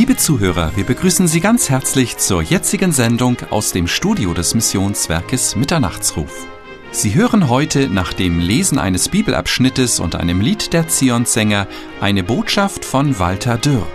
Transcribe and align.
Liebe 0.00 0.16
Zuhörer, 0.16 0.72
wir 0.76 0.84
begrüßen 0.84 1.28
Sie 1.28 1.40
ganz 1.40 1.68
herzlich 1.68 2.16
zur 2.16 2.40
jetzigen 2.40 2.90
Sendung 2.90 3.36
aus 3.50 3.72
dem 3.72 3.86
Studio 3.86 4.32
des 4.32 4.54
Missionswerkes 4.54 5.56
Mitternachtsruf. 5.56 6.46
Sie 6.90 7.14
hören 7.14 7.50
heute 7.50 7.86
nach 7.86 8.14
dem 8.14 8.38
Lesen 8.40 8.78
eines 8.78 9.10
Bibelabschnittes 9.10 10.00
und 10.00 10.14
einem 10.14 10.40
Lied 10.40 10.72
der 10.72 10.88
Zionssänger 10.88 11.68
eine 12.00 12.24
Botschaft 12.24 12.82
von 12.86 13.18
Walter 13.18 13.58
Dürr. 13.58 13.86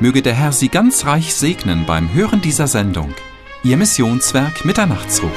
Möge 0.00 0.22
der 0.22 0.32
Herr 0.32 0.52
Sie 0.52 0.70
ganz 0.70 1.04
reich 1.04 1.34
segnen 1.34 1.84
beim 1.84 2.14
Hören 2.14 2.40
dieser 2.40 2.66
Sendung. 2.66 3.12
Ihr 3.62 3.76
Missionswerk 3.76 4.64
Mitternachtsruf. 4.64 5.36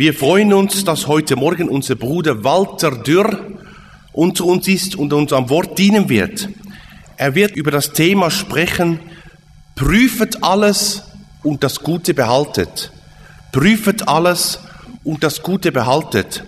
Wir 0.00 0.14
freuen 0.14 0.54
uns, 0.54 0.82
dass 0.82 1.08
heute 1.08 1.36
Morgen 1.36 1.68
unser 1.68 1.94
Bruder 1.94 2.42
Walter 2.42 2.92
Dürr 2.92 3.38
unter 4.14 4.46
uns 4.46 4.66
ist 4.66 4.96
und 4.96 5.12
uns 5.12 5.30
am 5.30 5.50
Wort 5.50 5.78
dienen 5.78 6.08
wird. 6.08 6.48
Er 7.18 7.34
wird 7.34 7.54
über 7.54 7.70
das 7.70 7.92
Thema 7.92 8.30
sprechen, 8.30 8.98
prüfet 9.76 10.42
alles 10.42 11.02
und 11.42 11.62
das 11.62 11.80
Gute 11.80 12.14
behaltet. 12.14 12.92
Prüfet 13.52 14.08
alles 14.08 14.60
und 15.04 15.22
das 15.22 15.42
Gute 15.42 15.70
behaltet. 15.70 16.44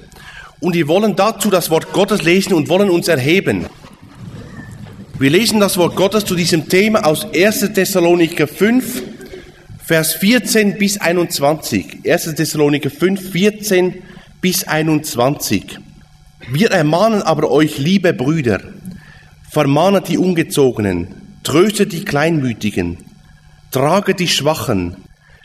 Und 0.61 0.75
wir 0.75 0.89
wollen 0.89 1.14
dazu 1.14 1.50
das 1.50 1.69
Wort 1.69 1.92
Gottes 1.92 2.22
lesen 2.22 2.55
und 2.55 2.70
wollen 2.70 2.89
uns 2.89 3.06
erheben. 3.06 3.66
Wir 5.19 5.28
lesen 5.28 5.61
das 5.61 5.77
Wort 5.77 5.94
Gottes 5.94 6.25
zu 6.25 6.34
diesem 6.34 6.70
Thema 6.70 7.05
aus 7.05 7.27
1. 7.34 7.75
Thessaloniker 7.75 8.47
5, 8.47 9.03
Vers 9.93 10.15
14 10.15 10.79
bis 10.79 10.97
21. 10.97 11.98
1. 12.09 12.35
Thessaloniker 12.35 12.89
5, 12.89 13.31
14 13.31 13.97
bis 14.41 14.65
21. 14.65 15.79
Wir 16.51 16.71
ermahnen 16.71 17.21
aber 17.21 17.51
euch, 17.51 17.77
liebe 17.77 18.15
Brüder, 18.15 18.62
vermahnet 19.51 20.09
die 20.09 20.17
Ungezogenen, 20.17 21.09
tröstet 21.43 21.93
die 21.93 22.07
Kleinmütigen, 22.07 22.97
traget 23.71 24.19
die 24.21 24.29
Schwachen, 24.29 24.97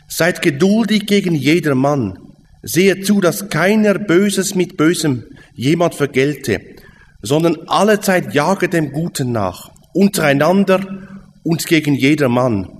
seid 0.06 0.40
geduldig 0.40 1.04
gegen 1.04 1.34
jedermann, 1.34 2.18
sehet 2.62 3.04
zu, 3.04 3.20
dass 3.20 3.50
keiner 3.50 3.98
Böses 3.98 4.54
mit 4.54 4.78
Bösem 4.78 5.24
jemand 5.56 5.94
vergelte, 5.94 6.62
sondern 7.20 7.68
allezeit 7.68 8.32
jage 8.32 8.70
dem 8.70 8.92
Guten 8.92 9.30
nach, 9.30 9.72
untereinander 9.92 11.06
und 11.42 11.66
gegen 11.66 11.94
jedermann. 11.94 12.77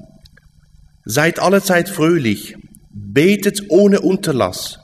Seid 1.10 1.40
allezeit 1.40 1.88
fröhlich, 1.88 2.54
betet 2.90 3.70
ohne 3.70 4.02
Unterlass, 4.02 4.78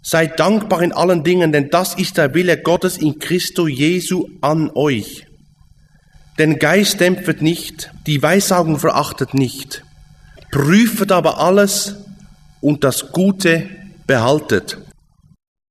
seid 0.00 0.40
dankbar 0.40 0.80
in 0.80 0.92
allen 0.92 1.22
Dingen, 1.22 1.52
denn 1.52 1.68
das 1.68 1.92
ist 1.92 2.16
der 2.16 2.32
Wille 2.32 2.56
Gottes 2.56 2.96
in 2.96 3.18
Christo 3.18 3.68
Jesu 3.68 4.26
an 4.40 4.70
euch. 4.74 5.26
Den 6.38 6.58
Geist 6.58 7.00
dämpft 7.00 7.42
nicht, 7.42 7.90
die 8.06 8.22
Weissagung 8.22 8.78
verachtet 8.78 9.34
nicht, 9.34 9.84
prüfet 10.50 11.12
aber 11.12 11.40
alles 11.40 11.96
und 12.62 12.82
das 12.82 13.12
Gute 13.12 13.68
behaltet. 14.06 14.78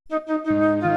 Es 0.07 0.94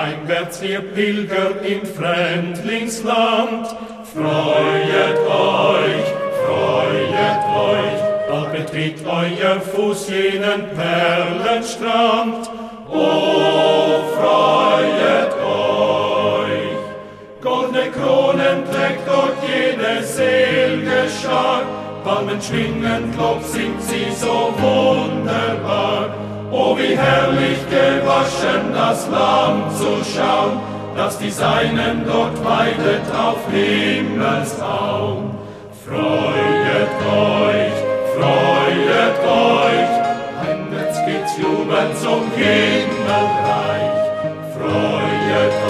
heimwärts, 0.00 0.62
ihr 0.62 0.80
Pilger 0.80 1.60
im 1.62 1.84
Fremdlingsland. 1.84 3.68
Freuet 4.12 5.18
euch, 5.28 6.06
freuet 6.44 7.42
euch, 7.68 8.00
bald 8.28 8.52
betritt 8.52 8.98
euer 9.06 9.60
Fuß 9.60 10.08
jenen 10.08 10.64
Perlenstrand. 10.74 12.50
Oh, 12.88 14.00
freuet 14.16 15.32
euch! 15.44 16.76
Goldene 17.40 17.90
Kronen 17.90 18.64
trägt 18.70 19.06
dort 19.06 19.36
jene 19.46 20.02
selge 20.02 21.08
Schar, 21.22 21.62
Palmen 22.02 22.40
schwingen, 22.42 23.12
Klopf 23.14 23.46
singt 23.46 23.82
sie 23.82 24.10
so 24.12 24.52
wunderbar. 24.58 26.19
Oh, 26.52 26.76
wie 26.76 26.96
herrlich 26.96 27.58
gewaschen 27.70 28.72
das 28.74 29.08
Lamm 29.08 29.70
zu 29.76 30.02
schauen, 30.04 30.58
das 30.96 31.16
die 31.18 31.30
Seinen 31.30 32.04
dort 32.04 32.44
weidet 32.44 33.02
auf 33.14 33.38
Himmelsraum. 33.52 35.30
Freuet 35.86 36.90
euch, 37.06 37.72
freuet 38.16 39.18
euch, 39.26 39.90
heimwärts 40.42 40.98
geht's 41.06 41.38
jubelnd 41.38 41.96
zum 41.98 42.22
Himmelreich. 42.34 43.94
Freuet 44.56 45.54
euch, 45.66 45.69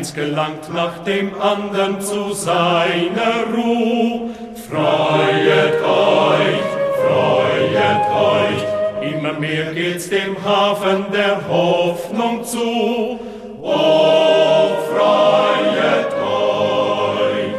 Eins 0.00 0.14
gelangt 0.14 0.72
nach 0.72 1.04
dem 1.04 1.38
andern 1.38 2.00
zu 2.00 2.32
seiner 2.32 3.44
Ruh. 3.54 4.30
Freuet 4.66 5.74
euch, 5.84 6.64
freuet 7.02 8.04
euch, 8.32 9.12
immer 9.12 9.34
mehr 9.34 9.74
geht's 9.74 10.08
dem 10.08 10.42
Hafen 10.42 11.04
der 11.12 11.46
Hoffnung 11.46 12.42
zu. 12.42 13.18
Oh, 13.60 14.68
freuet 14.90 16.14
euch, 16.14 17.52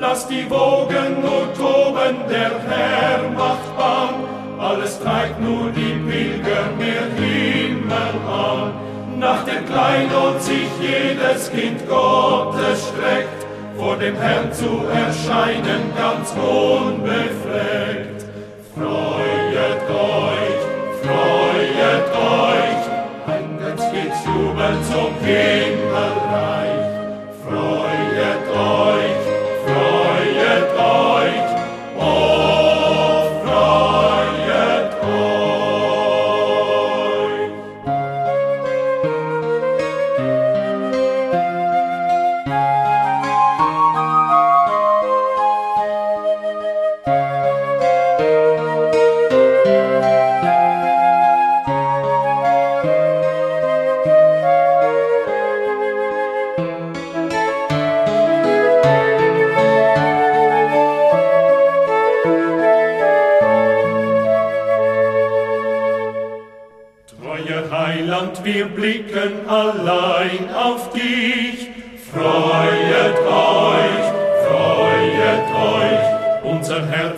lasst 0.00 0.30
die 0.30 0.48
Wogen 0.48 1.20
nur 1.20 1.52
toben, 1.52 2.16
der 2.30 2.52
Herr 2.70 3.28
macht 3.36 3.76
Bahn, 3.76 4.14
alles 4.58 4.98
treibt 4.98 5.42
nur 5.42 5.70
die 5.72 5.92
Pilger 6.08 6.70
mehr 6.78 7.02
an. 7.02 7.25
Nach 9.18 9.44
dem 9.44 9.64
Kleinod 9.64 10.42
sich 10.42 10.68
jedes 10.78 11.50
Kind 11.50 11.88
Gottes 11.88 12.88
streckt, 12.88 13.46
vor 13.78 13.96
dem 13.96 14.14
Herrn 14.16 14.52
zu 14.52 14.84
erscheinen 14.92 15.90
ganz 15.96 16.32
unbefleckt. 16.32 18.26
Freuet 18.74 19.82
euch, 19.88 20.60
freuet 21.02 22.08
euch, 22.14 22.82
heimwärts 23.26 23.84
geht's 23.90 24.22
jubelnd 24.26 24.84
zum 24.84 25.14
Himmelreich. 25.24 26.84
Freuet 27.42 27.95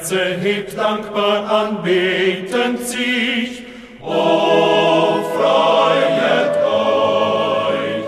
Herze 0.08 0.36
hebt 0.40 0.76
dankbar 0.76 1.50
anbetend 1.50 2.80
sich. 2.80 3.62
Oh, 4.02 5.18
freuet 5.36 6.56
euch, 6.64 8.04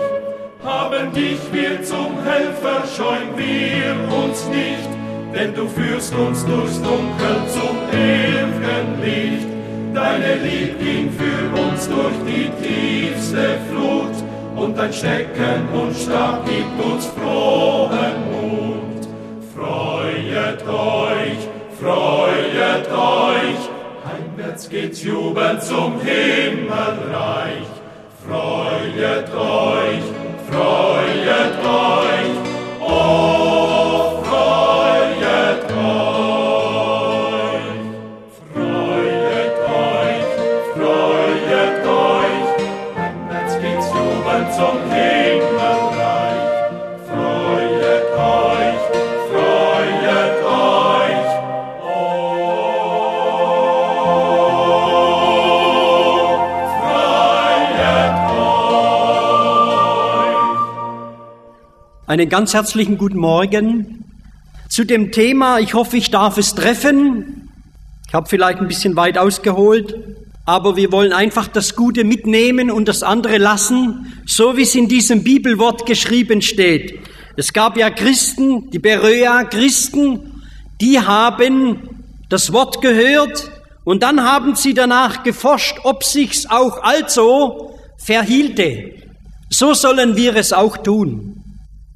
haben 0.63 1.13
dich 1.13 1.39
wir 1.51 1.83
zum 1.83 2.23
Helfer, 2.23 2.83
scheuen 2.87 3.37
wir 3.37 4.17
uns 4.17 4.47
nicht, 4.47 4.89
denn 5.35 5.53
du 5.53 5.67
führst 5.67 6.15
uns 6.15 6.43
durchs 6.45 6.81
Dunkel 6.81 7.37
zum 7.49 7.77
ewigen 7.93 9.01
Licht. 9.03 9.47
Deine 9.93 10.35
Lieb 10.41 10.79
ging 10.79 11.11
für 11.11 11.61
uns 11.61 11.87
durch 11.87 12.17
die 12.25 12.49
tiefste 12.63 13.59
Flut 13.69 14.15
und 14.55 14.75
dein 14.75 14.91
Stecken 14.91 15.67
und 15.73 15.95
Stab 15.95 16.45
gibt 16.45 16.83
uns 16.83 17.05
frohen 17.05 18.15
Mut. 18.31 19.07
Freuet 19.53 20.67
euch, 20.67 21.00
freuet 21.81 22.87
euch, 22.91 23.61
heimwärts 24.05 24.69
geht's 24.69 25.03
jubelnd 25.03 25.63
zum 25.63 25.99
Himmelreich. 25.99 27.65
Freuet 28.23 29.33
euch, 29.33 30.03
Einen 62.11 62.27
ganz 62.27 62.53
herzlichen 62.53 62.97
guten 62.97 63.19
Morgen 63.19 64.03
zu 64.67 64.83
dem 64.83 65.13
Thema, 65.13 65.59
ich 65.59 65.73
hoffe, 65.73 65.95
ich 65.95 66.11
darf 66.11 66.37
es 66.37 66.55
treffen. 66.55 67.49
Ich 68.05 68.13
habe 68.13 68.27
vielleicht 68.27 68.59
ein 68.59 68.67
bisschen 68.67 68.97
weit 68.97 69.17
ausgeholt, 69.17 69.95
aber 70.45 70.75
wir 70.75 70.91
wollen 70.91 71.13
einfach 71.13 71.47
das 71.47 71.73
Gute 71.73 72.03
mitnehmen 72.03 72.69
und 72.69 72.89
das 72.89 73.01
andere 73.01 73.37
lassen, 73.37 74.11
so 74.25 74.57
wie 74.57 74.63
es 74.63 74.75
in 74.75 74.89
diesem 74.89 75.23
Bibelwort 75.23 75.85
geschrieben 75.85 76.41
steht. 76.41 76.99
Es 77.37 77.53
gab 77.53 77.77
ja 77.77 77.89
Christen, 77.89 78.69
die 78.71 78.79
Beröa 78.79 79.45
Christen, 79.45 80.43
die 80.81 80.99
haben 80.99 82.03
das 82.27 82.51
Wort 82.51 82.81
gehört 82.81 83.49
und 83.85 84.03
dann 84.03 84.21
haben 84.21 84.55
sie 84.55 84.73
danach 84.73 85.23
geforscht, 85.23 85.77
ob 85.83 86.03
sich's 86.03 86.45
auch 86.45 86.83
also 86.83 87.79
verhielte. 87.97 88.95
So 89.49 89.73
sollen 89.73 90.17
wir 90.17 90.35
es 90.35 90.51
auch 90.51 90.75
tun. 90.75 91.40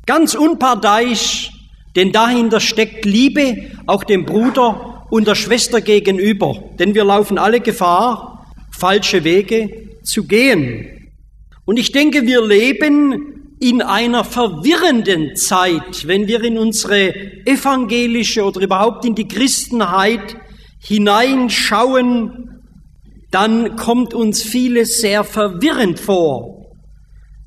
Ganz 0.05 0.35
unparteiisch, 0.35 1.51
denn 1.95 2.11
dahinter 2.11 2.59
steckt 2.59 3.05
Liebe 3.05 3.71
auch 3.87 4.03
dem 4.03 4.25
Bruder 4.25 5.05
und 5.09 5.27
der 5.27 5.35
Schwester 5.35 5.81
gegenüber, 5.81 6.55
denn 6.77 6.93
wir 6.93 7.05
laufen 7.05 7.37
alle 7.37 7.59
Gefahr, 7.59 8.53
falsche 8.71 9.23
Wege 9.23 9.89
zu 10.03 10.25
gehen. 10.25 11.11
Und 11.65 11.77
ich 11.77 11.91
denke, 11.91 12.27
wir 12.27 12.45
leben 12.45 13.35
in 13.59 13.81
einer 13.81 14.23
verwirrenden 14.23 15.35
Zeit, 15.35 16.07
wenn 16.07 16.27
wir 16.27 16.43
in 16.43 16.57
unsere 16.57 17.13
evangelische 17.45 18.43
oder 18.43 18.61
überhaupt 18.61 19.05
in 19.05 19.15
die 19.15 19.27
Christenheit 19.27 20.35
hineinschauen, 20.79 22.61
dann 23.31 23.75
kommt 23.75 24.13
uns 24.13 24.43
vieles 24.43 24.99
sehr 24.99 25.23
verwirrend 25.23 25.99
vor. 25.99 26.54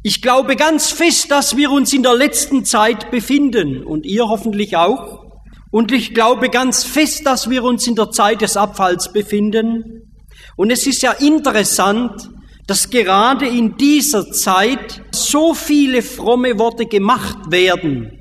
Ich 0.02 0.22
glaube 0.22 0.54
ganz 0.54 0.90
fest, 0.90 1.30
dass 1.30 1.56
wir 1.56 1.72
uns 1.72 1.92
in 1.92 2.04
der 2.04 2.14
letzten 2.14 2.64
Zeit 2.64 3.10
befinden 3.10 3.82
und 3.84 4.06
ihr 4.06 4.28
hoffentlich 4.28 4.76
auch. 4.76 5.24
Und 5.72 5.90
ich 5.90 6.14
glaube 6.14 6.50
ganz 6.50 6.84
fest, 6.84 7.26
dass 7.26 7.50
wir 7.50 7.64
uns 7.64 7.86
in 7.86 7.96
der 7.96 8.10
Zeit 8.10 8.40
des 8.40 8.56
Abfalls 8.56 9.12
befinden. 9.12 10.14
Und 10.56 10.70
es 10.70 10.86
ist 10.86 11.02
ja 11.02 11.12
interessant, 11.12 12.30
dass 12.68 12.90
gerade 12.90 13.48
in 13.48 13.76
dieser 13.76 14.30
Zeit 14.30 15.02
so 15.10 15.52
viele 15.52 16.02
fromme 16.02 16.58
Worte 16.58 16.86
gemacht 16.86 17.50
werden. 17.50 18.12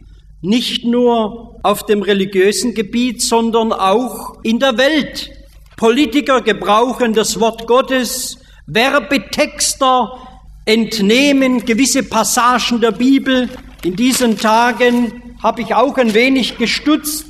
Nicht 0.41 0.83
nur 0.83 1.59
auf 1.63 1.85
dem 1.85 2.01
religiösen 2.01 2.74
Gebiet, 2.74 3.21
sondern 3.21 3.71
auch 3.71 4.35
in 4.44 4.59
der 4.59 4.77
Welt. 4.77 5.29
Politiker 5.75 6.41
gebrauchen 6.41 7.13
das 7.13 7.39
Wort 7.39 7.68
Gottes, 7.68 8.39
Werbetexter 8.65 10.26
entnehmen 10.68 11.66
gewisse 11.66 12.04
Passagen 12.04 12.81
der 12.81 12.92
Bibel. 12.92 13.50
In 13.84 13.96
diesen 13.96 14.38
Tagen 14.38 15.36
habe 15.42 15.62
ich 15.62 15.74
auch 15.74 15.98
ein 15.98 16.14
wenig 16.14 16.58
gestutzt. 16.58 17.25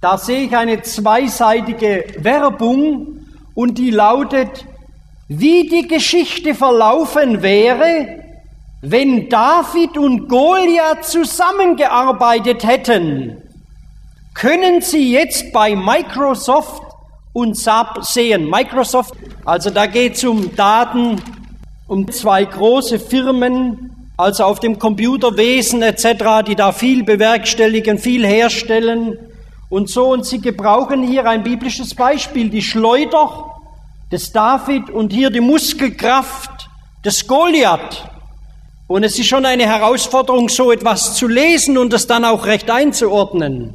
Da 0.00 0.16
sehe 0.16 0.44
ich 0.44 0.56
eine 0.56 0.80
zweiseitige 0.82 2.04
Werbung 2.18 3.26
und 3.54 3.78
die 3.78 3.90
lautet, 3.90 4.64
wie 5.26 5.68
die 5.68 5.88
Geschichte 5.88 6.54
verlaufen 6.54 7.42
wäre, 7.42 8.22
wenn 8.80 9.28
David 9.28 9.98
und 9.98 10.28
Goliath 10.28 11.04
zusammengearbeitet 11.04 12.64
hätten. 12.64 13.38
Können 14.34 14.82
Sie 14.82 15.10
jetzt 15.10 15.52
bei 15.52 15.74
Microsoft 15.74 16.82
und 17.32 17.56
SAP 17.56 18.04
sehen? 18.04 18.48
Microsoft, 18.48 19.14
also 19.44 19.70
da 19.70 19.86
geht 19.86 20.14
es 20.14 20.22
um 20.22 20.54
Daten, 20.54 21.20
um 21.88 22.08
zwei 22.12 22.44
große 22.44 23.00
Firmen, 23.00 24.12
also 24.16 24.44
auf 24.44 24.60
dem 24.60 24.78
Computerwesen 24.78 25.82
etc., 25.82 26.44
die 26.46 26.54
da 26.54 26.70
viel 26.72 27.02
bewerkstelligen, 27.02 27.98
viel 27.98 28.24
herstellen 28.26 29.18
und 29.70 29.88
so. 29.88 30.12
Und 30.12 30.26
sie 30.26 30.40
gebrauchen 30.40 31.02
hier 31.02 31.26
ein 31.26 31.42
biblisches 31.42 31.94
Beispiel, 31.94 32.50
die 32.50 32.62
Schleuder 32.62 33.54
des 34.12 34.32
David 34.32 34.90
und 34.90 35.12
hier 35.12 35.30
die 35.30 35.40
Muskelkraft 35.40 36.68
des 37.04 37.26
Goliath. 37.26 38.04
Und 38.86 39.02
es 39.02 39.18
ist 39.18 39.26
schon 39.26 39.44
eine 39.44 39.66
Herausforderung, 39.66 40.48
so 40.48 40.72
etwas 40.72 41.14
zu 41.14 41.26
lesen 41.26 41.76
und 41.76 41.92
es 41.92 42.06
dann 42.06 42.24
auch 42.24 42.46
recht 42.46 42.70
einzuordnen. 42.70 43.74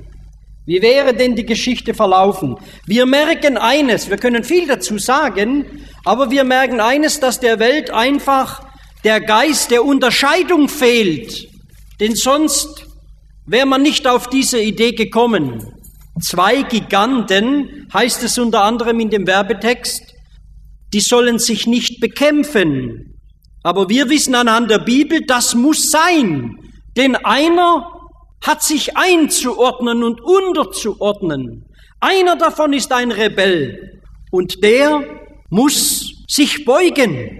Wie 0.65 0.81
wäre 0.81 1.13
denn 1.13 1.35
die 1.35 1.45
Geschichte 1.45 1.93
verlaufen? 1.93 2.55
Wir 2.85 3.05
merken 3.05 3.57
eines, 3.57 4.09
wir 4.09 4.17
können 4.17 4.43
viel 4.43 4.65
dazu 4.65 4.97
sagen, 4.97 5.65
aber 6.05 6.31
wir 6.31 6.45
merken 6.45 6.79
eines, 6.79 7.19
dass 7.19 7.39
der 7.39 7.59
Welt 7.59 7.91
einfach 7.91 8.65
der 9.03 9.19
Geist 9.19 9.71
der 9.71 9.83
Unterscheidung 9.83 10.69
fehlt. 10.69 11.49
Denn 11.99 12.15
sonst 12.15 12.87
wäre 13.45 13.65
man 13.65 13.81
nicht 13.81 14.07
auf 14.07 14.29
diese 14.29 14.61
Idee 14.61 14.93
gekommen. 14.93 15.61
Zwei 16.21 16.61
Giganten, 16.61 17.87
heißt 17.93 18.23
es 18.23 18.37
unter 18.37 18.63
anderem 18.63 18.99
in 18.99 19.09
dem 19.09 19.27
Werbetext, 19.27 20.13
die 20.93 21.01
sollen 21.01 21.39
sich 21.39 21.67
nicht 21.67 21.99
bekämpfen. 21.99 23.19
Aber 23.63 23.89
wir 23.89 24.09
wissen 24.09 24.35
anhand 24.35 24.71
der 24.71 24.79
Bibel, 24.79 25.21
das 25.25 25.55
muss 25.55 25.89
sein. 25.89 26.55
Denn 26.95 27.15
einer 27.15 28.02
hat 28.43 28.61
sich 28.61 28.95
einzuordnen 28.95 30.03
und 30.03 30.21
unterzuordnen. 30.21 31.65
Einer 31.99 32.35
davon 32.35 32.73
ist 32.73 32.91
ein 32.91 33.11
Rebell 33.11 34.01
und 34.31 34.63
der 34.63 35.03
muss 35.49 36.25
sich 36.27 36.65
beugen. 36.65 37.39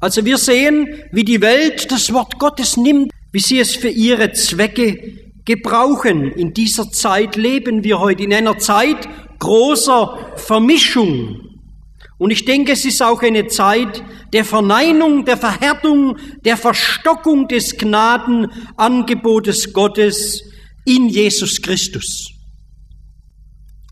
Also 0.00 0.24
wir 0.24 0.38
sehen, 0.38 0.88
wie 1.12 1.24
die 1.24 1.42
Welt 1.42 1.92
das 1.92 2.12
Wort 2.12 2.38
Gottes 2.38 2.76
nimmt, 2.76 3.12
wie 3.30 3.38
sie 3.38 3.60
es 3.60 3.76
für 3.76 3.88
ihre 3.88 4.32
Zwecke 4.32 5.18
gebrauchen. 5.44 6.32
In 6.32 6.54
dieser 6.54 6.90
Zeit 6.90 7.36
leben 7.36 7.84
wir 7.84 8.00
heute, 8.00 8.24
in 8.24 8.32
einer 8.32 8.58
Zeit 8.58 9.08
großer 9.38 10.32
Vermischung. 10.36 11.51
Und 12.22 12.30
ich 12.30 12.44
denke, 12.44 12.70
es 12.70 12.84
ist 12.84 13.02
auch 13.02 13.20
eine 13.20 13.48
Zeit 13.48 14.00
der 14.32 14.44
Verneinung, 14.44 15.24
der 15.24 15.36
Verhärtung, 15.36 16.18
der 16.44 16.56
Verstockung 16.56 17.48
des 17.48 17.76
Gnadenangebotes 17.76 19.72
Gottes 19.72 20.44
in 20.84 21.08
Jesus 21.08 21.60
Christus. 21.60 22.28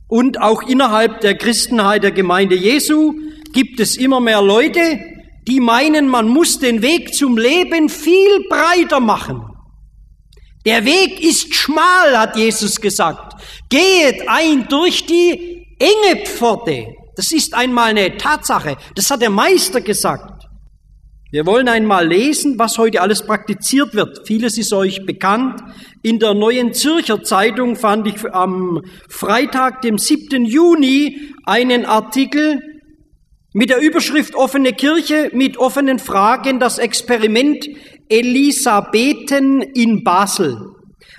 Und 0.07 0.41
auch 0.41 0.63
innerhalb 0.63 1.23
der 1.23 1.37
Christenheit 1.37 2.05
der 2.05 2.13
Gemeinde 2.13 2.55
Jesu 2.55 3.15
gibt 3.53 3.81
es 3.81 3.97
immer 3.97 4.21
mehr 4.21 4.43
Leute, 4.43 5.01
die 5.49 5.59
meinen, 5.59 6.07
man 6.07 6.29
muss 6.29 6.61
den 6.61 6.83
Weg 6.83 7.13
zum 7.13 7.37
Leben 7.37 7.89
viel 7.89 8.47
breiter 8.49 9.01
machen. 9.01 9.43
Der 10.65 10.85
Weg 10.85 11.21
ist 11.21 11.53
schmal, 11.53 12.17
hat 12.17 12.37
Jesus 12.37 12.81
gesagt. 12.81 13.43
Gehet 13.69 14.29
ein 14.29 14.69
durch 14.69 15.05
die 15.05 15.67
enge 15.81 16.25
Pforte. 16.27 17.00
Das 17.21 17.33
ist 17.33 17.53
einmal 17.53 17.91
eine 17.91 18.17
Tatsache. 18.17 18.79
Das 18.95 19.11
hat 19.11 19.21
der 19.21 19.29
Meister 19.29 19.83
gesagt. 19.83 20.47
Wir 21.31 21.45
wollen 21.45 21.69
einmal 21.69 22.09
lesen, 22.09 22.59
was 22.59 22.79
heute 22.79 23.03
alles 23.03 23.27
praktiziert 23.27 23.93
wird. 23.93 24.27
Vieles 24.27 24.57
ist 24.57 24.73
euch 24.73 25.05
bekannt. 25.05 25.61
In 26.01 26.19
der 26.19 26.33
Neuen 26.33 26.73
Zürcher 26.73 27.23
Zeitung 27.23 27.77
fand 27.77 28.07
ich 28.07 28.25
am 28.33 28.81
Freitag, 29.11 29.83
dem 29.83 29.99
7. 29.99 30.47
Juni, 30.47 31.35
einen 31.45 31.85
Artikel 31.85 32.59
mit 33.53 33.69
der 33.69 33.83
Überschrift 33.83 34.35
Offene 34.35 34.73
Kirche 34.73 35.29
mit 35.35 35.59
offenen 35.59 35.99
Fragen, 35.99 36.59
das 36.59 36.79
Experiment 36.79 37.67
Elisabethen 38.09 39.61
in 39.61 40.05
Basel. 40.05 40.57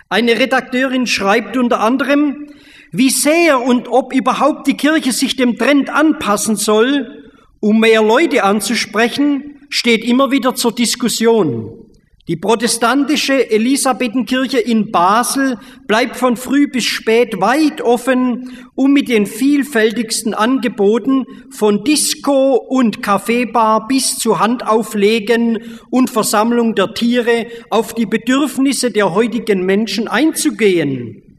Eine 0.10 0.39
Redakteurin 0.39 1.05
schreibt 1.05 1.58
unter 1.58 1.79
anderem, 1.79 2.48
Wie 2.91 3.10
sehr 3.10 3.62
und 3.62 3.88
ob 3.88 4.13
überhaupt 4.13 4.67
die 4.67 4.75
Kirche 4.75 5.13
sich 5.13 5.38
dem 5.38 5.57
Trend 5.57 5.89
anpassen 5.89 6.57
soll, 6.57 7.24
um 7.62 7.79
mehr 7.79 8.03
Leute 8.03 8.43
anzusprechen, 8.43 9.60
steht 9.69 10.03
immer 10.03 10.31
wieder 10.31 10.55
zur 10.55 10.75
Diskussion. 10.75 11.81
Die 12.27 12.36
protestantische 12.36 13.50
Elisabethenkirche 13.50 14.60
in 14.60 14.91
Basel 14.91 15.57
bleibt 15.88 16.17
von 16.17 16.38
früh 16.38 16.67
bis 16.67 16.83
spät 16.83 17.41
weit 17.41 17.81
offen, 17.81 18.57
um 18.75 18.93
mit 18.93 19.10
den 19.10 19.25
vielfältigsten 19.25 20.33
Angeboten 20.33 21.25
von 21.50 21.83
Disco 21.83 22.55
und 22.55 23.01
Kaffeebar 23.01 23.88
bis 23.88 24.17
zu 24.17 24.39
Handauflegen 24.39 25.79
und 25.89 26.10
Versammlung 26.10 26.75
der 26.75 26.93
Tiere 26.93 27.48
auf 27.69 27.93
die 27.93 28.05
Bedürfnisse 28.05 28.91
der 28.91 29.13
heutigen 29.13 29.65
Menschen 29.65 30.07
einzugehen. 30.07 31.30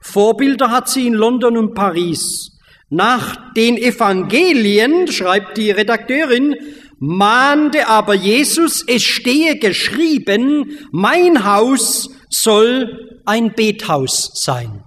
Vorbilder 0.00 0.70
hat 0.70 0.88
sie 0.88 1.06
in 1.06 1.14
London 1.14 1.56
und 1.56 1.74
Paris. 1.74 2.58
Nach 2.88 3.52
den 3.54 3.76
Evangelien, 3.76 5.06
schreibt 5.08 5.56
die 5.56 5.70
Redakteurin, 5.70 6.56
mahnte 6.98 7.88
aber 7.88 8.14
Jesus, 8.14 8.84
es 8.86 9.02
stehe 9.02 9.58
geschrieben, 9.58 10.78
mein 10.90 11.44
Haus 11.44 12.10
soll 12.28 13.20
ein 13.24 13.52
Bethaus 13.54 14.32
sein. 14.34 14.84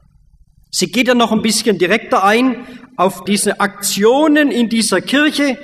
Sie 0.70 0.88
geht 0.88 1.08
dann 1.08 1.20
noch 1.20 1.32
ein 1.32 1.42
bisschen 1.42 1.78
direkter 1.78 2.24
ein 2.24 2.66
auf 2.98 3.24
diese 3.24 3.60
Aktionen 3.60 4.52
in 4.52 4.70
dieser 4.70 5.02
Kirche. 5.02 5.58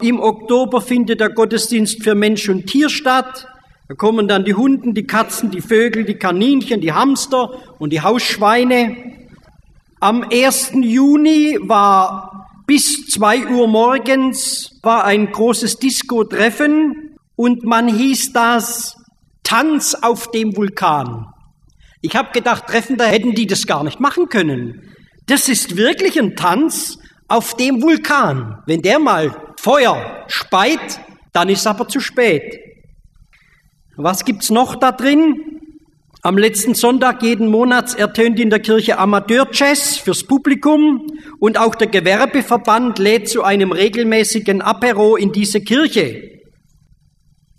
Im 0.00 0.20
Oktober 0.20 0.80
findet 0.80 1.20
der 1.20 1.30
Gottesdienst 1.30 2.02
für 2.02 2.14
Mensch 2.14 2.48
und 2.48 2.66
Tier 2.66 2.88
statt. 2.88 3.46
Da 3.92 3.96
kommen 3.96 4.26
dann 4.26 4.46
die 4.46 4.54
Hunden, 4.54 4.94
die 4.94 5.06
Katzen, 5.06 5.50
die 5.50 5.60
Vögel, 5.60 6.06
die 6.06 6.14
Kaninchen, 6.14 6.80
die 6.80 6.94
Hamster 6.94 7.50
und 7.78 7.92
die 7.92 8.00
Hausschweine. 8.00 8.96
Am 10.00 10.22
1. 10.32 10.72
Juni 10.80 11.58
war 11.60 12.48
bis 12.66 13.06
zwei 13.08 13.46
Uhr 13.48 13.68
morgens 13.68 14.80
war 14.82 15.04
ein 15.04 15.30
großes 15.30 15.78
Disco-Treffen 15.78 17.18
und 17.36 17.64
man 17.64 17.86
hieß 17.86 18.32
das 18.32 18.96
Tanz 19.42 19.94
auf 19.94 20.30
dem 20.30 20.56
Vulkan. 20.56 21.26
Ich 22.00 22.16
habe 22.16 22.32
gedacht, 22.32 22.68
Treffender 22.68 23.04
hätten 23.04 23.34
die 23.34 23.46
das 23.46 23.66
gar 23.66 23.84
nicht 23.84 24.00
machen 24.00 24.30
können. 24.30 24.88
Das 25.26 25.50
ist 25.50 25.76
wirklich 25.76 26.18
ein 26.18 26.34
Tanz 26.34 26.96
auf 27.28 27.58
dem 27.58 27.82
Vulkan. 27.82 28.62
Wenn 28.64 28.80
der 28.80 28.98
mal 28.98 29.36
Feuer 29.60 30.24
speit, 30.28 30.98
dann 31.34 31.50
ist 31.50 31.66
aber 31.66 31.88
zu 31.88 32.00
spät. 32.00 32.71
Was 33.96 34.24
gibt's 34.24 34.48
noch 34.48 34.76
da 34.76 34.90
drin? 34.90 35.60
Am 36.22 36.38
letzten 36.38 36.74
Sonntag 36.74 37.22
jeden 37.22 37.48
Monats 37.48 37.94
ertönt 37.94 38.40
in 38.40 38.48
der 38.48 38.60
Kirche 38.60 38.98
Amateurjazz 38.98 39.98
fürs 39.98 40.24
Publikum 40.24 41.08
und 41.40 41.58
auch 41.58 41.74
der 41.74 41.88
Gewerbeverband 41.88 42.98
lädt 42.98 43.28
zu 43.28 43.42
einem 43.42 43.70
regelmäßigen 43.70 44.62
Apero 44.62 45.16
in 45.16 45.32
diese 45.32 45.60
Kirche. 45.60 46.41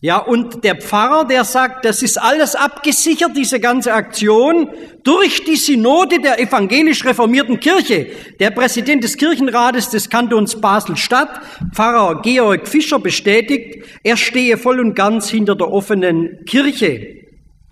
Ja, 0.04 0.18
und 0.18 0.66
der 0.66 0.76
Pfarrer, 0.76 1.24
der 1.24 1.46
sagt, 1.46 1.86
das 1.86 2.04
ist 2.04 2.18
alles 2.18 2.56
abgesichert, 2.56 3.38
diese 3.38 3.62
ganze 3.62 3.94
Aktion, 3.94 4.68
durch 5.02 5.46
die 5.46 5.56
Synode 5.56 6.20
der 6.20 6.42
evangelisch 6.42 7.06
reformierten 7.06 7.62
Kirche. 7.62 8.08
Der 8.38 8.52
Präsident 8.52 9.02
des 9.06 9.16
Kirchenrates 9.16 9.92
des 9.92 10.10
Kantons 10.10 10.60
Basel-Stadt, 10.60 11.40
Pfarrer 11.74 12.22
Georg 12.22 12.68
Fischer, 12.68 13.00
bestätigt, 13.00 13.86
er 14.04 14.18
stehe 14.18 14.58
voll 14.58 14.82
und 14.82 14.94
ganz 14.94 15.30
hinter 15.30 15.56
der 15.56 15.72
offenen 15.72 16.44
Kirche. 16.46 17.22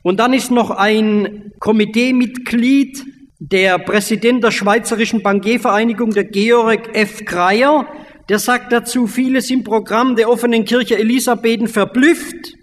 Und 0.01 0.21
dann 0.21 0.31
ist 0.31 0.51
noch 0.51 0.71
ein 0.71 1.51
Komiteemitglied, 1.59 3.03
der 3.39 3.77
Präsident 3.77 4.41
der 4.41 4.51
Schweizerischen 4.51 5.21
Bankiervereinigung, 5.21 6.11
der 6.11 6.23
Georg 6.23 6.95
F. 6.95 7.25
Kreier, 7.25 7.88
der 8.31 8.39
sagt 8.39 8.71
dazu, 8.71 9.07
vieles 9.07 9.50
im 9.50 9.65
Programm 9.65 10.15
der 10.15 10.29
offenen 10.29 10.63
Kirche 10.63 10.97
Elisabethen 10.97 11.67
verblüfft, 11.67 12.53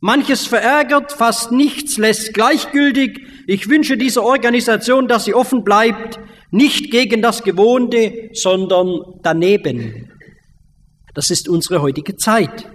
manches 0.00 0.46
verärgert, 0.46 1.12
fast 1.12 1.52
nichts 1.52 1.98
lässt 1.98 2.32
gleichgültig. 2.32 3.20
Ich 3.46 3.68
wünsche 3.68 3.98
dieser 3.98 4.22
Organisation, 4.24 5.06
dass 5.06 5.26
sie 5.26 5.34
offen 5.34 5.62
bleibt, 5.62 6.18
nicht 6.50 6.90
gegen 6.90 7.20
das 7.20 7.42
Gewohnte, 7.42 8.30
sondern 8.32 9.02
daneben. 9.22 10.10
Das 11.12 11.28
ist 11.28 11.50
unsere 11.50 11.82
heutige 11.82 12.16
Zeit. 12.16 12.66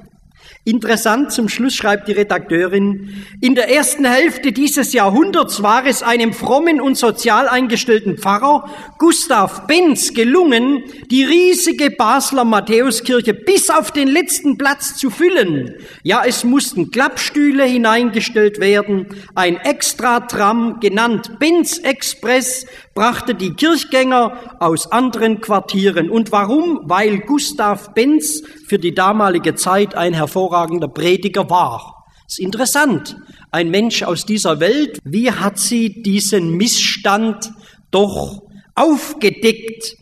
Interessant 0.70 1.32
zum 1.32 1.50
Schluss 1.50 1.74
schreibt 1.74 2.08
die 2.08 2.12
Redakteurin, 2.12 3.26
in 3.42 3.56
der 3.56 3.74
ersten 3.74 4.06
Hälfte 4.06 4.52
dieses 4.52 4.94
Jahrhunderts 4.94 5.64
war 5.64 5.88
es 5.88 6.04
einem 6.04 6.32
frommen 6.32 6.80
und 6.80 6.96
sozial 6.96 7.48
eingestellten 7.48 8.20
Pfarrer, 8.20 8.70
Gustav 9.00 9.66
Benz, 9.66 10.14
gelungen, 10.14 10.84
die 11.10 11.24
riesige 11.24 11.90
Basler 11.90 12.46
Matthäuskirche 12.46 13.34
bis 13.34 13.72
auf 13.72 13.90
den 13.90 14.08
letzten 14.08 14.60
Platz 14.60 14.96
zu 14.96 15.10
füllen. 15.10 15.74
Ja, 16.04 16.24
es 16.24 16.44
mussten 16.44 16.92
Klappstühle 16.92 17.64
hineingestellt 17.64 18.60
werden, 18.60 19.08
ein 19.34 19.58
Extra-Tram, 19.58 20.80
genannt 20.82 21.40
Benz 21.40 21.80
Express, 21.80 22.68
brachte 23.00 23.34
die 23.34 23.53
Kirchgänger 23.53 24.58
aus 24.60 24.91
anderen 24.91 25.39
Quartieren. 25.39 26.10
Und 26.10 26.34
warum? 26.34 26.82
Weil 26.84 27.20
Gustav 27.20 27.94
Benz 27.94 28.44
für 28.68 28.77
die 28.77 28.94
damalige 28.94 29.56
Zeit 29.56 29.96
ein 29.96 30.13
hervorragender 30.13 30.89
Prediger 30.89 31.50
war. 31.50 32.03
Das 32.25 32.38
ist 32.38 32.39
interessant. 32.39 33.15
Ein 33.51 33.70
Mensch 33.70 34.03
aus 34.03 34.25
dieser 34.25 34.60
Welt, 34.60 35.00
wie 35.06 35.32
hat 35.32 35.58
sie 35.58 36.01
diesen 36.01 36.58
Missstand 36.58 37.50
doch 37.89 38.41
aufgedeckt? 38.75 39.96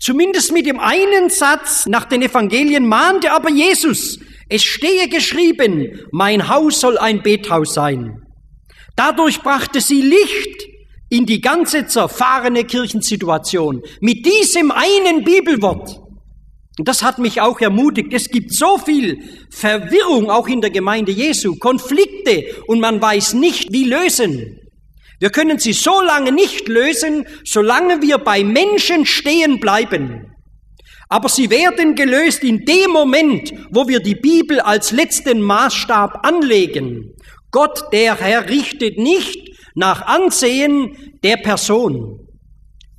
Zumindest 0.00 0.52
mit 0.52 0.66
dem 0.66 0.80
einen 0.80 1.30
Satz 1.30 1.86
nach 1.86 2.06
den 2.06 2.22
Evangelien 2.22 2.88
mahnte 2.88 3.30
aber 3.30 3.50
Jesus, 3.50 4.18
es 4.48 4.64
stehe 4.64 5.08
geschrieben, 5.08 6.00
mein 6.10 6.48
Haus 6.48 6.80
soll 6.80 6.98
ein 6.98 7.22
Bethaus 7.22 7.74
sein. 7.74 8.20
Dadurch 8.96 9.42
brachte 9.42 9.80
sie 9.80 10.02
Licht 10.02 10.75
in 11.08 11.26
die 11.26 11.40
ganze 11.40 11.86
zerfahrene 11.86 12.64
Kirchensituation 12.64 13.82
mit 14.00 14.26
diesem 14.26 14.70
einen 14.70 15.24
Bibelwort. 15.24 16.00
Und 16.78 16.88
das 16.88 17.02
hat 17.02 17.18
mich 17.18 17.40
auch 17.40 17.60
ermutigt. 17.60 18.12
Es 18.12 18.28
gibt 18.28 18.52
so 18.52 18.76
viel 18.78 19.18
Verwirrung 19.50 20.30
auch 20.30 20.46
in 20.46 20.60
der 20.60 20.70
Gemeinde 20.70 21.12
Jesu, 21.12 21.56
Konflikte 21.56 22.44
und 22.66 22.80
man 22.80 23.00
weiß 23.00 23.34
nicht, 23.34 23.72
wie 23.72 23.84
lösen. 23.84 24.58
Wir 25.18 25.30
können 25.30 25.58
sie 25.58 25.72
so 25.72 26.02
lange 26.02 26.32
nicht 26.32 26.68
lösen, 26.68 27.26
solange 27.44 28.02
wir 28.02 28.18
bei 28.18 28.44
Menschen 28.44 29.06
stehen 29.06 29.60
bleiben. 29.60 30.32
Aber 31.08 31.28
sie 31.28 31.48
werden 31.50 31.94
gelöst 31.94 32.42
in 32.42 32.64
dem 32.64 32.90
Moment, 32.90 33.54
wo 33.70 33.88
wir 33.88 34.00
die 34.00 34.16
Bibel 34.16 34.60
als 34.60 34.90
letzten 34.90 35.40
Maßstab 35.40 36.26
anlegen. 36.26 37.14
Gott, 37.52 37.84
der 37.92 38.20
Herr, 38.20 38.50
richtet 38.50 38.98
nicht 38.98 39.45
nach 39.76 40.02
Ansehen 40.02 41.18
der 41.22 41.36
Person. 41.36 42.26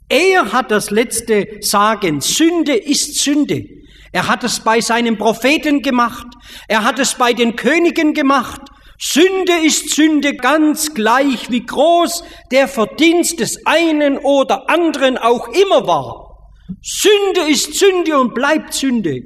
Er 0.07 0.53
hat 0.53 0.71
das 0.71 0.89
letzte 0.91 1.57
Sagen. 1.59 2.21
Sünde 2.21 2.75
ist 2.75 3.19
Sünde. 3.19 3.65
Er 4.13 4.27
hat 4.29 4.45
es 4.45 4.61
bei 4.61 4.79
seinen 4.79 5.17
Propheten 5.17 5.81
gemacht. 5.81 6.27
Er 6.69 6.83
hat 6.83 6.99
es 6.99 7.15
bei 7.15 7.33
den 7.33 7.57
Königen 7.57 8.13
gemacht. 8.13 8.61
Sünde 8.99 9.65
ist 9.65 9.93
Sünde 9.95 10.35
ganz 10.35 10.93
gleich, 10.93 11.51
wie 11.51 11.65
groß 11.65 12.23
der 12.51 12.67
Verdienst 12.67 13.39
des 13.39 13.65
einen 13.65 14.17
oder 14.17 14.69
anderen 14.69 15.17
auch 15.17 15.49
immer 15.49 15.85
war. 15.85 16.51
Sünde 16.81 17.51
ist 17.51 17.73
Sünde 17.73 18.19
und 18.19 18.33
bleibt 18.33 18.73
Sünde. 18.73 19.21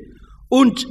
Und 0.50 0.88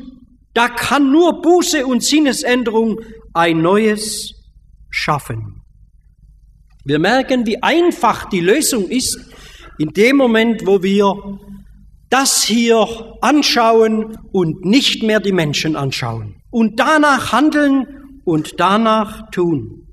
da 0.55 0.69
kann 0.69 1.11
nur 1.11 1.41
Buße 1.41 1.87
und 1.87 2.05
Sinnesänderung 2.05 3.01
ein 3.35 3.61
neues 3.61 4.33
schaffen. 4.91 5.60
Wir 6.85 6.99
merken, 6.99 7.47
wie 7.47 7.63
einfach 7.63 8.29
die 8.29 8.41
Lösung 8.41 8.89
ist, 8.89 9.19
in 9.79 9.91
dem 9.91 10.17
Moment, 10.17 10.67
wo 10.67 10.83
wir 10.83 11.39
das 12.09 12.43
hier 12.43 12.87
anschauen 13.21 14.17
und 14.33 14.65
nicht 14.65 15.03
mehr 15.03 15.21
die 15.21 15.33
Menschen 15.33 15.77
anschauen 15.77 16.43
und 16.51 16.81
danach 16.81 17.33
handeln 17.33 17.87
und 18.25 18.59
danach 18.59 19.31
tun. 19.31 19.87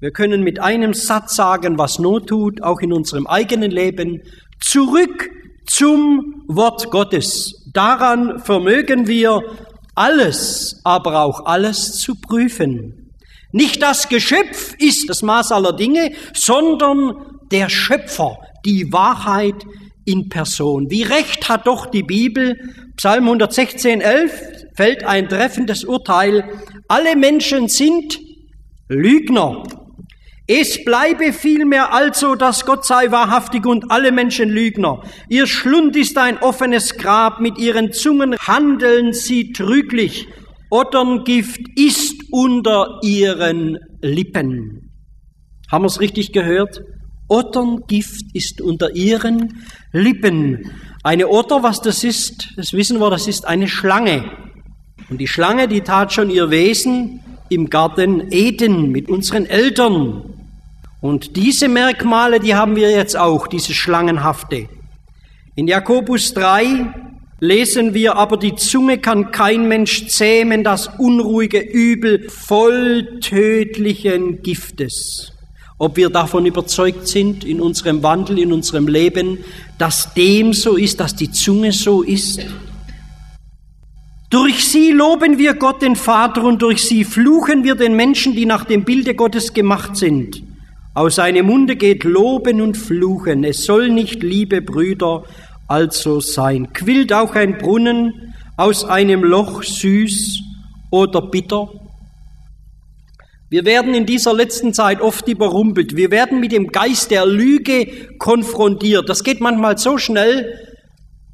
Wir 0.00 0.12
können 0.12 0.42
mit 0.42 0.60
einem 0.60 0.94
Satz 0.94 1.34
sagen, 1.34 1.78
was 1.78 1.98
Not 1.98 2.28
tut, 2.28 2.62
auch 2.62 2.80
in 2.80 2.92
unserem 2.92 3.26
eigenen 3.26 3.70
Leben, 3.70 4.22
zurück 4.60 5.30
zum 5.66 6.44
Wort 6.48 6.90
Gottes. 6.90 7.68
Daran 7.72 8.38
vermögen 8.38 9.06
wir 9.08 9.42
alles, 9.94 10.80
aber 10.84 11.22
auch 11.22 11.46
alles 11.46 11.98
zu 11.98 12.14
prüfen. 12.14 12.97
Nicht 13.52 13.82
das 13.82 14.08
Geschöpf 14.08 14.74
ist 14.78 15.08
das 15.08 15.22
Maß 15.22 15.52
aller 15.52 15.72
Dinge, 15.72 16.12
sondern 16.34 17.40
der 17.50 17.70
Schöpfer, 17.70 18.38
die 18.64 18.92
Wahrheit 18.92 19.64
in 20.04 20.28
Person. 20.28 20.90
Wie 20.90 21.02
recht 21.02 21.48
hat 21.48 21.66
doch 21.66 21.86
die 21.86 22.02
Bibel, 22.02 22.56
Psalm 22.96 23.24
116, 23.24 24.00
11, 24.00 24.32
fällt 24.76 25.04
ein 25.04 25.28
treffendes 25.28 25.84
Urteil. 25.84 26.44
Alle 26.88 27.16
Menschen 27.16 27.68
sind 27.68 28.18
Lügner. 28.88 29.62
Es 30.46 30.82
bleibe 30.82 31.34
vielmehr 31.34 31.92
also, 31.92 32.34
dass 32.34 32.64
Gott 32.64 32.86
sei 32.86 33.10
wahrhaftig 33.10 33.66
und 33.66 33.90
alle 33.90 34.12
Menschen 34.12 34.48
Lügner. 34.48 35.02
Ihr 35.28 35.46
Schlund 35.46 35.94
ist 35.94 36.16
ein 36.16 36.38
offenes 36.38 36.96
Grab, 36.96 37.40
mit 37.40 37.58
ihren 37.58 37.92
Zungen 37.92 38.34
handeln 38.38 39.12
sie 39.12 39.52
trüglich. 39.52 40.26
Otterngift 40.70 41.60
ist 41.76 42.24
unter 42.30 42.98
ihren 43.02 43.78
Lippen. 44.02 44.90
Haben 45.70 45.84
wir 45.84 45.86
es 45.86 46.00
richtig 46.00 46.32
gehört? 46.32 46.82
Otterngift 47.28 48.24
ist 48.34 48.60
unter 48.60 48.94
ihren 48.94 49.64
Lippen. 49.92 50.70
Eine 51.02 51.28
Otter, 51.28 51.62
was 51.62 51.80
das 51.80 52.04
ist, 52.04 52.52
das 52.56 52.74
wissen 52.74 53.00
wir, 53.00 53.08
das 53.08 53.28
ist 53.28 53.46
eine 53.46 53.68
Schlange. 53.68 54.30
Und 55.08 55.18
die 55.18 55.26
Schlange, 55.26 55.68
die 55.68 55.80
tat 55.80 56.12
schon 56.12 56.28
ihr 56.28 56.50
Wesen 56.50 57.20
im 57.48 57.70
Garten 57.70 58.30
Eden 58.30 58.90
mit 58.92 59.08
unseren 59.08 59.46
Eltern. 59.46 60.22
Und 61.00 61.36
diese 61.36 61.68
Merkmale, 61.68 62.40
die 62.40 62.54
haben 62.54 62.76
wir 62.76 62.90
jetzt 62.90 63.16
auch, 63.16 63.46
diese 63.46 63.72
Schlangenhafte. 63.72 64.68
In 65.54 65.66
Jakobus 65.66 66.34
3 66.34 67.07
lesen 67.40 67.94
wir, 67.94 68.16
aber 68.16 68.36
die 68.36 68.56
Zunge 68.56 68.98
kann 68.98 69.30
kein 69.30 69.68
Mensch 69.68 70.08
zähmen, 70.08 70.64
das 70.64 70.88
unruhige 70.98 71.60
Übel 71.60 72.28
voll 72.28 73.20
tödlichen 73.20 74.42
Giftes. 74.42 75.32
Ob 75.78 75.96
wir 75.96 76.10
davon 76.10 76.44
überzeugt 76.44 77.06
sind 77.06 77.44
in 77.44 77.60
unserem 77.60 78.02
Wandel, 78.02 78.40
in 78.40 78.52
unserem 78.52 78.88
Leben, 78.88 79.38
dass 79.78 80.12
dem 80.14 80.52
so 80.52 80.76
ist, 80.76 80.98
dass 80.98 81.14
die 81.14 81.30
Zunge 81.30 81.70
so 81.72 82.02
ist. 82.02 82.44
Durch 84.30 84.64
sie 84.68 84.90
loben 84.90 85.38
wir 85.38 85.54
Gott 85.54 85.80
den 85.80 85.96
Vater 85.96 86.42
und 86.42 86.60
durch 86.60 86.84
sie 86.84 87.04
fluchen 87.04 87.62
wir 87.62 87.76
den 87.76 87.94
Menschen, 87.94 88.34
die 88.34 88.44
nach 88.44 88.64
dem 88.64 88.84
Bilde 88.84 89.14
Gottes 89.14 89.54
gemacht 89.54 89.96
sind. 89.96 90.42
Aus 90.94 91.14
seinem 91.14 91.46
Munde 91.46 91.76
geht 91.76 92.02
Loben 92.02 92.60
und 92.60 92.76
Fluchen. 92.76 93.44
Es 93.44 93.62
soll 93.64 93.88
nicht, 93.88 94.22
liebe 94.24 94.60
Brüder, 94.60 95.22
also 95.68 96.20
sein. 96.20 96.72
Quillt 96.72 97.12
auch 97.12 97.34
ein 97.34 97.58
Brunnen 97.58 98.34
aus 98.56 98.84
einem 98.84 99.22
Loch 99.22 99.62
süß 99.62 100.40
oder 100.90 101.22
bitter? 101.22 101.68
Wir 103.50 103.64
werden 103.64 103.94
in 103.94 104.04
dieser 104.04 104.34
letzten 104.34 104.74
Zeit 104.74 105.00
oft 105.00 105.26
überrumpelt. 105.28 105.96
Wir 105.96 106.10
werden 106.10 106.40
mit 106.40 106.52
dem 106.52 106.68
Geist 106.68 107.10
der 107.10 107.24
Lüge 107.24 107.86
konfrontiert. 108.18 109.08
Das 109.08 109.24
geht 109.24 109.40
manchmal 109.40 109.78
so 109.78 109.96
schnell, 109.96 110.52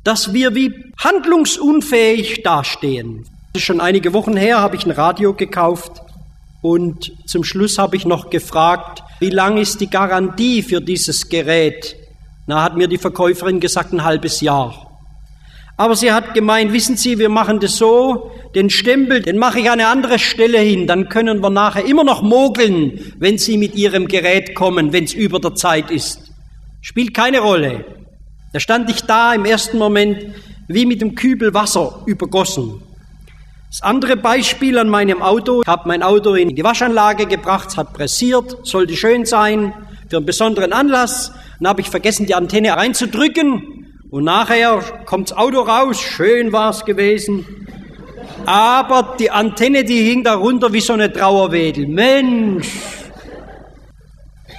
dass 0.05 0.33
wir 0.33 0.55
wie 0.55 0.73
handlungsunfähig 0.99 2.43
dastehen. 2.43 3.27
Schon 3.57 3.81
einige 3.81 4.13
Wochen 4.13 4.37
her 4.37 4.61
habe 4.61 4.77
ich 4.77 4.85
ein 4.85 4.93
Radio 4.93 5.33
gekauft 5.33 6.03
und 6.61 7.13
zum 7.27 7.43
Schluss 7.43 7.79
habe 7.79 7.97
ich 7.97 8.05
noch 8.05 8.31
gefragt, 8.31 9.03
wie 9.19 9.31
lang 9.31 9.57
ist 9.57 9.81
die 9.81 9.91
Garantie 9.91 10.63
für 10.63 10.81
dieses 10.81 11.29
Gerät? 11.29 11.97
Na, 12.47 12.63
hat 12.63 12.77
mir 12.77 12.89
die 12.89 12.99
Verkäuferin 12.99 13.61
gesagt, 13.61 13.93
ein 13.93 14.05
halbes 14.05 14.41
Jahr. 14.41 14.85
Aber 15.77 15.97
sie 15.97 16.13
hat 16.13 16.35
gemeint, 16.35 16.73
wissen 16.73 16.97
Sie, 16.97 17.19
wir 17.19 17.29
machen 17.29 17.59
das 17.59 17.77
so, 17.77 18.31
den 18.55 18.71
Stempel, 18.71 19.23
den 19.23 19.39
mache 19.39 19.59
ich 19.59 19.67
an 19.67 19.81
eine 19.81 19.89
andere 19.89 20.21
Stelle 20.21 20.59
hin, 20.59 20.87
dann 20.87 21.09
können 21.09 21.41
wir 21.41 21.51
nachher 21.51 21.85
immer 21.85 22.05
noch 22.05 22.23
mogeln, 22.23 23.01
wenn 23.19 23.39
Sie 23.39 23.59
mit 23.59 23.75
Ihrem 23.75 24.07
Gerät 24.07 24.55
kommen, 24.55 24.93
wenn 24.93 25.05
es 25.05 25.15
über 25.15 25.41
der 25.41 25.55
Zeit 25.57 25.91
ist. 25.91 26.33
Spielt 26.81 27.15
keine 27.15 27.41
Rolle. 27.41 27.85
Da 28.53 28.61
stand 28.61 28.89
ich 28.89 29.01
da 29.01 29.35
im 29.35 29.47
ersten 29.47 29.79
Moment 29.79 30.27
wie 30.69 30.87
mit 30.87 31.01
dem 31.01 31.17
Kübel 31.17 31.55
Wasser 31.55 32.03
übergossen. 32.07 32.81
Das 33.69 33.83
andere 33.83 34.17
Beispiel 34.17 34.79
an 34.79 34.89
meinem 34.89 35.21
Auto, 35.21 35.63
ich 35.63 35.67
habe 35.67 35.89
mein 35.89 36.05
Auto 36.05 36.35
in 36.35 36.55
die 36.55 36.63
Waschanlage 36.63 37.27
gebracht, 37.27 37.71
es 37.71 37.77
hat 37.77 37.93
pressiert, 37.93 38.59
sollte 38.63 38.95
schön 38.95 39.25
sein, 39.25 39.73
für 40.09 40.19
einen 40.19 40.27
besonderen 40.27 40.73
Anlass. 40.73 41.33
Dann 41.61 41.69
habe 41.69 41.81
ich 41.81 41.91
vergessen, 41.91 42.27
die 42.27 42.35
Antenne 42.35 42.77
reinzudrücken 42.77 44.03
und 44.11 44.25
nachher 44.25 44.81
kommt 45.07 45.31
das 45.31 45.37
Auto 45.37 45.61
raus, 45.61 46.01
schön 46.01 46.53
war 46.53 46.71
es 46.71 46.85
gewesen. 46.85 47.45
Aber 48.47 49.17
die 49.19 49.31
Antenne, 49.31 49.85
die 49.85 50.03
hing 50.03 50.25
da 50.25 50.35
runter 50.35 50.73
wie 50.73 50.81
so 50.81 50.93
eine 50.93 51.13
Trauerwedel. 51.13 51.87
Mensch! 51.87 52.69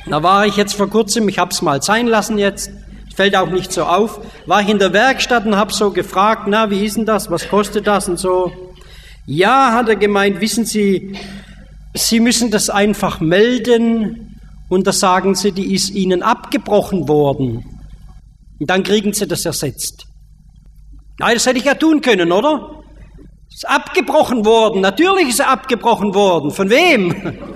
Da 0.07 0.21
war 0.21 0.45
ich 0.45 0.55
jetzt 0.55 0.75
vor 0.75 0.89
kurzem, 0.89 1.27
ich 1.29 1.39
habe 1.39 1.51
es 1.51 1.61
mal 1.61 1.81
sein 1.81 2.07
lassen 2.07 2.37
jetzt, 2.37 2.69
fällt 3.15 3.35
auch 3.35 3.49
nicht 3.49 3.71
so 3.71 3.83
auf, 3.83 4.19
war 4.45 4.61
ich 4.61 4.69
in 4.69 4.77
der 4.77 4.93
Werkstatt 4.93 5.45
und 5.45 5.55
habe 5.55 5.73
so 5.73 5.91
gefragt, 5.91 6.43
na, 6.47 6.69
wie 6.69 6.85
ist 6.85 6.97
denn 6.97 7.05
das, 7.05 7.31
was 7.31 7.49
kostet 7.49 7.87
das 7.87 8.07
und 8.07 8.17
so. 8.17 8.51
Ja, 9.25 9.71
hat 9.71 9.89
er 9.89 9.95
gemeint, 9.95 10.41
wissen 10.41 10.65
Sie, 10.65 11.17
Sie 11.93 12.19
müssen 12.19 12.51
das 12.51 12.69
einfach 12.69 13.19
melden 13.19 14.24
und 14.69 14.87
da 14.87 14.91
sagen 14.91 15.35
Sie, 15.35 15.51
die 15.51 15.73
ist 15.73 15.91
Ihnen 15.91 16.23
abgebrochen 16.23 17.07
worden. 17.07 17.63
Und 18.59 18.69
dann 18.69 18.83
kriegen 18.83 19.13
Sie 19.13 19.27
das 19.27 19.45
ersetzt. 19.45 20.05
Nein, 21.19 21.35
das 21.35 21.45
hätte 21.45 21.59
ich 21.59 21.65
ja 21.65 21.75
tun 21.75 22.01
können, 22.01 22.31
oder? 22.31 22.81
Ist 23.53 23.67
abgebrochen 23.67 24.45
worden. 24.45 24.81
Natürlich 24.81 25.29
ist 25.29 25.39
er 25.39 25.49
abgebrochen 25.49 26.13
worden. 26.13 26.51
Von 26.51 26.69
wem? 26.69 27.39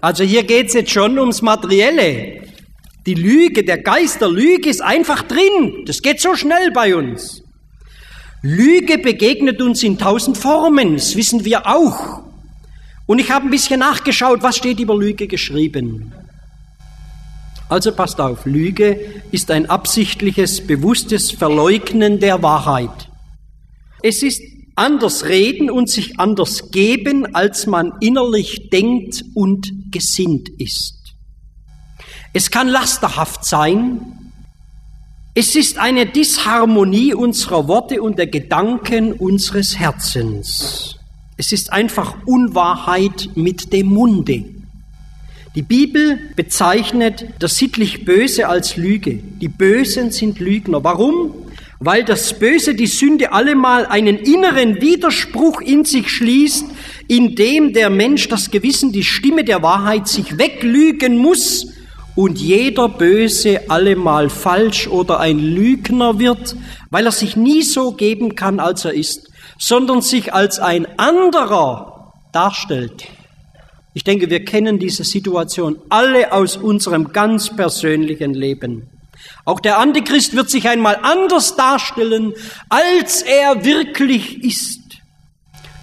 Also 0.00 0.22
hier 0.22 0.44
geht 0.44 0.68
es 0.68 0.74
jetzt 0.74 0.92
schon 0.92 1.18
ums 1.18 1.42
Materielle. 1.42 2.42
Die 3.04 3.14
Lüge, 3.14 3.64
der 3.64 3.78
Geist 3.78 4.20
der 4.20 4.28
Lüge 4.28 4.70
ist 4.70 4.80
einfach 4.80 5.22
drin. 5.22 5.82
Das 5.86 6.02
geht 6.02 6.20
so 6.20 6.36
schnell 6.36 6.70
bei 6.70 6.94
uns. 6.94 7.42
Lüge 8.42 8.98
begegnet 8.98 9.60
uns 9.60 9.82
in 9.82 9.98
tausend 9.98 10.38
Formen, 10.38 10.94
das 10.94 11.16
wissen 11.16 11.44
wir 11.44 11.66
auch. 11.66 12.27
Und 13.08 13.20
ich 13.20 13.30
habe 13.30 13.46
ein 13.46 13.50
bisschen 13.50 13.80
nachgeschaut, 13.80 14.42
was 14.42 14.58
steht 14.58 14.78
über 14.80 14.94
Lüge 14.94 15.26
geschrieben. 15.26 16.12
Also 17.70 17.90
passt 17.90 18.20
auf, 18.20 18.44
Lüge 18.44 19.00
ist 19.30 19.50
ein 19.50 19.70
absichtliches, 19.70 20.66
bewusstes 20.66 21.30
Verleugnen 21.30 22.20
der 22.20 22.42
Wahrheit. 22.42 23.08
Es 24.02 24.22
ist 24.22 24.42
anders 24.74 25.24
reden 25.24 25.70
und 25.70 25.88
sich 25.88 26.20
anders 26.20 26.70
geben, 26.70 27.34
als 27.34 27.66
man 27.66 27.94
innerlich 28.00 28.68
denkt 28.68 29.24
und 29.34 29.90
gesinnt 29.90 30.50
ist. 30.58 31.14
Es 32.34 32.50
kann 32.50 32.68
lasterhaft 32.68 33.42
sein, 33.42 34.00
es 35.34 35.56
ist 35.56 35.78
eine 35.78 36.04
Disharmonie 36.04 37.14
unserer 37.14 37.68
Worte 37.68 38.02
und 38.02 38.18
der 38.18 38.26
Gedanken 38.26 39.14
unseres 39.14 39.78
Herzens. 39.78 40.97
Es 41.40 41.52
ist 41.52 41.72
einfach 41.72 42.16
Unwahrheit 42.26 43.30
mit 43.36 43.72
dem 43.72 43.86
Munde. 43.86 44.44
Die 45.54 45.62
Bibel 45.62 46.18
bezeichnet 46.34 47.26
das 47.38 47.54
sittlich 47.54 48.04
Böse 48.04 48.48
als 48.48 48.76
Lüge. 48.76 49.20
Die 49.40 49.46
Bösen 49.46 50.10
sind 50.10 50.40
Lügner. 50.40 50.82
Warum? 50.82 51.30
Weil 51.78 52.02
das 52.02 52.40
Böse, 52.40 52.74
die 52.74 52.88
Sünde, 52.88 53.30
allemal 53.30 53.86
einen 53.86 54.16
inneren 54.16 54.80
Widerspruch 54.80 55.60
in 55.60 55.84
sich 55.84 56.10
schließt, 56.10 56.64
in 57.06 57.36
dem 57.36 57.72
der 57.72 57.88
Mensch 57.88 58.26
das 58.26 58.50
Gewissen, 58.50 58.90
die 58.90 59.04
Stimme 59.04 59.44
der 59.44 59.62
Wahrheit 59.62 60.08
sich 60.08 60.38
weglügen 60.38 61.18
muss 61.18 61.68
und 62.16 62.40
jeder 62.40 62.88
Böse 62.88 63.70
allemal 63.70 64.28
falsch 64.28 64.88
oder 64.88 65.20
ein 65.20 65.38
Lügner 65.38 66.18
wird, 66.18 66.56
weil 66.90 67.06
er 67.06 67.12
sich 67.12 67.36
nie 67.36 67.62
so 67.62 67.92
geben 67.92 68.34
kann, 68.34 68.58
als 68.58 68.84
er 68.84 68.92
ist, 68.92 69.27
sondern 69.58 70.00
sich 70.02 70.32
als 70.32 70.58
ein 70.58 70.86
anderer 70.98 72.12
darstellt. 72.32 73.06
Ich 73.94 74.04
denke, 74.04 74.30
wir 74.30 74.44
kennen 74.44 74.78
diese 74.78 75.04
Situation 75.04 75.78
alle 75.88 76.32
aus 76.32 76.56
unserem 76.56 77.12
ganz 77.12 77.54
persönlichen 77.54 78.32
Leben. 78.32 78.88
Auch 79.44 79.60
der 79.60 79.78
Antichrist 79.78 80.36
wird 80.36 80.50
sich 80.50 80.68
einmal 80.68 80.98
anders 81.02 81.56
darstellen, 81.56 82.34
als 82.68 83.22
er 83.22 83.64
wirklich 83.64 84.44
ist. 84.44 84.80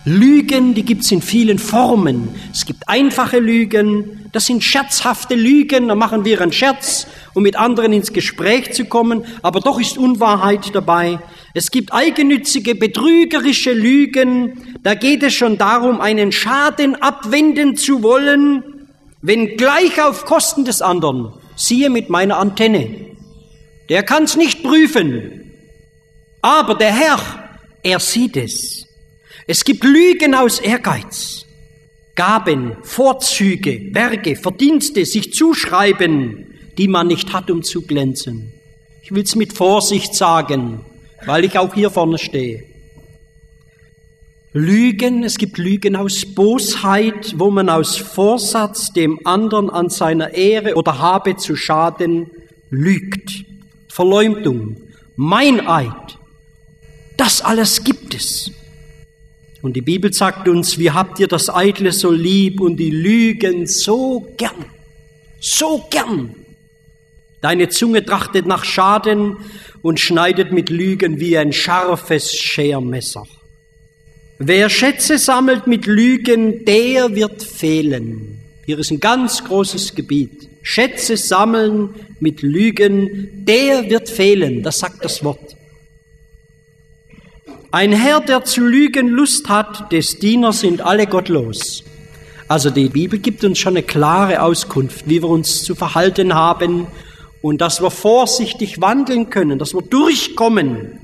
Lügen, 0.06 0.76
die 0.76 0.84
gibt 0.84 1.04
es 1.04 1.12
in 1.12 1.22
vielen 1.22 1.58
Formen. 1.58 2.30
Es 2.54 2.66
gibt 2.66 2.88
einfache 2.88 3.40
Lügen, 3.40 4.30
das 4.32 4.46
sind 4.46 4.64
scherzhafte 4.64 5.34
Lügen, 5.34 5.88
da 5.88 5.96
machen 5.96 6.26
wir 6.26 6.42
einen 6.42 6.52
Scherz, 6.52 7.08
um 7.34 7.42
mit 7.42 7.56
anderen 7.56 7.92
ins 7.92 8.14
Gespräch 8.14 8.72
zu 8.72 8.86
kommen, 8.86 9.26
aber 9.42 9.62
doch 9.62 9.80
ist 9.80 9.98
Unwahrheit 9.98 10.76
dabei. 10.76 11.20
Es 11.58 11.72
gibt 11.72 11.94
eigennützige, 11.94 12.76
betrügerische 12.76 13.72
Lügen, 13.72 14.76
da 14.84 14.94
geht 14.94 15.24
es 15.24 15.36
schon 15.36 15.58
darum, 15.58 16.02
einen 16.02 16.34
Schaden 16.34 16.96
abwenden 16.96 17.78
zu 17.78 18.04
wollen, 18.04 18.62
wenn 19.22 19.56
gleich 19.56 20.02
auf 20.02 20.26
Kosten 20.26 20.66
des 20.66 20.82
anderen. 20.82 21.32
Siehe 21.56 21.90
mit 21.90 22.10
meiner 22.10 22.40
Antenne. 22.40 23.16
Der 23.88 24.04
kann 24.04 24.26
es 24.26 24.36
nicht 24.36 24.64
prüfen, 24.64 25.50
aber 26.42 26.76
der 26.76 26.94
Herr, 26.94 27.20
er 27.84 28.02
sieht 28.02 28.36
es. 28.36 28.86
Es 29.48 29.64
gibt 29.64 29.86
Lügen 29.86 30.36
aus 30.36 30.60
Ehrgeiz, 30.60 31.46
Gaben, 32.16 32.76
Vorzüge, 32.84 33.94
Werke, 33.94 34.36
Verdienste, 34.36 35.06
sich 35.06 35.32
zuschreiben, 35.32 36.48
die 36.78 36.90
man 36.90 37.08
nicht 37.08 37.32
hat, 37.32 37.50
um 37.50 37.64
zu 37.64 37.84
glänzen. 37.84 38.52
Ich 39.04 39.14
will 39.14 39.24
es 39.24 39.38
mit 39.38 39.54
Vorsicht 39.54 40.16
sagen, 40.16 40.84
weil 41.26 41.46
ich 41.46 41.58
auch 41.58 41.74
hier 41.74 41.90
vorne 41.90 42.18
stehe. 42.18 42.64
Lügen, 44.54 45.24
es 45.26 45.38
gibt 45.38 45.58
Lügen 45.58 45.98
aus 45.98 46.26
Bosheit, 46.26 47.34
wo 47.38 47.52
man 47.52 47.68
aus 47.68 47.98
Vorsatz 47.98 48.94
dem 48.94 49.20
anderen 49.26 49.70
an 49.70 49.90
seiner 49.90 50.34
Ehre 50.34 50.76
oder 50.76 51.00
Habe 51.00 51.36
zu 51.36 51.58
schaden 51.58 52.32
lügt. 52.70 53.44
Verleumdung, 53.90 54.78
Meineid, 55.18 56.18
das 57.18 57.42
alles 57.42 57.84
gibt 57.84 58.14
es. 58.16 58.52
Und 59.62 59.76
die 59.76 59.82
Bibel 59.82 60.14
sagt 60.14 60.48
uns, 60.48 60.78
wie 60.78 60.92
habt 60.92 61.20
ihr 61.20 61.28
das 61.28 61.50
Eitle 61.50 61.92
so 61.92 62.12
lieb 62.12 62.62
und 62.62 62.78
die 62.78 62.92
Lügen 62.92 63.66
so 63.68 64.26
gern, 64.38 64.66
so 65.40 65.86
gern. 65.90 66.36
Deine 67.42 67.70
Zunge 67.70 68.06
trachtet 68.06 68.46
nach 68.46 68.66
Schaden 68.66 69.38
und 69.82 70.00
schneidet 70.00 70.52
mit 70.52 70.70
Lügen 70.70 71.20
wie 71.20 71.38
ein 71.38 71.54
scharfes 71.54 72.34
Schermesser. 72.34 73.28
Wer 74.40 74.70
Schätze 74.70 75.18
sammelt 75.18 75.68
mit 75.68 75.86
Lügen, 75.86 76.66
der 76.66 77.16
wird 77.16 77.44
fehlen. 77.44 78.40
Hier 78.66 78.80
ist 78.80 78.92
ein 78.92 79.00
ganz 79.00 79.44
großes 79.44 79.96
Gebiet. 79.96 80.50
Schätze 80.64 81.16
sammeln 81.16 81.90
mit 82.20 82.42
Lügen, 82.42 83.46
der 83.46 83.90
wird 83.90 84.10
fehlen. 84.10 84.64
Das 84.64 84.80
sagt 84.80 85.06
das 85.06 85.24
Wort. 85.24 85.56
Ein 87.72 87.92
Herr, 87.92 88.22
der 88.22 88.44
zu 88.44 88.62
lügen 88.62 89.10
Lust 89.10 89.50
hat, 89.50 89.92
des 89.92 90.18
Diener 90.18 90.54
sind 90.54 90.82
alle 90.82 91.08
gottlos. 91.08 91.84
Also 92.48 92.70
die 92.70 92.90
Bibel 92.90 93.20
gibt 93.20 93.44
uns 93.44 93.60
schon 93.60 93.74
eine 93.74 93.84
klare 93.84 94.42
Auskunft, 94.42 95.08
wie 95.08 95.22
wir 95.22 95.30
uns 95.30 95.64
zu 95.64 95.76
verhalten 95.76 96.34
haben 96.34 96.88
und 97.46 97.62
dass 97.62 97.80
wir 97.80 97.92
vorsichtig 97.92 98.82
wandeln 98.82 99.30
können, 99.30 99.60
dass 99.60 99.76
wir 99.76 99.84
durchkommen. 99.84 101.00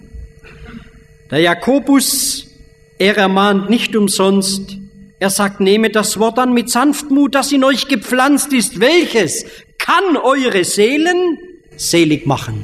Der 1.30 1.38
Jakobus 1.38 2.48
er 2.98 3.16
ermahnt 3.16 3.70
nicht 3.70 3.96
umsonst. 3.96 4.76
Er 5.20 5.30
sagt, 5.30 5.60
nehme 5.60 5.92
das 5.92 6.18
Wort 6.18 6.40
an 6.40 6.52
mit 6.52 6.72
Sanftmut, 6.72 7.36
das 7.36 7.52
in 7.52 7.64
euch 7.64 7.88
gepflanzt 7.88 8.54
ist. 8.54 8.80
Welches 8.80 9.46
kann 9.78 10.18
eure 10.18 10.64
Seelen 10.64 11.38
selig 11.78 12.26
machen? 12.26 12.64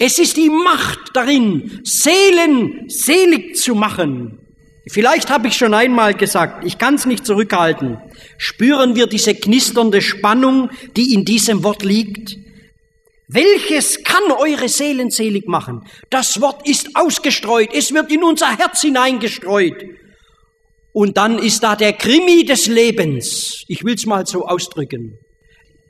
Es 0.00 0.18
ist 0.18 0.36
die 0.36 0.50
Macht 0.50 1.10
darin, 1.14 1.80
Seelen 1.84 2.88
selig 2.88 3.56
zu 3.56 3.76
machen. 3.76 4.40
Vielleicht 4.88 5.30
habe 5.30 5.46
ich 5.46 5.54
schon 5.54 5.74
einmal 5.74 6.14
gesagt, 6.14 6.64
ich 6.64 6.76
kann 6.76 6.96
es 6.96 7.06
nicht 7.06 7.24
zurückhalten. 7.24 7.98
Spüren 8.36 8.96
wir 8.96 9.06
diese 9.06 9.36
knisternde 9.36 10.00
Spannung, 10.00 10.70
die 10.96 11.14
in 11.14 11.24
diesem 11.24 11.62
Wort 11.62 11.84
liegt? 11.84 12.36
Welches 13.32 14.04
kann 14.04 14.30
eure 14.30 14.68
Seelen 14.68 15.10
selig 15.10 15.48
machen? 15.48 15.86
Das 16.10 16.40
Wort 16.42 16.68
ist 16.68 16.90
ausgestreut, 16.94 17.70
es 17.72 17.94
wird 17.94 18.12
in 18.12 18.22
unser 18.22 18.58
Herz 18.58 18.82
hineingestreut. 18.82 19.84
Und 20.92 21.16
dann 21.16 21.38
ist 21.38 21.62
da 21.62 21.74
der 21.74 21.94
Krimi 21.94 22.44
des 22.44 22.66
Lebens. 22.66 23.64
Ich 23.68 23.84
will 23.84 23.94
es 23.94 24.04
mal 24.04 24.26
so 24.26 24.46
ausdrücken. 24.46 25.18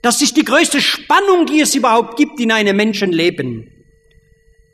Das 0.02 0.22
ist 0.22 0.36
die 0.36 0.44
größte 0.44 0.80
Spannung, 0.80 1.46
die 1.46 1.60
es 1.60 1.74
überhaupt 1.74 2.16
gibt 2.16 2.38
in 2.38 2.52
einem 2.52 2.76
Menschenleben. 2.76 3.68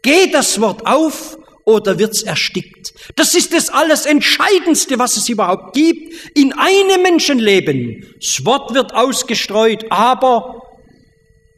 Geht 0.02 0.34
das 0.34 0.60
Wort 0.60 0.86
auf 0.86 1.38
oder 1.64 1.98
wird's 1.98 2.22
erstickt? 2.22 2.92
Das 3.16 3.34
ist 3.34 3.54
das 3.54 3.70
alles 3.70 4.04
Entscheidendste, 4.04 4.98
was 4.98 5.16
es 5.16 5.28
überhaupt 5.30 5.74
gibt 5.74 6.14
in 6.36 6.52
einem 6.52 7.02
Menschenleben. 7.02 8.06
Das 8.20 8.44
Wort 8.44 8.74
wird 8.74 8.94
ausgestreut, 8.94 9.86
aber 9.90 10.67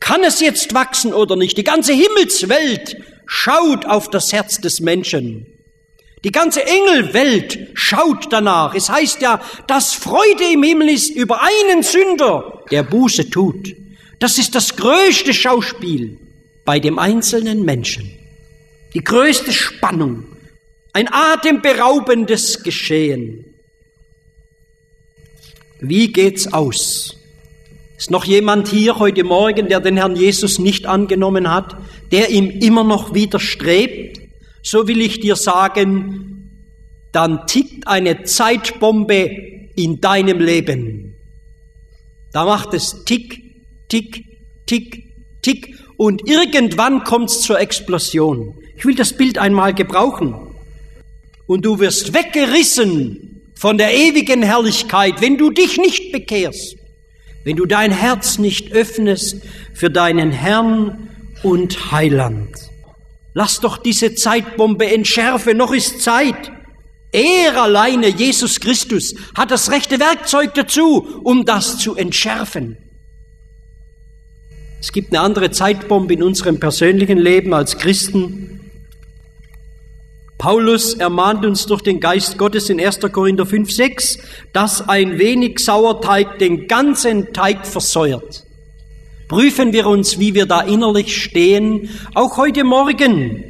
kann 0.01 0.25
es 0.25 0.41
jetzt 0.41 0.75
wachsen 0.75 1.13
oder 1.13 1.37
nicht? 1.37 1.57
Die 1.57 1.65
ganze 1.65 1.93
Himmelswelt 1.93 2.97
schaut 3.27 3.87
auf 3.87 4.11
das 4.11 4.33
Herz 4.33 4.61
des 4.61 4.81
Menschen. 4.81 5.47
Die 6.25 6.33
ganze 6.33 6.67
Engelwelt 6.67 7.71
schaut 7.75 8.31
danach. 8.31 8.75
Es 8.75 8.91
heißt 8.91 9.23
ja, 9.23 9.41
dass 9.67 9.95
Freude 9.95 10.45
im 10.53 10.63
Himmel 10.63 10.89
ist 10.89 11.11
über 11.11 11.41
einen 11.43 11.83
Sünder, 11.83 12.65
der 12.71 12.83
Buße 12.83 13.31
tut. 13.31 13.75
Das 14.19 14.37
ist 14.37 14.55
das 14.55 14.77
größte 14.77 15.33
Schauspiel 15.33 16.19
bei 16.65 16.79
dem 16.79 16.99
einzelnen 16.99 17.63
Menschen. 17.65 18.11
Die 18.93 19.03
größte 19.03 19.53
Spannung. 19.53 20.27
Ein 20.93 21.09
atemberaubendes 21.11 22.63
Geschehen. 22.63 23.55
Wie 25.79 26.13
geht's 26.13 26.53
aus? 26.53 27.17
Ist 28.01 28.11
noch 28.11 28.25
jemand 28.25 28.69
hier 28.69 28.99
heute 28.99 29.25
Morgen, 29.25 29.69
der 29.69 29.79
den 29.79 29.99
Herrn 29.99 30.17
Jesus 30.17 30.59
nicht 30.59 30.87
angenommen 30.87 31.51
hat, 31.53 31.77
der 32.11 32.31
ihm 32.31 32.49
immer 32.49 32.83
noch 32.83 33.13
widerstrebt? 33.13 34.23
So 34.63 34.89
will 34.89 35.03
ich 35.03 35.21
dir 35.21 35.37
sagen, 35.37 36.51
dann 37.13 37.47
tickt 37.47 37.87
eine 37.87 38.23
Zeitbombe 38.23 39.31
in 39.77 40.01
deinem 40.01 40.41
Leben. 40.41 41.15
Da 42.33 42.47
macht 42.47 42.73
es 42.73 43.05
tick, 43.05 43.43
tick, 43.91 44.25
tick, 44.65 45.05
tick 45.43 45.77
und 45.99 46.27
irgendwann 46.27 47.05
kommt 47.05 47.29
es 47.29 47.43
zur 47.43 47.61
Explosion. 47.61 48.55
Ich 48.79 48.87
will 48.87 48.95
das 48.95 49.15
Bild 49.15 49.37
einmal 49.37 49.75
gebrauchen. 49.75 50.35
Und 51.47 51.67
du 51.67 51.79
wirst 51.81 52.15
weggerissen 52.15 53.43
von 53.55 53.77
der 53.77 53.93
ewigen 53.93 54.43
Herrlichkeit, 54.43 55.21
wenn 55.21 55.37
du 55.37 55.51
dich 55.51 55.77
nicht 55.77 56.13
bekehrst 56.13 56.80
wenn 57.45 57.57
du 57.57 57.67
dein 57.67 57.93
Herz 57.93 58.39
nicht 58.39 58.73
öffnest 58.73 59.43
für 59.75 59.91
deinen 59.91 60.31
Herrn 60.31 61.09
und 61.43 61.93
Heiland. 61.93 62.51
Lass 63.33 63.61
doch 63.61 63.79
diese 63.79 64.15
Zeitbombe 64.15 64.87
entschärfen, 64.87 65.57
noch 65.57 65.73
ist 65.73 66.01
Zeit. 66.01 66.53
Er 67.13 67.61
alleine, 67.61 68.09
Jesus 68.09 68.61
Christus, 68.61 69.15
hat 69.35 69.51
das 69.51 69.71
rechte 69.71 69.99
Werkzeug 69.99 70.55
dazu, 70.55 71.07
um 71.23 71.45
das 71.45 71.79
zu 71.79 71.97
entschärfen. 71.97 72.77
Es 74.81 74.93
gibt 74.93 75.13
eine 75.13 75.21
andere 75.21 75.51
Zeitbombe 75.51 76.15
in 76.15 76.23
unserem 76.23 76.59
persönlichen 76.59 77.19
Leben 77.19 77.53
als 77.53 77.79
Christen, 77.79 78.60
Paulus 80.41 80.95
ermahnt 80.95 81.45
uns 81.45 81.67
durch 81.67 81.83
den 81.83 82.01
Geist 82.01 82.39
Gottes 82.39 82.71
in 82.71 82.81
1. 82.81 83.01
Korinther 83.13 83.45
5, 83.45 83.71
6, 83.71 84.19
dass 84.55 84.89
ein 84.89 85.19
wenig 85.19 85.59
Sauerteig 85.59 86.39
den 86.39 86.67
ganzen 86.67 87.35
Teig 87.35 87.67
versäuert. 87.67 88.45
Prüfen 89.29 89.75
wir 89.75 89.87
uns, 89.87 90.19
wie 90.19 90.35
wir 90.35 90.47
da 90.47 90.63
innerlich 90.63 91.23
stehen, 91.23 91.91
auch 92.15 92.39
heute 92.39 92.65
Morgen. 92.65 93.45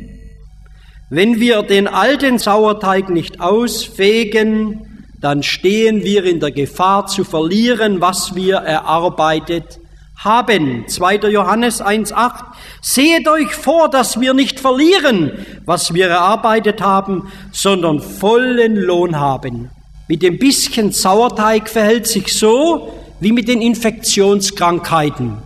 Wenn 1.10 1.38
wir 1.38 1.62
den 1.62 1.86
alten 1.86 2.38
Sauerteig 2.38 3.08
nicht 3.08 3.40
ausfegen, 3.40 5.06
dann 5.20 5.44
stehen 5.44 6.02
wir 6.02 6.24
in 6.24 6.40
der 6.40 6.50
Gefahr 6.50 7.06
zu 7.06 7.22
verlieren, 7.22 8.00
was 8.00 8.34
wir 8.34 8.56
erarbeitet 8.56 9.78
haben. 10.16 10.88
2. 10.88 11.18
Johannes 11.28 11.80
1.8. 11.80 12.49
Seht 12.82 13.28
euch 13.28 13.54
vor, 13.54 13.90
dass 13.90 14.20
wir 14.20 14.34
nicht 14.34 14.58
verlieren, 14.58 15.32
was 15.66 15.92
wir 15.92 16.08
erarbeitet 16.08 16.80
haben, 16.80 17.30
sondern 17.52 18.00
vollen 18.00 18.76
Lohn 18.76 19.18
haben. 19.18 19.70
Mit 20.08 20.22
dem 20.22 20.38
bisschen 20.38 20.90
Sauerteig 20.90 21.68
verhält 21.68 22.06
sich 22.06 22.32
so 22.32 22.92
wie 23.20 23.32
mit 23.32 23.48
den 23.48 23.60
Infektionskrankheiten. 23.60 25.36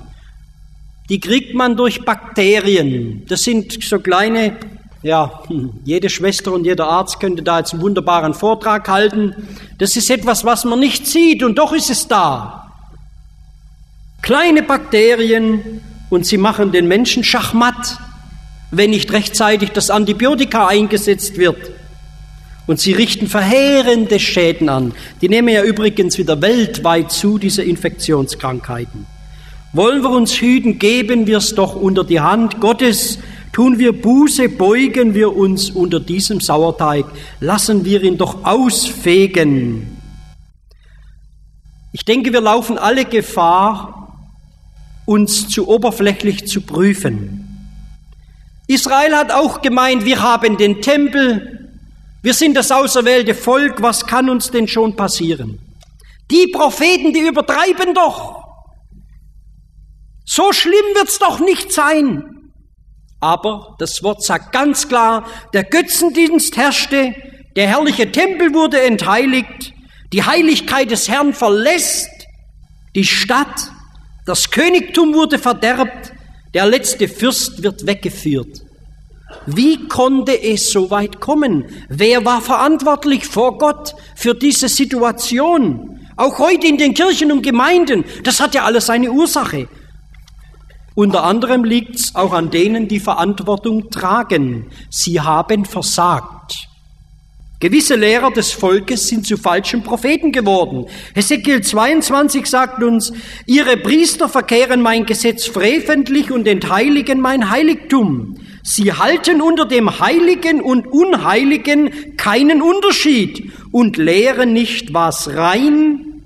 Die 1.09 1.21
kriegt 1.21 1.55
man 1.55 1.77
durch 1.77 2.05
Bakterien. 2.05 3.27
Das 3.29 3.43
sind 3.43 3.83
so 3.83 3.99
kleine, 3.99 4.57
ja, 5.03 5.43
hm, 5.49 5.81
jede 5.85 6.09
Schwester 6.09 6.53
und 6.53 6.65
jeder 6.65 6.89
Arzt 6.89 7.21
könnte 7.21 7.43
da 7.43 7.59
jetzt 7.59 7.73
einen 7.73 7.83
wunderbaren 7.83 8.33
Vortrag 8.33 8.89
halten. 8.89 9.35
Das 9.79 9.97
ist 9.97 10.09
etwas, 10.09 10.45
was 10.45 10.65
man 10.65 10.79
nicht 10.79 11.07
sieht 11.07 11.43
und 11.43 11.59
doch 11.59 11.73
ist 11.73 11.91
es 11.91 12.09
da 12.09 12.65
kleine 14.25 14.63
Bakterien 14.63 15.83
und 16.11 16.27
sie 16.27 16.39
machen 16.39 16.73
den 16.73 16.89
Menschen 16.89 17.25
schachmatt, 17.25 17.99
wenn 18.71 18.91
nicht 18.91 19.13
rechtzeitig 19.13 19.71
das 19.71 19.91
Antibiotika 19.91 20.67
eingesetzt 20.67 21.37
wird. 21.37 21.73
Und 22.67 22.81
sie 22.81 22.93
richten 22.93 23.27
verheerende 23.27 24.19
Schäden 24.19 24.69
an. 24.69 24.93
Die 25.21 25.29
nehmen 25.29 25.49
ja 25.49 25.63
übrigens 25.63 26.17
wieder 26.17 26.41
weltweit 26.41 27.13
zu, 27.13 27.39
diese 27.39 27.63
Infektionskrankheiten. 27.63 29.07
Wollen 29.75 30.03
wir 30.03 30.11
uns 30.11 30.41
hüten, 30.41 30.79
geben 30.79 31.27
wir 31.27 31.39
es 31.39 31.55
doch 31.55 31.75
unter 31.75 32.05
die 32.05 32.21
Hand 32.21 32.61
Gottes. 32.61 33.19
Tun 33.53 33.79
wir 33.79 33.93
Buße, 33.93 34.49
beugen 34.49 35.15
wir 35.15 35.37
uns 35.37 35.71
unter 35.71 36.01
diesem 36.01 36.41
Sauerteig. 36.41 37.05
Lassen 37.41 37.85
wir 37.85 38.03
ihn 38.03 38.17
doch 38.17 38.45
ausfegen. 38.45 39.99
Ich 41.93 42.05
denke, 42.05 42.33
wir 42.33 42.41
laufen 42.41 42.79
alle 42.79 43.05
Gefahr, 43.05 44.04
uns 45.07 45.49
zu 45.49 45.69
oberflächlich 45.69 46.47
zu 46.47 46.61
prüfen. 46.61 47.41
Israel 48.67 49.15
hat 49.15 49.31
auch 49.31 49.61
gemeint, 49.61 50.05
wir 50.05 50.23
haben 50.23 50.57
den 50.57 50.81
Tempel, 50.81 51.71
wir 52.23 52.33
sind 52.33 52.55
das 52.55 52.73
auserwählte 52.73 53.35
Volk, 53.35 53.83
was 53.83 54.07
kann 54.07 54.31
uns 54.31 54.51
denn 54.51 54.67
schon 54.67 54.97
passieren? 54.97 55.59
Die 56.31 56.47
Propheten, 56.47 57.13
die 57.13 57.21
übertreiben 57.21 57.95
doch. 57.95 58.43
So 60.25 60.53
schlimm 60.53 60.95
wird's 60.95 61.19
doch 61.19 61.41
nicht 61.41 61.71
sein. 61.73 62.53
Aber 63.21 63.77
das 63.79 64.03
Wort 64.03 64.23
sagt 64.23 64.53
ganz 64.53 64.89
klar, 64.89 65.27
der 65.53 65.65
Götzendienst 65.65 66.57
herrschte, 66.57 67.15
der 67.57 67.69
herrliche 67.69 68.11
Tempel 68.11 68.55
wurde 68.55 68.83
entheiligt, 68.83 69.73
die 70.13 70.23
Heiligkeit 70.23 70.91
des 70.91 71.09
Herrn 71.09 71.35
verlässt 71.35 72.11
die 72.95 73.05
Stadt, 73.05 73.71
das 74.25 74.51
Königtum 74.51 75.15
wurde 75.15 75.39
verderbt, 75.39 76.13
der 76.55 76.67
letzte 76.67 77.09
Fürst 77.09 77.63
wird 77.63 77.87
weggeführt. 77.87 78.63
Wie 79.47 79.89
konnte 79.89 80.41
es 80.41 80.71
so 80.71 80.91
weit 80.91 81.21
kommen? 81.21 81.65
Wer 81.89 82.25
war 82.25 82.41
verantwortlich 82.41 83.27
vor 83.27 83.59
Gott 83.59 83.95
für 84.15 84.35
diese 84.35 84.69
Situation? 84.69 86.01
Auch 86.17 86.39
heute 86.39 86.69
in 86.69 86.79
den 86.79 86.95
Kirchen 86.95 87.33
und 87.33 87.43
Gemeinden, 87.43 88.05
das 88.23 88.41
hat 88.41 88.55
ja 88.55 88.65
alles 88.65 88.87
seine 88.87 89.11
Ursache. 89.11 89.69
Unter 90.95 91.25
anderem 91.25 91.65
liegt 91.65 91.97
es 91.97 92.15
auch 92.15 92.33
an 92.33 92.51
denen, 92.51 92.87
die 92.87 93.01
Verantwortung 93.01 93.91
tragen. 93.91 94.71
Sie 94.91 95.21
haben 95.21 95.65
versagt. 95.65 96.69
Gewisse 97.61 97.95
Lehrer 97.95 98.31
des 98.31 98.53
Volkes 98.53 99.07
sind 99.07 99.27
zu 99.27 99.37
falschen 99.37 99.83
Propheten 99.83 100.33
geworden. 100.33 100.87
Hesekiel 101.15 101.63
22 101.63 102.47
sagt 102.47 102.83
uns, 102.83 103.13
ihre 103.47 103.77
Priester 103.77 104.29
verkehren 104.29 104.83
mein 104.83 105.07
Gesetz 105.07 105.47
freventlich 105.47 106.31
und 106.31 106.47
entheiligen 106.47 107.21
mein 107.21 107.51
Heiligtum. 107.51 108.37
Sie 108.63 108.93
halten 108.93 109.41
unter 109.41 109.67
dem 109.67 110.01
Heiligen 110.01 110.61
und 110.61 110.87
Unheiligen 110.87 112.17
keinen 112.17 112.61
Unterschied 112.61 113.53
und 113.73 113.97
lehren 113.97 114.53
nicht, 114.53 114.93
was 114.93 115.35
rein 115.35 116.23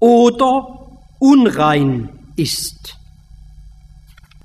oder 0.00 0.98
unrein 1.18 2.08
ist. 2.36 2.96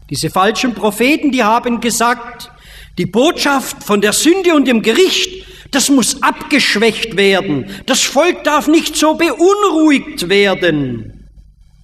Diese 0.10 0.30
falschen 0.30 0.74
Propheten, 0.74 1.32
die 1.32 1.44
haben 1.44 1.80
gesagt, 1.80 2.52
die 2.98 3.06
Botschaft 3.06 3.84
von 3.84 4.02
der 4.02 4.14
Sünde 4.14 4.56
und 4.56 4.68
dem 4.68 4.82
Gericht 4.82 5.46
das 5.72 5.90
muss 5.90 6.22
abgeschwächt 6.24 7.16
werden. 7.18 7.66
Das 7.86 8.02
Volk 8.04 8.44
darf 8.44 8.68
nicht 8.68 8.96
so 8.96 9.16
beunruhigt 9.16 10.30
werden. 10.30 11.28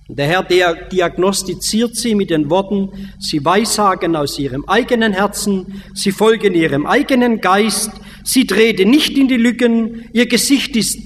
Der 0.07 0.27
Herr 0.27 0.43
diagnostiziert 0.43 1.95
sie 1.95 2.13
mit 2.13 2.29
den 2.29 2.49
Worten, 2.51 3.09
sie 3.19 3.43
weissagen 3.43 4.15
aus 4.15 4.37
ihrem 4.37 4.63
eigenen 4.65 5.13
Herzen, 5.13 5.81
sie 5.95 6.11
folgen 6.11 6.53
ihrem 6.53 6.85
eigenen 6.85 7.41
Geist, 7.41 7.89
sie 8.23 8.45
treten 8.45 8.91
nicht 8.91 9.17
in 9.17 9.27
die 9.27 9.37
Lücken, 9.37 10.07
ihr 10.13 10.27
Gesicht 10.27 10.75
ist 10.75 10.99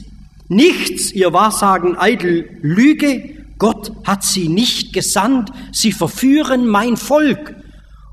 nichts, 0.50 1.14
ihr 1.14 1.32
Wahrsagen 1.32 1.98
eitel 1.98 2.50
Lüge, 2.62 3.38
Gott 3.58 3.94
hat 4.04 4.24
sie 4.26 4.50
nicht 4.50 4.92
gesandt, 4.92 5.50
sie 5.72 5.94
verführen 5.94 6.68
mein 6.68 6.98
Volk. 6.98 7.56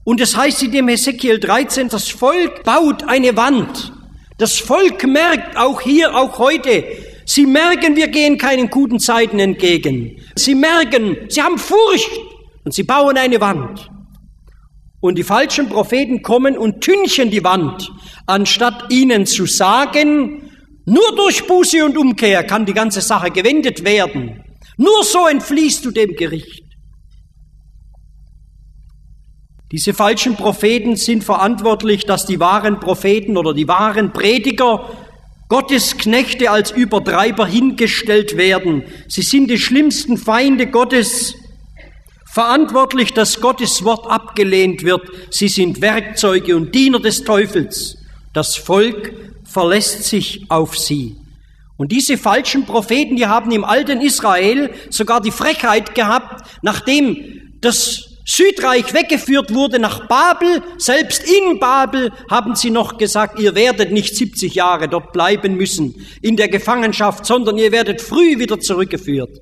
Und 0.05 0.21
es 0.21 0.37
heißt 0.37 0.63
in 0.63 0.71
dem 0.71 0.89
Ezekiel 0.89 1.41
13, 1.41 1.89
das 1.89 2.09
Volk 2.09 2.63
baut 2.63 3.03
eine 3.09 3.37
Wand 3.37 3.93
das 4.39 4.59
Volk 4.59 5.07
merkt 5.07 5.57
auch 5.57 5.81
hier, 5.81 6.15
auch 6.15 6.39
heute, 6.39 6.85
sie 7.25 7.47
merken, 7.47 7.97
wir 7.97 8.09
gehen 8.09 8.37
keinen 8.37 8.69
guten 8.69 8.99
Zeiten 8.99 9.39
entgegen. 9.39 10.21
Sie 10.35 10.55
merken, 10.55 11.17
sie 11.29 11.41
haben 11.41 11.59
Furcht 11.59 12.11
und 12.65 12.75
sie 12.75 12.83
bauen 12.83 13.17
eine 13.17 13.41
Wand. 13.41 13.91
Und 15.01 15.17
die 15.17 15.23
falschen 15.23 15.69
Propheten 15.69 16.23
kommen 16.23 16.59
und 16.59 16.81
tünchen 16.81 17.31
die 17.31 17.45
Wand, 17.45 17.91
anstatt 18.27 18.91
ihnen 18.91 19.25
zu 19.25 19.47
sagen, 19.47 20.51
nur 20.85 21.17
durch 21.17 21.47
Buße 21.47 21.85
und 21.85 21.97
Umkehr 21.97 22.45
kann 22.45 22.67
die 22.67 22.75
ganze 22.75 23.01
Sache 23.01 23.31
gewendet 23.31 23.85
werden. 23.85 24.43
Nur 24.77 25.03
so 25.05 25.27
entfließt 25.27 25.85
du 25.85 25.91
dem 25.91 26.15
Gericht. 26.15 26.66
Diese 29.73 29.95
falschen 29.95 30.37
Propheten 30.37 30.95
sind 30.95 31.25
verantwortlich, 31.25 32.07
dass 32.07 32.25
die 32.25 32.39
wahren 32.39 32.79
Propheten 32.79 33.37
oder 33.37 33.53
die 33.53 33.67
wahren 33.67 34.13
Prediger 34.13 34.89
Gottes 35.49 35.97
Knechte 35.99 36.51
als 36.51 36.71
Übertreiber 36.71 37.47
hingestellt 37.47 38.37
werden. 38.37 38.85
Sie 39.09 39.23
sind 39.23 39.49
die 39.49 39.59
schlimmsten 39.59 40.19
Feinde 40.19 40.69
Gottes. 40.69 41.35
Verantwortlich, 42.25 43.13
dass 43.13 43.41
Gottes 43.41 43.83
Wort 43.83 44.11
abgelehnt 44.11 44.85
wird. 44.85 45.03
Sie 45.31 45.49
sind 45.49 45.81
Werkzeuge 45.81 46.55
und 46.55 46.75
Diener 46.75 47.01
des 47.01 47.25
Teufels. 47.25 47.99
Das 48.33 48.57
Volk 48.57 49.15
verlässt 49.45 50.05
sich 50.05 50.51
auf 50.51 50.77
sie. 50.77 51.17
Und 51.77 51.93
diese 51.93 52.19
falschen 52.19 52.67
Propheten, 52.67 53.17
die 53.17 53.27
haben 53.27 53.51
im 53.53 53.65
alten 53.65 54.01
Israel 54.01 54.71
sogar 54.91 55.21
die 55.21 55.31
Frechheit 55.31 55.95
gehabt, 55.95 56.47
nachdem 56.63 57.57
das 57.61 58.16
Südreich 58.29 58.93
weggeführt 58.93 59.55
wurde 59.55 59.79
nach 59.79 60.09
Babel, 60.09 60.61
selbst 60.79 61.23
in 61.23 61.61
Babel 61.61 62.13
haben 62.29 62.57
sie 62.57 62.71
noch 62.71 62.99
gesagt, 62.99 63.39
ihr 63.39 63.55
werdet 63.55 63.93
nicht 63.93 64.17
70 64.17 64.53
Jahre 64.57 64.89
dort 64.89 65.13
bleiben 65.13 65.55
müssen 65.55 65.95
in 66.23 66.37
der 66.37 66.49
Gefangenschaft, 66.49 67.25
sondern 67.25 67.57
ihr 67.57 67.71
werdet 67.71 68.03
früh 68.03 68.41
wieder 68.41 68.59
zurückgeführt. 68.59 69.41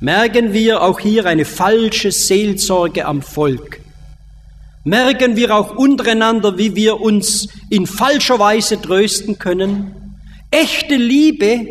Merken 0.00 0.52
wir 0.52 0.82
auch 0.82 0.98
hier 0.98 1.26
eine 1.26 1.44
falsche 1.44 2.10
Seelsorge 2.10 3.06
am 3.06 3.22
Volk. 3.22 3.78
Merken 4.82 5.36
wir 5.36 5.54
auch 5.54 5.76
untereinander, 5.76 6.58
wie 6.58 6.74
wir 6.74 7.00
uns 7.00 7.46
in 7.70 7.86
falscher 7.86 8.40
Weise 8.40 8.82
trösten 8.82 9.38
können. 9.38 10.18
Echte 10.50 10.96
Liebe, 10.96 11.68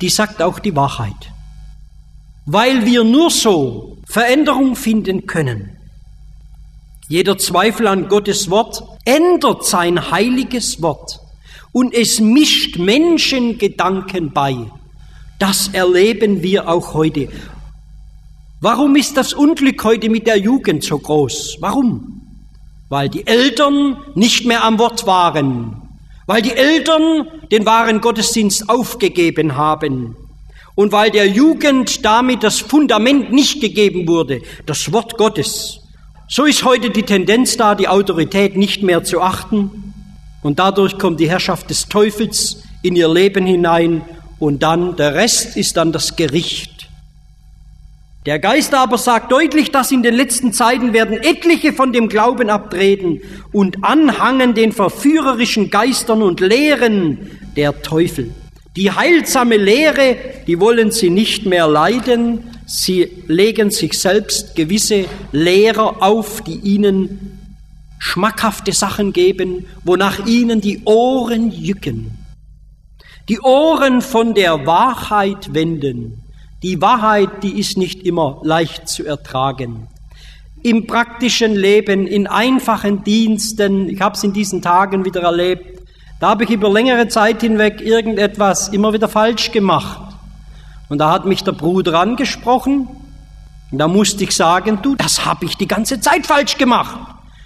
die 0.00 0.08
sagt 0.08 0.40
auch 0.40 0.58
die 0.58 0.74
Wahrheit 0.74 1.33
weil 2.46 2.84
wir 2.84 3.04
nur 3.04 3.30
so 3.30 3.98
Veränderung 4.06 4.76
finden 4.76 5.26
können. 5.26 5.70
Jeder 7.08 7.36
Zweifel 7.38 7.86
an 7.86 8.08
Gottes 8.08 8.50
Wort 8.50 8.82
ändert 9.04 9.64
sein 9.64 10.10
heiliges 10.10 10.80
Wort 10.82 11.20
und 11.72 11.92
es 11.92 12.20
mischt 12.20 12.78
Menschengedanken 12.78 14.32
bei. 14.32 14.56
Das 15.38 15.68
erleben 15.68 16.42
wir 16.42 16.68
auch 16.68 16.94
heute. 16.94 17.28
Warum 18.60 18.96
ist 18.96 19.16
das 19.16 19.34
Unglück 19.34 19.84
heute 19.84 20.08
mit 20.08 20.26
der 20.26 20.38
Jugend 20.38 20.84
so 20.84 20.98
groß? 20.98 21.58
Warum? 21.60 22.22
Weil 22.88 23.08
die 23.10 23.26
Eltern 23.26 23.98
nicht 24.14 24.46
mehr 24.46 24.64
am 24.64 24.78
Wort 24.78 25.06
waren, 25.06 25.82
weil 26.26 26.40
die 26.40 26.52
Eltern 26.52 27.28
den 27.50 27.66
wahren 27.66 28.00
Gottesdienst 28.00 28.70
aufgegeben 28.70 29.56
haben, 29.56 30.16
und 30.74 30.92
weil 30.92 31.10
der 31.10 31.28
Jugend 31.28 32.04
damit 32.04 32.42
das 32.42 32.60
Fundament 32.60 33.32
nicht 33.32 33.60
gegeben 33.60 34.08
wurde, 34.08 34.42
das 34.66 34.92
Wort 34.92 35.16
Gottes, 35.16 35.80
so 36.28 36.44
ist 36.44 36.64
heute 36.64 36.90
die 36.90 37.02
Tendenz 37.02 37.56
da, 37.56 37.74
die 37.74 37.86
Autorität 37.86 38.56
nicht 38.56 38.82
mehr 38.82 39.04
zu 39.04 39.20
achten. 39.20 39.92
Und 40.42 40.58
dadurch 40.58 40.98
kommt 40.98 41.20
die 41.20 41.28
Herrschaft 41.28 41.70
des 41.70 41.88
Teufels 41.88 42.62
in 42.82 42.96
ihr 42.96 43.08
Leben 43.08 43.46
hinein 43.46 44.02
und 44.38 44.62
dann 44.62 44.96
der 44.96 45.14
Rest 45.14 45.56
ist 45.56 45.76
dann 45.76 45.92
das 45.92 46.16
Gericht. 46.16 46.88
Der 48.26 48.38
Geist 48.38 48.72
aber 48.72 48.96
sagt 48.96 49.32
deutlich, 49.32 49.70
dass 49.70 49.92
in 49.92 50.02
den 50.02 50.14
letzten 50.14 50.52
Zeiten 50.54 50.94
werden 50.94 51.18
etliche 51.18 51.74
von 51.74 51.92
dem 51.92 52.08
Glauben 52.08 52.48
abtreten 52.48 53.20
und 53.52 53.84
anhangen 53.84 54.54
den 54.54 54.72
verführerischen 54.72 55.68
Geistern 55.68 56.22
und 56.22 56.40
Lehren 56.40 57.30
der 57.54 57.82
Teufel. 57.82 58.32
Die 58.76 58.90
heilsame 58.90 59.56
Lehre, 59.56 60.16
die 60.48 60.58
wollen 60.58 60.90
sie 60.90 61.08
nicht 61.08 61.46
mehr 61.46 61.68
leiden. 61.68 62.50
Sie 62.66 63.08
legen 63.28 63.70
sich 63.70 63.98
selbst 63.98 64.56
gewisse 64.56 65.04
Lehrer 65.30 66.02
auf, 66.02 66.40
die 66.42 66.58
ihnen 66.58 67.38
schmackhafte 68.00 68.72
Sachen 68.72 69.12
geben, 69.12 69.66
wonach 69.84 70.26
ihnen 70.26 70.60
die 70.60 70.82
Ohren 70.84 71.52
jücken. 71.52 72.18
Die 73.28 73.40
Ohren 73.40 74.02
von 74.02 74.34
der 74.34 74.66
Wahrheit 74.66 75.54
wenden. 75.54 76.24
Die 76.62 76.80
Wahrheit, 76.80 77.42
die 77.42 77.58
ist 77.58 77.78
nicht 77.78 78.02
immer 78.02 78.40
leicht 78.42 78.88
zu 78.88 79.06
ertragen. 79.06 79.88
Im 80.62 80.86
praktischen 80.86 81.54
Leben, 81.54 82.06
in 82.06 82.26
einfachen 82.26 83.04
Diensten, 83.04 83.88
ich 83.88 84.00
habe 84.00 84.16
es 84.16 84.24
in 84.24 84.32
diesen 84.32 84.62
Tagen 84.62 85.04
wieder 85.04 85.22
erlebt, 85.22 85.73
da 86.20 86.28
habe 86.30 86.44
ich 86.44 86.50
über 86.50 86.70
längere 86.70 87.08
Zeit 87.08 87.40
hinweg 87.40 87.80
irgendetwas 87.80 88.68
immer 88.68 88.92
wieder 88.92 89.08
falsch 89.08 89.50
gemacht. 89.50 90.00
Und 90.88 90.98
da 90.98 91.10
hat 91.10 91.24
mich 91.24 91.42
der 91.42 91.52
Bruder 91.52 91.98
angesprochen. 91.98 92.88
Und 93.70 93.78
da 93.78 93.88
musste 93.88 94.24
ich 94.24 94.32
sagen, 94.32 94.78
du, 94.82 94.94
das 94.94 95.24
habe 95.24 95.44
ich 95.46 95.56
die 95.56 95.66
ganze 95.66 96.00
Zeit 96.00 96.26
falsch 96.26 96.56
gemacht. 96.56 96.96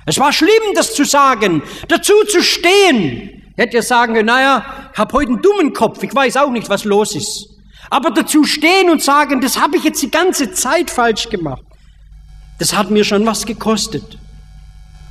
Es 0.04 0.18
war 0.18 0.32
schlimm, 0.32 0.50
das 0.74 0.94
zu 0.94 1.04
sagen, 1.04 1.62
dazu 1.88 2.12
zu 2.30 2.42
stehen. 2.42 3.42
Ich 3.56 3.64
hätte 3.64 3.76
ja 3.76 3.82
sagen 3.82 4.14
können, 4.14 4.26
naja, 4.26 4.64
ich 4.92 4.98
habe 4.98 5.12
heute 5.14 5.32
einen 5.32 5.42
dummen 5.42 5.72
Kopf, 5.72 6.02
ich 6.02 6.14
weiß 6.14 6.36
auch 6.36 6.50
nicht, 6.50 6.68
was 6.68 6.84
los 6.84 7.14
ist. 7.14 7.48
Aber 7.90 8.10
dazu 8.10 8.44
stehen 8.44 8.90
und 8.90 9.02
sagen, 9.02 9.40
das 9.40 9.60
habe 9.60 9.76
ich 9.76 9.84
jetzt 9.84 10.02
die 10.02 10.10
ganze 10.10 10.52
Zeit 10.52 10.90
falsch 10.90 11.28
gemacht, 11.30 11.62
das 12.58 12.76
hat 12.76 12.90
mir 12.90 13.04
schon 13.04 13.24
was 13.26 13.46
gekostet. 13.46 14.18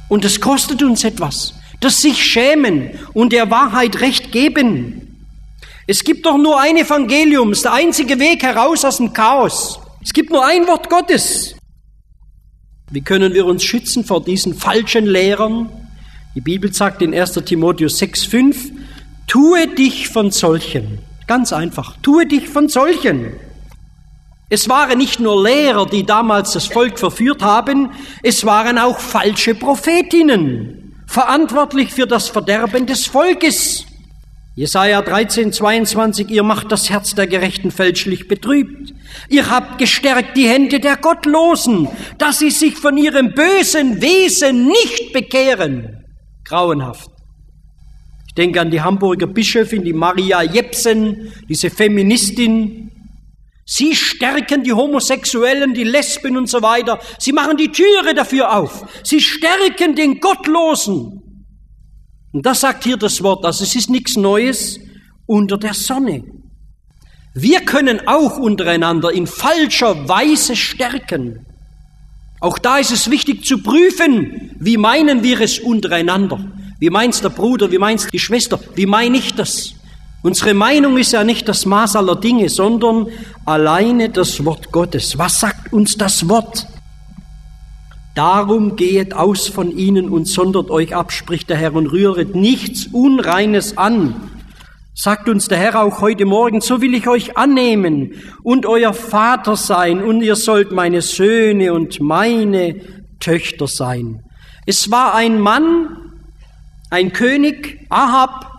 Und 0.09 0.23
es 0.23 0.39
kostet 0.39 0.81
uns 0.83 1.03
etwas 1.03 1.56
das 1.79 2.01
sich 2.01 2.23
schämen 2.23 2.91
und 3.13 3.33
der 3.33 3.49
Wahrheit 3.51 4.01
Recht 4.01 4.31
geben. 4.31 5.25
Es 5.85 6.03
gibt 6.03 6.25
doch 6.25 6.37
nur 6.37 6.59
ein 6.59 6.77
Evangelium, 6.77 7.51
ist 7.51 7.65
der 7.65 7.73
einzige 7.73 8.19
Weg 8.19 8.43
heraus 8.43 8.83
aus 8.83 8.97
dem 8.97 9.13
Chaos. 9.13 9.79
Es 10.03 10.11
gibt 10.11 10.31
nur 10.31 10.45
ein 10.45 10.67
Wort 10.67 10.89
Gottes. 10.89 11.55
Wie 12.89 13.01
können 13.01 13.33
wir 13.33 13.45
uns 13.45 13.63
schützen 13.63 14.03
vor 14.03 14.23
diesen 14.23 14.53
falschen 14.53 15.05
Lehrern? 15.05 15.69
Die 16.35 16.41
Bibel 16.41 16.73
sagt 16.73 17.01
in 17.01 17.13
1. 17.13 17.33
Timotheus 17.45 18.01
6,5, 18.01 18.71
tue 19.27 19.67
dich 19.67 20.07
von 20.09 20.31
solchen. 20.31 20.99
Ganz 21.25 21.51
einfach, 21.51 21.97
tue 22.01 22.25
dich 22.25 22.47
von 22.47 22.69
solchen. 22.69 23.33
Es 24.49 24.69
waren 24.69 24.97
nicht 24.97 25.19
nur 25.19 25.43
Lehrer, 25.43 25.85
die 25.85 26.05
damals 26.05 26.53
das 26.53 26.67
Volk 26.67 26.97
verführt 26.97 27.41
haben, 27.41 27.91
es 28.23 28.45
waren 28.45 28.77
auch 28.77 28.99
falsche 28.99 29.55
Prophetinnen, 29.55 30.86
verantwortlich 31.07 31.93
für 31.93 32.05
das 32.05 32.27
Verderben 32.27 32.85
des 32.85 33.07
Volkes. 33.07 33.85
Jesaja 34.55 35.03
13, 35.03 35.53
22, 35.53 36.29
ihr 36.29 36.41
macht 36.41 36.71
das 36.71 36.89
Herz 36.89 37.13
der 37.13 37.27
Gerechten 37.27 37.69
fälschlich 37.69 38.27
betrübt. 38.27 38.91
Ihr 39.29 39.49
habt 39.49 39.77
gestärkt 39.77 40.35
die 40.35 40.47
Hände 40.47 40.79
der 40.79 40.97
Gottlosen, 40.97 41.87
dass 42.17 42.39
sie 42.39 42.49
sich 42.49 42.75
von 42.75 42.97
ihrem 42.97 43.33
bösen 43.33 44.01
Wesen 44.01 44.67
nicht 44.67 45.13
bekehren. 45.13 46.03
Grauenhaft. 46.43 47.09
Ich 48.27 48.33
denke 48.33 48.59
an 48.59 48.71
die 48.71 48.81
Hamburger 48.81 49.27
Bischöfin, 49.27 49.83
die 49.83 49.93
Maria 49.93 50.41
Jepsen, 50.41 51.31
diese 51.47 51.69
Feministin. 51.69 52.91
Sie 53.69 53.93
stärken 53.95 54.63
die 54.63 54.71
Homosexuellen, 54.71 55.73
die 55.73 55.83
Lesben 55.83 56.37
und 56.37 56.47
so 56.47 56.61
weiter. 56.61 56.99
Sie 57.19 57.33
machen 57.33 57.57
die 57.57 57.69
Türe 57.69 58.15
dafür 58.15 58.55
auf. 58.55 58.85
Sie 59.03 59.19
stärken 59.19 59.93
den 59.93 60.21
Gottlosen. 60.21 61.21
Und 62.31 62.45
das 62.45 62.61
sagt 62.61 62.85
hier 62.85 62.95
das 62.95 63.21
Wort, 63.21 63.43
also 63.43 63.65
es 63.65 63.75
ist 63.75 63.89
nichts 63.89 64.15
Neues 64.15 64.79
unter 65.25 65.57
der 65.57 65.73
Sonne. 65.73 66.23
Wir 67.33 67.59
können 67.59 68.07
auch 68.07 68.37
untereinander 68.37 69.11
in 69.11 69.27
falscher 69.27 70.07
Weise 70.07 70.55
stärken. 70.55 71.45
Auch 72.39 72.57
da 72.59 72.77
ist 72.77 72.93
es 72.93 73.11
wichtig 73.11 73.43
zu 73.43 73.61
prüfen, 73.61 74.55
wie 74.59 74.77
meinen 74.77 75.23
wir 75.23 75.41
es 75.41 75.59
untereinander. 75.59 76.39
Wie 76.79 76.89
meint 76.89 77.21
der 77.21 77.29
Bruder, 77.29 77.69
wie 77.69 77.79
meint 77.79 78.07
die 78.13 78.19
Schwester, 78.19 78.59
wie 78.75 78.85
meine 78.85 79.17
ich 79.17 79.33
das? 79.33 79.76
Unsere 80.27 80.53
Meinung 80.53 80.97
ist 80.97 81.13
ja 81.13 81.23
nicht 81.23 81.47
das 81.47 81.65
Maß 81.65 81.95
aller 81.95 82.17
Dinge, 82.17 82.49
sondern 82.49 83.07
alleine 83.45 84.09
das 84.09 84.43
Wort 84.43 84.73
Gottes. 84.73 85.17
Was 85.17 85.39
sagt 85.39 85.71
uns 85.71 85.95
das 85.95 86.27
Wort? 86.27 86.67
Darum 88.13 88.75
gehet 88.75 89.13
aus 89.13 89.47
von 89.47 89.71
ihnen 89.71 90.09
und 90.09 90.27
sondert 90.27 90.69
euch 90.69 90.93
ab, 90.93 91.13
spricht 91.13 91.49
der 91.49 91.55
Herr, 91.55 91.73
und 91.75 91.87
rühret 91.87 92.35
nichts 92.35 92.87
Unreines 92.87 93.77
an. 93.77 94.15
Sagt 94.93 95.29
uns 95.29 95.47
der 95.47 95.59
Herr 95.59 95.81
auch 95.81 96.01
heute 96.01 96.25
Morgen, 96.25 96.59
so 96.59 96.81
will 96.81 96.93
ich 96.93 97.07
euch 97.07 97.37
annehmen 97.37 98.11
und 98.43 98.65
euer 98.65 98.91
Vater 98.91 99.55
sein, 99.55 100.03
und 100.03 100.21
ihr 100.21 100.35
sollt 100.35 100.73
meine 100.73 101.01
Söhne 101.01 101.71
und 101.71 102.01
meine 102.01 102.75
Töchter 103.21 103.67
sein. 103.67 104.23
Es 104.65 104.91
war 104.91 105.15
ein 105.15 105.39
Mann, 105.39 105.87
ein 106.89 107.13
König, 107.13 107.85
Ahab, 107.87 108.56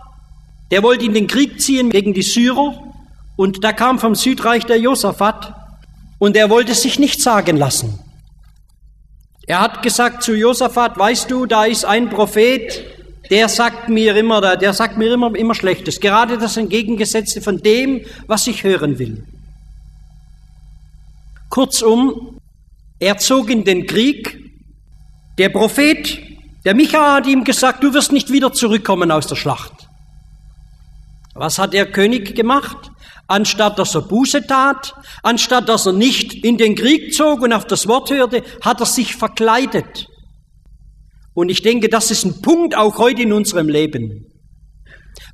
der 0.71 0.83
wollte 0.83 1.05
in 1.05 1.13
den 1.13 1.27
Krieg 1.27 1.61
ziehen 1.61 1.89
gegen 1.89 2.13
die 2.13 2.21
Syrer, 2.21 2.83
und 3.35 3.63
da 3.63 3.73
kam 3.73 3.99
vom 3.99 4.15
Südreich 4.15 4.65
der 4.65 4.79
Josaphat, 4.79 5.53
und 6.19 6.35
er 6.35 6.49
wollte 6.49 6.75
sich 6.75 6.99
nicht 6.99 7.21
sagen 7.21 7.57
lassen. 7.57 7.99
Er 9.47 9.61
hat 9.61 9.81
gesagt 9.81 10.21
zu 10.21 10.35
Josaphat, 10.35 10.97
weißt 10.97 11.31
du, 11.31 11.45
da 11.45 11.65
ist 11.65 11.85
ein 11.85 12.09
Prophet, 12.09 12.83
der 13.29 13.49
sagt 13.49 13.89
mir 13.89 14.15
immer, 14.15 14.57
der 14.57 14.73
sagt 14.73 14.97
mir 14.97 15.13
immer, 15.13 15.35
immer 15.35 15.55
Schlechtes, 15.55 15.99
gerade 15.99 16.37
das 16.37 16.57
Entgegengesetzte 16.57 17.41
von 17.41 17.57
dem, 17.57 18.01
was 18.27 18.47
ich 18.47 18.63
hören 18.63 18.99
will. 18.99 19.23
Kurzum, 21.49 22.39
er 22.99 23.17
zog 23.17 23.49
in 23.49 23.63
den 23.63 23.87
Krieg. 23.87 24.51
Der 25.37 25.49
Prophet, 25.49 26.19
der 26.65 26.75
Micha 26.75 27.15
hat 27.15 27.27
ihm 27.27 27.43
gesagt, 27.43 27.83
du 27.83 27.93
wirst 27.93 28.11
nicht 28.11 28.31
wieder 28.31 28.53
zurückkommen 28.53 29.09
aus 29.09 29.25
der 29.25 29.35
Schlacht. 29.35 29.88
Was 31.35 31.59
hat 31.59 31.73
der 31.73 31.91
König 31.91 32.35
gemacht? 32.35 32.91
Anstatt 33.27 33.77
dass 33.77 33.93
er 33.93 34.01
Buße 34.01 34.47
tat, 34.47 34.95
anstatt 35.21 35.69
dass 35.69 35.85
er 35.85 35.93
nicht 35.93 36.33
in 36.33 36.57
den 36.57 36.75
Krieg 36.75 37.13
zog 37.13 37.41
und 37.41 37.53
auf 37.53 37.65
das 37.65 37.87
Wort 37.87 38.09
hörte, 38.09 38.43
hat 38.61 38.79
er 38.79 38.87
sich 38.87 39.15
verkleidet. 39.15 40.07
Und 41.35 41.49
ich 41.49 41.61
denke, 41.61 41.89
das 41.89 42.09
ist 42.09 42.25
ein 42.25 42.41
Punkt 42.41 42.75
auch 42.75 42.97
heute 42.97 43.21
in 43.21 43.31
unserem 43.31 43.69
Leben. 43.69 44.25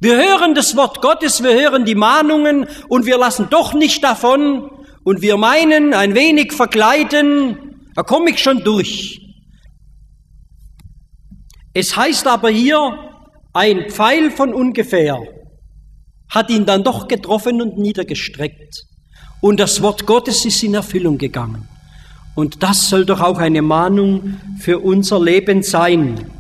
Wir 0.02 0.18
hören 0.18 0.54
das 0.54 0.76
Wort 0.76 1.02
Gottes, 1.02 1.42
wir 1.42 1.54
hören 1.54 1.86
die 1.86 1.96
Mahnungen 1.96 2.68
und 2.90 3.06
wir 3.06 3.18
lassen 3.18 3.48
doch 3.50 3.74
nicht 3.74 4.04
davon 4.04 4.70
und 5.06 5.22
wir 5.22 5.38
meinen, 5.38 5.94
ein 5.94 6.16
wenig 6.16 6.52
verkleiden, 6.52 7.90
da 7.96 8.04
komme 8.04 8.32
ich 8.32 8.40
schon 8.40 8.64
durch. 8.64 9.22
Es 11.74 11.96
heißt 11.96 12.28
aber 12.28 12.50
hier, 12.50 13.00
ein 13.54 13.90
Pfeil 13.90 14.32
von 14.32 14.54
ungefähr 14.54 15.18
hat 16.30 16.50
ihn 16.50 16.66
dann 16.66 16.84
doch 16.84 17.08
getroffen 17.08 17.62
und 17.62 17.78
niedergestreckt. 17.78 18.86
Und 19.42 19.60
das 19.60 19.82
Wort 19.82 20.06
Gottes 20.06 20.46
ist 20.46 20.64
in 20.64 20.74
Erfüllung 20.74 21.18
gegangen. 21.18 21.68
Und 22.36 22.64
das 22.64 22.90
soll 22.90 23.06
doch 23.06 23.22
auch 23.22 23.38
eine 23.38 23.62
Mahnung 23.62 24.40
für 24.60 24.80
unser 24.80 25.22
Leben 25.22 25.64
sein. 25.64 26.32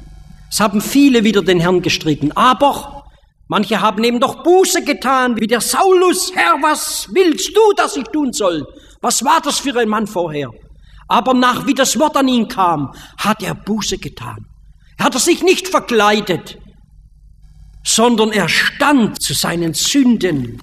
Es 0.52 0.60
haben 0.60 0.82
viele 0.82 1.24
wieder 1.24 1.42
den 1.42 1.60
Herrn 1.60 1.82
gestritten, 1.82 2.32
aber 2.34 3.06
manche 3.48 3.82
haben 3.82 4.04
eben 4.04 4.20
doch 4.20 4.44
Buße 4.44 4.84
getan, 4.84 5.40
wie 5.40 5.48
der 5.48 5.62
Saulus. 5.62 6.34
Herr, 6.36 6.58
was 6.62 7.10
willst 7.14 7.56
du, 7.56 7.74
dass 7.78 7.96
ich 7.96 8.06
tun 8.06 8.34
soll? 8.34 8.68
Was 9.02 9.24
war 9.24 9.40
das 9.42 9.60
für 9.60 9.78
ein 9.80 9.90
Mann 9.90 10.08
vorher? 10.08 10.50
Aber 11.08 11.34
nach 11.34 11.68
wie 11.68 11.74
das 11.74 12.00
Wort 12.00 12.18
an 12.18 12.28
ihn 12.28 12.48
kam, 12.48 12.94
hat 13.18 13.44
er 13.44 13.56
Buße 13.56 13.98
getan. 13.98 14.46
Er 14.98 15.06
hat 15.06 15.14
er 15.14 15.20
sich 15.20 15.44
nicht 15.44 15.68
verkleidet, 15.68 16.58
sondern 17.86 18.32
er 18.32 18.50
stand 18.50 19.22
zu 19.22 19.34
seinen 19.34 19.74
Sünden. 19.74 20.60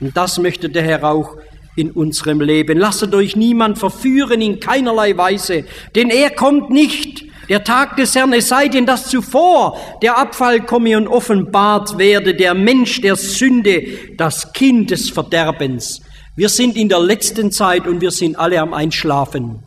Und 0.00 0.16
das 0.16 0.38
möchte 0.38 0.70
der 0.70 0.82
Herr 0.82 1.04
auch 1.04 1.36
in 1.76 1.90
unserem 1.90 2.40
Leben. 2.40 2.78
Lasset 2.78 3.14
euch 3.14 3.36
niemand 3.36 3.78
verführen 3.78 4.40
in 4.40 4.60
keinerlei 4.60 5.16
Weise, 5.16 5.64
denn 5.94 6.08
er 6.08 6.30
kommt 6.30 6.70
nicht. 6.70 7.24
Der 7.48 7.64
Tag 7.64 7.96
des 7.96 8.14
Herrn, 8.14 8.34
es 8.34 8.48
sei 8.48 8.68
denn, 8.68 8.84
dass 8.84 9.08
zuvor 9.08 9.78
der 10.02 10.18
Abfall 10.18 10.60
komme 10.60 10.96
und 10.96 11.08
offenbart 11.08 11.96
werde, 11.96 12.34
der 12.34 12.54
Mensch 12.54 13.00
der 13.00 13.16
Sünde, 13.16 13.84
das 14.16 14.52
Kind 14.52 14.90
des 14.90 15.10
Verderbens. 15.10 16.02
Wir 16.36 16.50
sind 16.50 16.76
in 16.76 16.90
der 16.90 17.00
letzten 17.00 17.50
Zeit 17.50 17.86
und 17.86 18.02
wir 18.02 18.10
sind 18.10 18.38
alle 18.38 18.60
am 18.60 18.74
Einschlafen. 18.74 19.60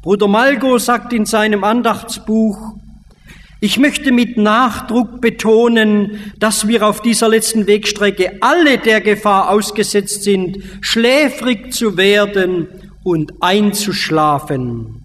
Bruder 0.00 0.28
Malgo 0.28 0.78
sagt 0.78 1.12
in 1.12 1.26
seinem 1.26 1.64
Andachtsbuch, 1.64 2.76
ich 3.64 3.78
möchte 3.78 4.10
mit 4.10 4.38
Nachdruck 4.38 5.20
betonen, 5.20 6.32
dass 6.40 6.66
wir 6.66 6.84
auf 6.84 7.00
dieser 7.00 7.28
letzten 7.28 7.68
Wegstrecke 7.68 8.38
alle 8.40 8.78
der 8.78 9.00
Gefahr 9.00 9.50
ausgesetzt 9.50 10.24
sind, 10.24 10.58
schläfrig 10.80 11.72
zu 11.72 11.96
werden 11.96 12.66
und 13.04 13.34
einzuschlafen. 13.38 15.04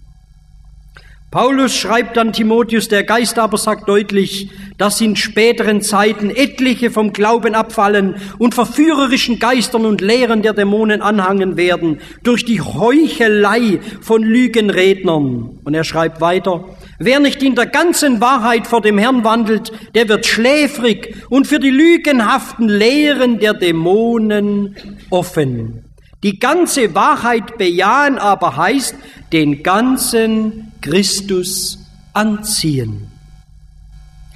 Paulus 1.30 1.76
schreibt 1.76 2.18
an 2.18 2.32
Timotheus, 2.32 2.88
der 2.88 3.04
Geist 3.04 3.38
aber 3.38 3.58
sagt 3.58 3.88
deutlich, 3.88 4.50
dass 4.76 5.00
in 5.00 5.14
späteren 5.14 5.80
Zeiten 5.80 6.30
etliche 6.30 6.90
vom 6.90 7.12
Glauben 7.12 7.54
abfallen 7.54 8.16
und 8.38 8.56
verführerischen 8.56 9.38
Geistern 9.38 9.84
und 9.84 10.00
Lehren 10.00 10.42
der 10.42 10.54
Dämonen 10.54 11.00
anhangen 11.00 11.56
werden, 11.56 12.00
durch 12.24 12.44
die 12.44 12.60
Heuchelei 12.60 13.78
von 14.00 14.22
Lügenrednern. 14.24 15.60
Und 15.62 15.74
er 15.74 15.84
schreibt 15.84 16.20
weiter, 16.20 16.64
wer 16.98 17.20
nicht 17.20 17.42
in 17.42 17.54
der 17.54 17.66
ganzen 17.66 18.20
Wahrheit 18.20 18.66
vor 18.66 18.80
dem 18.80 18.98
Herrn 18.98 19.24
wandelt, 19.24 19.72
der 19.94 20.08
wird 20.08 20.26
schläfrig 20.26 21.16
und 21.30 21.46
für 21.46 21.58
die 21.58 21.70
lügenhaften 21.70 22.68
Lehren 22.68 23.38
der 23.38 23.54
Dämonen 23.54 24.76
offen. 25.10 25.84
Die 26.22 26.38
ganze 26.38 26.94
Wahrheit 26.94 27.58
bejahen 27.58 28.18
aber 28.18 28.56
heißt, 28.56 28.96
den 29.32 29.62
ganzen 29.62 30.72
Christus 30.80 31.78
anziehen. 32.12 33.08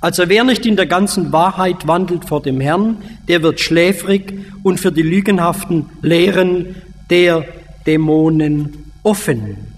Also 0.00 0.28
wer 0.28 0.44
nicht 0.44 0.66
in 0.66 0.76
der 0.76 0.86
ganzen 0.86 1.32
Wahrheit 1.32 1.86
wandelt 1.86 2.24
vor 2.24 2.42
dem 2.42 2.60
Herrn, 2.60 2.98
der 3.28 3.42
wird 3.42 3.60
schläfrig 3.60 4.34
und 4.62 4.80
für 4.80 4.92
die 4.92 5.02
lügenhaften 5.02 5.86
Lehren 6.02 6.74
der 7.08 7.44
Dämonen 7.86 8.92
offen. 9.02 9.71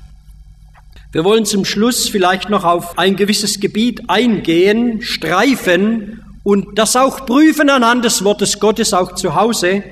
Wir 1.15 1.23
wollen 1.23 1.45
zum 1.45 1.65
Schluss 1.65 2.09
vielleicht 2.09 2.51
noch 2.51 2.65
auf 2.65 2.99
ein 2.99 3.15
gewisses 3.15 3.61
Gebiet 3.61 4.11
eingehen, 4.11 5.01
streifen 5.01 6.21
und 6.43 6.77
das 6.77 6.97
auch 6.97 7.25
prüfen 7.25 7.71
anhand 7.71 8.05
des 8.05 8.25
Wortes 8.25 8.59
Gottes 8.59 8.93
auch 8.93 9.15
zu 9.15 9.37
Hause. 9.37 9.85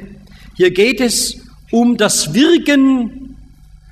Hier 0.56 0.72
geht 0.72 1.00
es 1.00 1.36
um 1.70 1.96
das 1.96 2.34
Wirken 2.34 3.36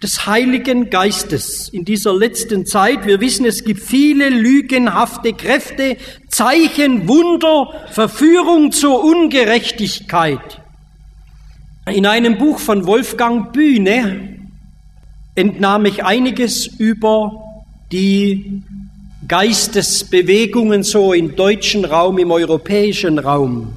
des 0.02 0.26
Heiligen 0.26 0.90
Geistes 0.90 1.68
in 1.68 1.84
dieser 1.84 2.12
letzten 2.12 2.66
Zeit. 2.66 3.06
Wir 3.06 3.20
wissen, 3.20 3.46
es 3.46 3.62
gibt 3.62 3.80
viele 3.80 4.28
lügenhafte 4.28 5.32
Kräfte, 5.32 5.98
Zeichen, 6.30 7.06
Wunder, 7.06 7.68
Verführung 7.92 8.72
zur 8.72 9.04
Ungerechtigkeit. 9.04 10.60
In 11.86 12.06
einem 12.06 12.38
Buch 12.38 12.58
von 12.58 12.86
Wolfgang 12.86 13.52
Bühne 13.52 14.29
entnahm 15.40 15.86
ich 15.86 16.04
einiges 16.04 16.66
über 16.66 17.42
die 17.90 18.62
Geistesbewegungen 19.26 20.82
so 20.82 21.14
im 21.14 21.34
deutschen 21.34 21.86
Raum, 21.86 22.18
im 22.18 22.30
europäischen 22.30 23.18
Raum. 23.18 23.74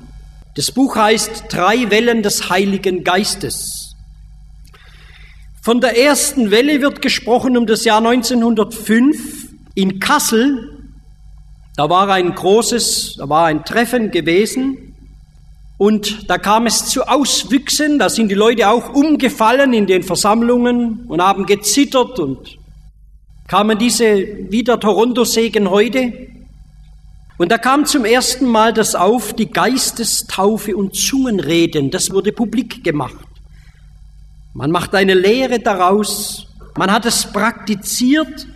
Das 0.55 0.71
Buch 0.71 0.97
heißt 0.97 1.45
Drei 1.49 1.89
Wellen 1.89 2.21
des 2.21 2.49
Heiligen 2.49 3.05
Geistes. 3.05 3.95
Von 5.61 5.79
der 5.79 5.97
ersten 5.97 6.51
Welle 6.51 6.81
wird 6.81 7.01
gesprochen 7.01 7.55
um 7.55 7.65
das 7.65 7.85
Jahr 7.85 7.99
1905 8.05 9.47
in 9.73 10.01
Kassel. 10.01 10.69
Da 11.77 11.89
war 11.89 12.09
ein 12.09 12.35
großes, 12.35 13.15
da 13.19 13.29
war 13.29 13.45
ein 13.45 13.63
Treffen 13.63 14.11
gewesen 14.11 14.92
und 15.83 16.29
da 16.29 16.37
kam 16.37 16.65
es 16.65 16.85
zu 16.85 17.09
Auswüchsen. 17.09 17.99
Da 17.99 18.07
sind 18.07 18.29
die 18.29 18.35
Leute 18.35 18.69
auch 18.69 18.93
umgefallen 18.93 19.73
in 19.73 19.85
den 19.85 20.01
Versammlungen 20.01 21.03
und 21.09 21.21
haben 21.21 21.45
gezittert 21.45 22.19
und 22.19 22.57
kamen 23.49 23.77
diese 23.77 24.05
wie 24.49 24.63
der 24.63 24.79
Toronto-Segen 24.79 25.69
heute. 25.69 26.13
Und 27.37 27.51
da 27.51 27.57
kam 27.57 27.85
zum 27.85 28.05
ersten 28.05 28.45
Mal 28.45 28.71
das 28.71 28.95
auf, 28.95 29.33
die 29.33 29.51
Geistestaufe 29.51 30.73
und 30.73 30.95
Zungenreden. 30.95 31.91
Das 31.91 32.11
wurde 32.11 32.31
publik 32.31 32.85
gemacht. 32.85 33.27
Man 34.53 34.71
macht 34.71 34.95
eine 34.95 35.15
Lehre 35.15 35.59
daraus. 35.59 36.47
Man 36.77 36.93
hat 36.93 37.05
es 37.05 37.25
praktiziert. 37.25 38.47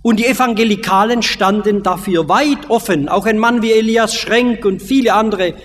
Und 0.00 0.18
die 0.18 0.26
Evangelikalen 0.26 1.22
standen 1.22 1.82
dafür 1.82 2.26
weit 2.30 2.70
offen. 2.70 3.10
Auch 3.10 3.26
ein 3.26 3.38
Mann 3.38 3.60
wie 3.60 3.72
Elias 3.72 4.14
Schrenk 4.14 4.64
und 4.64 4.80
viele 4.80 5.12
andere 5.12 5.56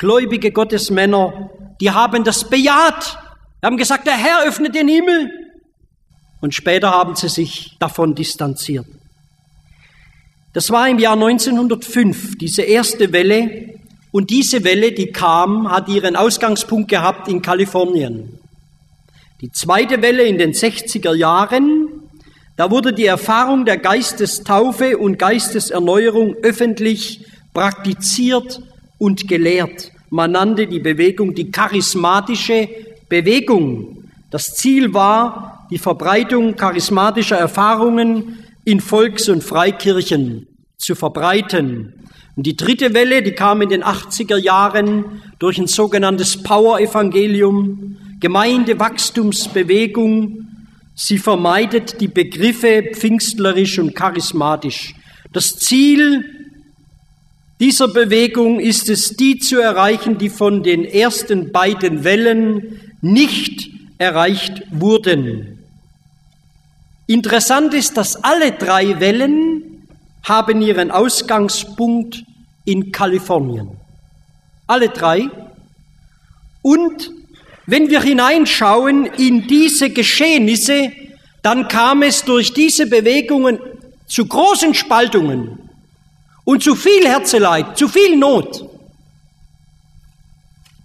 gläubige 0.00 0.50
Gottesmänner, 0.50 1.50
die 1.80 1.90
haben 1.90 2.24
das 2.24 2.48
bejaht. 2.48 3.18
Die 3.62 3.66
haben 3.66 3.76
gesagt, 3.76 4.06
der 4.06 4.16
Herr 4.16 4.44
öffnet 4.46 4.74
den 4.74 4.88
Himmel. 4.88 5.30
Und 6.40 6.54
später 6.54 6.90
haben 6.90 7.14
sie 7.14 7.28
sich 7.28 7.76
davon 7.78 8.14
distanziert. 8.14 8.86
Das 10.54 10.70
war 10.70 10.88
im 10.88 10.98
Jahr 10.98 11.12
1905, 11.12 12.38
diese 12.38 12.62
erste 12.62 13.12
Welle. 13.12 13.74
Und 14.10 14.30
diese 14.30 14.64
Welle, 14.64 14.92
die 14.92 15.12
kam, 15.12 15.70
hat 15.70 15.88
ihren 15.88 16.16
Ausgangspunkt 16.16 16.90
gehabt 16.90 17.28
in 17.28 17.42
Kalifornien. 17.42 18.38
Die 19.42 19.52
zweite 19.52 20.00
Welle 20.00 20.22
in 20.22 20.38
den 20.38 20.52
60er 20.52 21.14
Jahren, 21.14 21.88
da 22.56 22.70
wurde 22.70 22.94
die 22.94 23.06
Erfahrung 23.06 23.66
der 23.66 23.76
Geistestaufe 23.76 24.96
und 24.96 25.18
Geisteserneuerung 25.18 26.36
öffentlich 26.42 27.26
praktiziert 27.52 28.62
und 29.00 29.26
gelehrt. 29.26 29.90
Man 30.10 30.30
nannte 30.32 30.66
die 30.66 30.78
Bewegung 30.78 31.34
die 31.34 31.50
charismatische 31.50 32.68
Bewegung. 33.08 34.04
Das 34.30 34.54
Ziel 34.54 34.92
war 34.94 35.66
die 35.70 35.78
Verbreitung 35.78 36.54
charismatischer 36.54 37.38
Erfahrungen 37.38 38.44
in 38.64 38.80
Volks- 38.80 39.30
und 39.30 39.42
Freikirchen 39.42 40.46
zu 40.76 40.94
verbreiten. 40.94 41.94
Und 42.36 42.46
die 42.46 42.56
dritte 42.56 42.94
Welle, 42.94 43.22
die 43.22 43.32
kam 43.32 43.62
in 43.62 43.70
den 43.70 43.82
80er 43.82 44.36
Jahren 44.36 45.22
durch 45.38 45.58
ein 45.58 45.66
sogenanntes 45.66 46.42
Power-Evangelium, 46.42 47.96
Gemeindewachstumsbewegung. 48.20 50.46
Sie 50.94 51.18
vermeidet 51.18 52.00
die 52.00 52.08
Begriffe 52.08 52.84
pfingstlerisch 52.92 53.78
und 53.78 53.96
charismatisch. 53.96 54.94
Das 55.32 55.56
Ziel 55.56 56.39
dieser 57.60 57.88
Bewegung 57.88 58.58
ist 58.58 58.88
es, 58.88 59.16
die 59.16 59.38
zu 59.38 59.60
erreichen, 59.60 60.16
die 60.16 60.30
von 60.30 60.62
den 60.62 60.82
ersten 60.84 61.52
beiden 61.52 62.04
Wellen 62.04 62.80
nicht 63.02 63.70
erreicht 63.98 64.62
wurden. 64.70 65.58
Interessant 67.06 67.74
ist, 67.74 67.98
dass 67.98 68.16
alle 68.16 68.52
drei 68.52 68.98
Wellen 68.98 69.86
haben 70.22 70.62
ihren 70.62 70.90
Ausgangspunkt 70.90 72.24
in 72.64 72.92
Kalifornien. 72.92 73.68
Alle 74.66 74.88
drei. 74.88 75.28
Und 76.62 77.10
wenn 77.66 77.90
wir 77.90 78.00
hineinschauen 78.00 79.04
in 79.04 79.46
diese 79.46 79.90
Geschehnisse, 79.90 80.92
dann 81.42 81.68
kam 81.68 82.02
es 82.02 82.24
durch 82.24 82.54
diese 82.54 82.86
Bewegungen 82.86 83.58
zu 84.06 84.24
großen 84.24 84.72
Spaltungen 84.72 85.69
und 86.50 86.64
zu 86.64 86.74
viel 86.74 87.06
Herzeleid, 87.06 87.78
zu 87.78 87.86
viel 87.86 88.16
Not. 88.16 88.68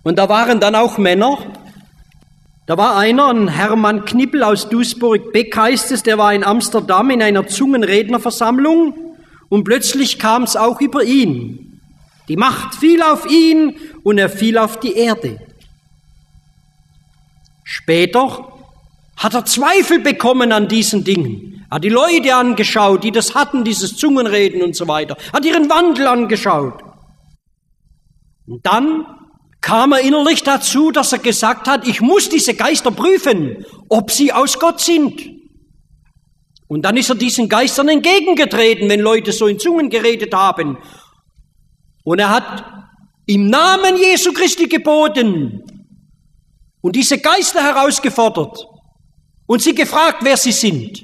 Und 0.04 0.20
da 0.20 0.30
waren 0.30 0.60
dann 0.60 0.76
auch 0.76 1.00
Männer, 1.00 1.40
da 2.68 2.78
war 2.78 2.98
einer, 2.98 3.30
ein 3.30 3.48
Hermann 3.48 4.06
Knippel 4.06 4.44
aus 4.44 4.70
Duisburg-Beck 4.70 5.58
heißt 5.58 5.92
es, 5.92 6.04
der 6.04 6.20
war 6.20 6.36
in 6.36 6.44
Amsterdam 6.44 7.10
in 7.10 7.24
einer 7.24 7.48
Zungenrednerversammlung 7.48 8.94
und 9.50 9.64
plötzlich 9.64 10.20
kam 10.20 10.44
es 10.44 10.56
auch 10.56 10.82
über 10.82 11.04
ihn. 11.04 11.82
Die 12.28 12.38
Macht 12.38 12.76
fiel 12.76 13.02
auf 13.02 13.28
ihn 13.28 13.76
und 14.04 14.20
er 14.20 14.30
fiel 14.30 14.60
auf 14.60 14.80
die 14.80 14.94
Erde. 14.94 15.40
Später 17.64 18.54
hat 19.18 19.34
er 19.34 19.46
Zweifel 19.46 19.98
bekommen 19.98 20.52
an 20.52 20.68
diesen 20.68 21.04
Dingen 21.04 21.55
hat 21.70 21.84
die 21.84 21.90
Leute 21.90 22.36
angeschaut, 22.36 23.04
die 23.04 23.12
das 23.12 23.36
hatten, 23.36 23.64
dieses 23.64 23.98
Zungenreden 23.98 24.62
und 24.62 24.76
so 24.76 24.88
weiter, 24.88 25.18
hat 25.34 25.46
ihren 25.46 25.70
Wandel 25.70 26.08
angeschaut. 26.08 26.82
Und 28.48 28.66
dann 28.66 29.06
kam 29.62 29.94
er 29.94 30.02
innerlich 30.02 30.44
dazu, 30.44 30.92
dass 30.92 31.12
er 31.12 31.20
gesagt 31.20 31.68
hat, 31.68 31.88
ich 31.88 32.00
muss 32.00 32.30
diese 32.30 32.54
Geister 32.54 32.92
prüfen, 32.92 33.66
ob 33.90 34.12
sie 34.12 34.32
aus 34.32 34.60
Gott 34.60 34.80
sind. 34.80 35.32
Und 36.68 36.84
dann 36.84 36.98
ist 36.98 37.10
er 37.10 37.16
diesen 37.16 37.50
Geistern 37.50 37.90
entgegengetreten, 37.90 38.90
wenn 38.90 39.00
Leute 39.00 39.32
so 39.32 39.48
in 39.48 39.60
Zungen 39.60 39.90
geredet 39.90 40.34
haben. 40.34 40.78
Und 42.04 42.20
er 42.20 42.30
hat 42.30 42.64
im 43.26 43.50
Namen 43.50 43.98
Jesu 43.98 44.34
Christi 44.34 44.68
geboten 44.68 45.64
und 46.82 46.96
diese 46.96 47.18
Geister 47.18 47.64
herausgefordert 47.64 48.68
und 49.48 49.62
sie 49.62 49.74
gefragt, 49.74 50.20
wer 50.22 50.38
sie 50.38 50.52
sind. 50.52 51.04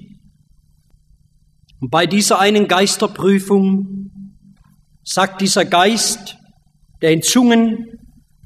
Und 1.81 1.89
bei 1.89 2.05
dieser 2.05 2.39
einen 2.39 2.67
Geisterprüfung 2.67 4.11
sagt 5.03 5.41
dieser 5.41 5.65
Geist, 5.65 6.37
der 7.01 7.11
in 7.11 7.23
Zungen 7.23 7.99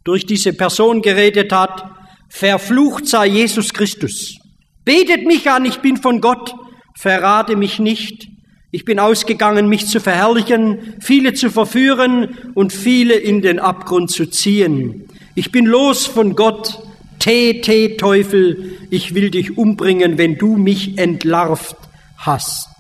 durch 0.06 0.26
diese 0.26 0.54
Person 0.54 1.02
geredet 1.02 1.52
hat, 1.52 1.84
verflucht 2.30 3.08
sei 3.08 3.28
Jesus 3.28 3.74
Christus. 3.74 4.38
Betet 4.86 5.26
mich 5.26 5.50
an, 5.50 5.66
ich 5.66 5.80
bin 5.80 5.98
von 5.98 6.22
Gott, 6.22 6.56
verrate 6.98 7.58
mich 7.58 7.78
nicht. 7.78 8.30
Ich 8.72 8.86
bin 8.86 9.00
ausgegangen, 9.00 9.68
mich 9.68 9.88
zu 9.88 10.00
verherrlichen, 10.00 10.96
viele 11.02 11.34
zu 11.34 11.50
verführen 11.50 12.38
und 12.54 12.72
viele 12.72 13.16
in 13.16 13.42
den 13.42 13.60
Abgrund 13.60 14.12
zu 14.12 14.28
ziehen. 14.28 15.10
Ich 15.34 15.52
bin 15.52 15.66
los 15.66 16.06
von 16.06 16.36
Gott, 16.36 16.80
Tee, 17.20 17.60
Tee, 17.60 17.98
Teufel, 17.98 18.78
ich 18.90 19.14
will 19.14 19.30
dich 19.30 19.58
umbringen, 19.58 20.18
wenn 20.18 20.38
du 20.38 20.56
mich 20.56 20.98
entlarvt 20.98 21.76
hast. 22.18 22.75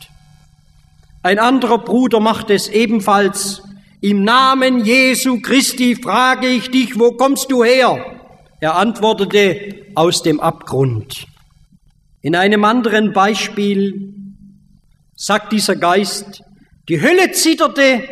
Ein 1.25 1.39
anderer 1.39 1.79
Bruder 1.79 2.19
macht 2.19 2.51
es 2.51 2.69
ebenfalls. 2.69 3.63
Im 3.99 4.23
Namen 4.23 4.85
Jesu 4.85 5.41
Christi 5.41 5.95
frage 5.95 6.45
ich 6.45 6.69
dich, 6.69 6.99
wo 6.99 7.13
kommst 7.13 7.49
du 7.49 7.63
her? 7.63 8.19
Er 8.59 8.75
antwortete, 8.75 9.87
aus 9.95 10.21
dem 10.21 10.39
Abgrund. 10.39 11.25
In 12.21 12.35
einem 12.35 12.63
anderen 12.63 13.11
Beispiel 13.11 14.13
sagt 15.15 15.51
dieser 15.51 15.75
Geist, 15.75 16.43
die 16.89 17.01
Hölle 17.01 17.31
zitterte, 17.31 18.03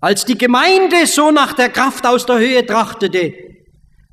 als 0.00 0.24
die 0.24 0.38
Gemeinde 0.38 1.08
so 1.08 1.32
nach 1.32 1.54
der 1.54 1.70
Kraft 1.70 2.06
aus 2.06 2.24
der 2.24 2.38
Höhe 2.38 2.64
trachtete. 2.64 3.34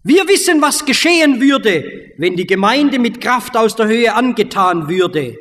Wir 0.03 0.27
wissen, 0.27 0.63
was 0.63 0.83
geschehen 0.83 1.39
würde, 1.41 2.11
wenn 2.17 2.35
die 2.35 2.47
Gemeinde 2.47 2.97
mit 2.97 3.21
Kraft 3.21 3.55
aus 3.55 3.75
der 3.75 3.85
Höhe 3.85 4.15
angetan 4.15 4.89
würde. 4.89 5.37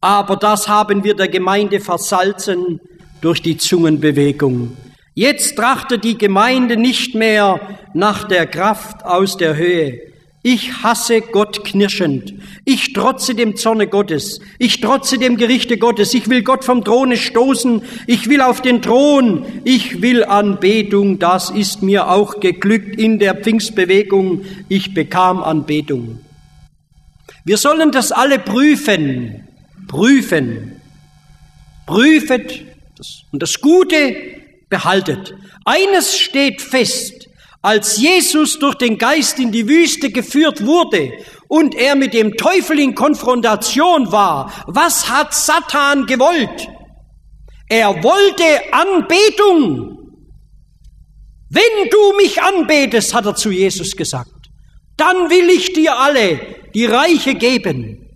Aber 0.00 0.36
das 0.36 0.68
haben 0.68 1.02
wir 1.02 1.14
der 1.14 1.28
Gemeinde 1.28 1.80
versalzen 1.80 2.80
durch 3.20 3.42
die 3.42 3.56
Zungenbewegung. 3.56 4.76
Jetzt 5.14 5.56
trachtet 5.56 6.04
die 6.04 6.16
Gemeinde 6.16 6.76
nicht 6.76 7.16
mehr 7.16 7.60
nach 7.94 8.24
der 8.24 8.46
Kraft 8.46 9.04
aus 9.04 9.36
der 9.36 9.56
Höhe. 9.56 10.00
Ich 10.44 10.84
hasse 10.84 11.20
Gott 11.20 11.64
knirschend. 11.64 12.32
Ich 12.64 12.92
trotze 12.92 13.34
dem 13.34 13.56
Zorne 13.56 13.88
Gottes. 13.88 14.38
Ich 14.60 14.80
trotze 14.80 15.18
dem 15.18 15.36
Gerichte 15.36 15.76
Gottes. 15.76 16.14
Ich 16.14 16.30
will 16.30 16.42
Gott 16.42 16.64
vom 16.64 16.84
Throne 16.84 17.16
stoßen. 17.16 17.82
Ich 18.06 18.28
will 18.28 18.40
auf 18.40 18.62
den 18.62 18.80
Thron. 18.80 19.44
Ich 19.64 20.00
will 20.00 20.22
Anbetung. 20.24 21.18
Das 21.18 21.50
ist 21.50 21.82
mir 21.82 22.08
auch 22.08 22.38
geglückt 22.38 23.00
in 23.00 23.18
der 23.18 23.34
Pfingstbewegung. 23.34 24.42
Ich 24.68 24.94
bekam 24.94 25.42
Anbetung. 25.42 26.20
Wir 27.44 27.56
sollen 27.56 27.90
das 27.90 28.12
alle 28.12 28.38
prüfen 28.38 29.47
prüfen. 29.88 30.80
Prüfet 31.86 32.64
und 33.32 33.42
das 33.42 33.60
Gute 33.60 34.14
behaltet. 34.68 35.34
Eines 35.64 36.18
steht 36.18 36.60
fest, 36.62 37.28
als 37.62 37.96
Jesus 37.96 38.58
durch 38.58 38.76
den 38.76 38.98
Geist 38.98 39.38
in 39.38 39.50
die 39.50 39.68
Wüste 39.68 40.10
geführt 40.10 40.64
wurde 40.64 41.12
und 41.48 41.74
er 41.74 41.96
mit 41.96 42.14
dem 42.14 42.36
Teufel 42.36 42.78
in 42.78 42.94
Konfrontation 42.94 44.12
war, 44.12 44.52
was 44.66 45.08
hat 45.08 45.34
Satan 45.34 46.06
gewollt? 46.06 46.68
Er 47.68 48.02
wollte 48.02 48.72
Anbetung. 48.72 49.96
Wenn 51.50 51.90
du 51.90 52.16
mich 52.16 52.40
anbetest, 52.40 53.14
hat 53.14 53.26
er 53.26 53.34
zu 53.34 53.50
Jesus 53.50 53.96
gesagt, 53.96 54.50
dann 54.96 55.30
will 55.30 55.48
ich 55.50 55.72
dir 55.72 55.98
alle 55.98 56.40
die 56.74 56.84
Reiche 56.84 57.34
geben. 57.34 58.07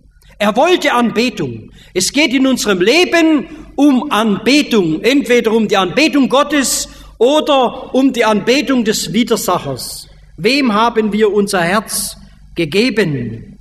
Er 0.43 0.57
wollte 0.57 0.91
Anbetung. 0.91 1.71
Es 1.93 2.11
geht 2.11 2.33
in 2.33 2.45
unserem 2.45 2.81
Leben 2.81 3.47
um 3.77 4.11
Anbetung, 4.11 5.01
entweder 5.01 5.53
um 5.53 5.69
die 5.69 5.77
Anbetung 5.77 6.27
Gottes 6.27 6.89
oder 7.17 7.95
um 7.95 8.11
die 8.11 8.25
Anbetung 8.25 8.83
des 8.83 9.13
Widersachers. 9.13 10.09
Wem 10.35 10.73
haben 10.73 11.13
wir 11.13 11.31
unser 11.31 11.61
Herz 11.61 12.17
gegeben? 12.55 13.57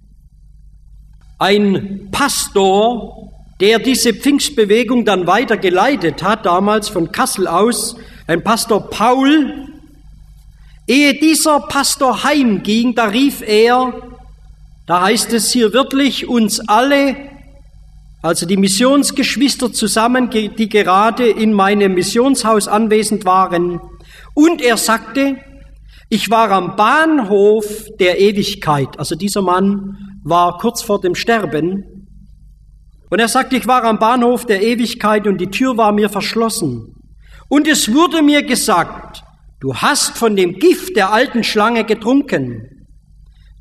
Ein 1.39 2.09
Pastor, 2.11 3.31
der 3.61 3.79
diese 3.79 4.13
Pfingstbewegung 4.13 5.05
dann 5.05 5.29
weiter 5.29 5.59
geleitet 5.59 6.21
hat, 6.25 6.47
damals 6.47 6.89
von 6.89 7.13
Kassel 7.13 7.47
aus, 7.47 7.95
ein 8.27 8.43
Pastor 8.43 8.91
Paul, 8.91 9.69
ehe 10.89 11.15
dieser 11.15 11.61
Pastor 11.61 12.25
heimging, 12.25 12.97
da 12.97 13.05
rief 13.05 13.41
er, 13.41 14.13
da 14.87 15.03
heißt 15.03 15.33
es 15.33 15.53
hier 15.53 15.73
wirklich, 15.73 16.29
uns 16.29 16.61
alle, 16.69 17.17
also 18.23 18.47
die 18.47 18.57
Missionsgeschwister 18.57 19.73
zusammen, 19.73 20.31
die 20.31 20.69
gerade 20.69 21.29
in 21.29 21.53
meinem 21.53 21.95
Missionshaus 21.95 22.69
anwesend 22.69 23.25
waren, 23.25 23.81
und 24.35 24.63
er 24.63 24.77
sagte, 24.77 25.37
ich 26.09 26.31
war 26.31 26.51
am 26.51 26.77
Bahnhof 26.77 27.87
der 27.99 28.21
Ewigkeit, 28.21 28.99
also 28.99 29.15
dieser 29.15 29.43
Mann 29.43 29.97
war 30.25 30.59
kurz 30.59 30.83
vor 30.83 31.01
dem 31.01 31.15
Sterben, 31.15 31.85
und 33.13 33.19
er 33.19 33.29
sagte, 33.29 33.57
ich 33.57 33.67
war 33.67 33.85
am 33.85 33.99
Bahnhof 33.99 34.47
der 34.47 34.63
Ewigkeit 34.63 35.27
und 35.27 35.39
die 35.39 35.51
Tür 35.51 35.77
war 35.77 35.93
mir 35.93 36.09
verschlossen. 36.09 36.95
Und 37.51 37.69
es 37.69 37.93
wurde 37.93 38.23
mir 38.23 38.43
gesagt, 38.43 39.23
du 39.61 39.75
hast 39.75 40.17
von 40.17 40.35
dem 40.35 40.55
Gift 40.55 40.97
der 40.97 41.13
alten 41.13 41.45
Schlange 41.45 41.85
getrunken. 41.85 42.72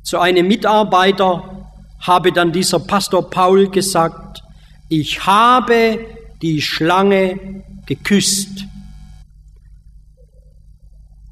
Zu 0.02 0.18
einem 0.18 0.48
Mitarbeiter 0.48 1.72
habe 2.00 2.32
dann 2.32 2.52
dieser 2.52 2.80
Pastor 2.80 3.30
Paul 3.30 3.68
gesagt, 3.68 4.42
ich 4.88 5.24
habe 5.24 6.06
die 6.42 6.60
Schlange 6.60 7.64
geküsst. 7.86 8.66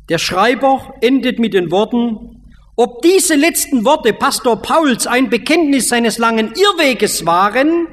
Der 0.08 0.18
Schreiber 0.18 0.94
endet 1.00 1.38
mit 1.38 1.54
den 1.54 1.70
Worten, 1.70 2.42
ob 2.76 3.02
diese 3.02 3.34
letzten 3.34 3.84
Worte 3.84 4.12
Pastor 4.12 4.62
Pauls 4.62 5.06
ein 5.06 5.28
Bekenntnis 5.28 5.88
seines 5.88 6.18
langen 6.18 6.52
Irrweges 6.52 7.26
waren, 7.26 7.88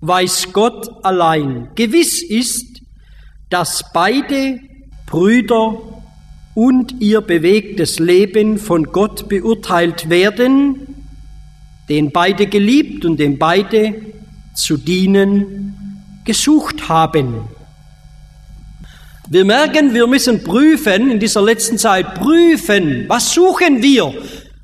weiß 0.00 0.52
Gott 0.52 0.88
allein. 1.04 1.70
Gewiss 1.74 2.22
ist, 2.22 2.80
dass 3.48 3.84
beide 3.92 4.60
Brüder 5.06 5.99
und 6.60 7.00
ihr 7.00 7.22
bewegtes 7.22 7.98
Leben 7.98 8.58
von 8.58 8.92
Gott 8.92 9.30
beurteilt 9.30 10.10
werden, 10.10 10.94
den 11.88 12.10
beide 12.10 12.48
geliebt 12.48 13.06
und 13.06 13.18
den 13.18 13.38
beide 13.38 13.94
zu 14.54 14.76
dienen 14.76 16.20
gesucht 16.26 16.90
haben. 16.90 17.48
Wir 19.30 19.46
merken, 19.46 19.94
wir 19.94 20.06
müssen 20.06 20.44
prüfen, 20.44 21.10
in 21.10 21.18
dieser 21.18 21.40
letzten 21.40 21.78
Zeit 21.78 22.16
prüfen, 22.16 23.06
was 23.08 23.32
suchen 23.32 23.82
wir? 23.82 24.12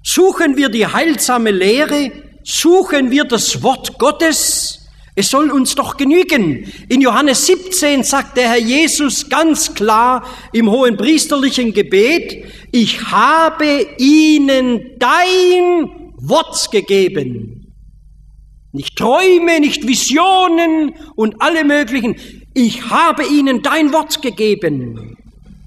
Suchen 0.02 0.58
wir 0.58 0.68
die 0.68 0.86
heilsame 0.86 1.50
Lehre? 1.50 2.12
Suchen 2.44 3.10
wir 3.10 3.24
das 3.24 3.62
Wort 3.62 3.98
Gottes? 3.98 4.85
Es 5.18 5.30
soll 5.30 5.50
uns 5.50 5.74
doch 5.74 5.96
genügen. 5.96 6.70
In 6.90 7.00
Johannes 7.00 7.46
17 7.46 8.04
sagt 8.04 8.36
der 8.36 8.50
Herr 8.50 8.60
Jesus 8.60 9.30
ganz 9.30 9.72
klar 9.72 10.22
im 10.52 10.70
hohen 10.70 10.98
priesterlichen 10.98 11.72
Gebet, 11.72 12.44
ich 12.70 13.00
habe 13.10 13.86
ihnen 13.96 14.90
dein 14.98 16.12
Wort 16.18 16.70
gegeben. 16.70 17.72
Nicht 18.72 18.96
Träume, 18.96 19.58
nicht 19.58 19.88
Visionen 19.88 20.92
und 21.14 21.40
alle 21.40 21.64
möglichen. 21.64 22.16
Ich 22.52 22.90
habe 22.90 23.24
ihnen 23.24 23.62
dein 23.62 23.94
Wort 23.94 24.20
gegeben. 24.20 25.16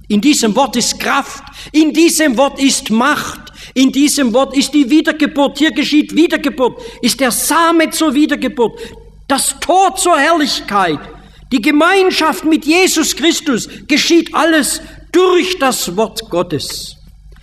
In 0.10 0.22
diesem 0.22 0.56
Wort 0.56 0.76
ist 0.76 1.00
Kraft, 1.00 1.44
in 1.72 1.92
diesem 1.92 2.38
Wort 2.38 2.62
ist 2.62 2.92
Macht, 2.92 3.52
in 3.74 3.92
diesem 3.92 4.32
Wort 4.32 4.56
ist 4.56 4.76
die 4.76 4.92
Wiedergeburt. 4.92 5.58
Hier 5.58 5.72
geschieht 5.72 6.16
Wiedergeburt, 6.16 6.80
ist 7.02 7.20
der 7.20 7.32
Same 7.32 7.90
zur 7.90 8.14
Wiedergeburt 8.14 8.80
das 9.30 9.56
Tor 9.62 9.96
zur 9.96 10.18
Herrlichkeit, 10.18 11.00
die 11.52 11.62
Gemeinschaft 11.62 12.44
mit 12.44 12.66
Jesus 12.66 13.16
Christus 13.16 13.70
geschieht 13.88 14.36
alles 14.36 14.82
durch 15.12 15.58
das 15.60 15.96
Wort 15.96 16.30
Gottes. 16.30 16.96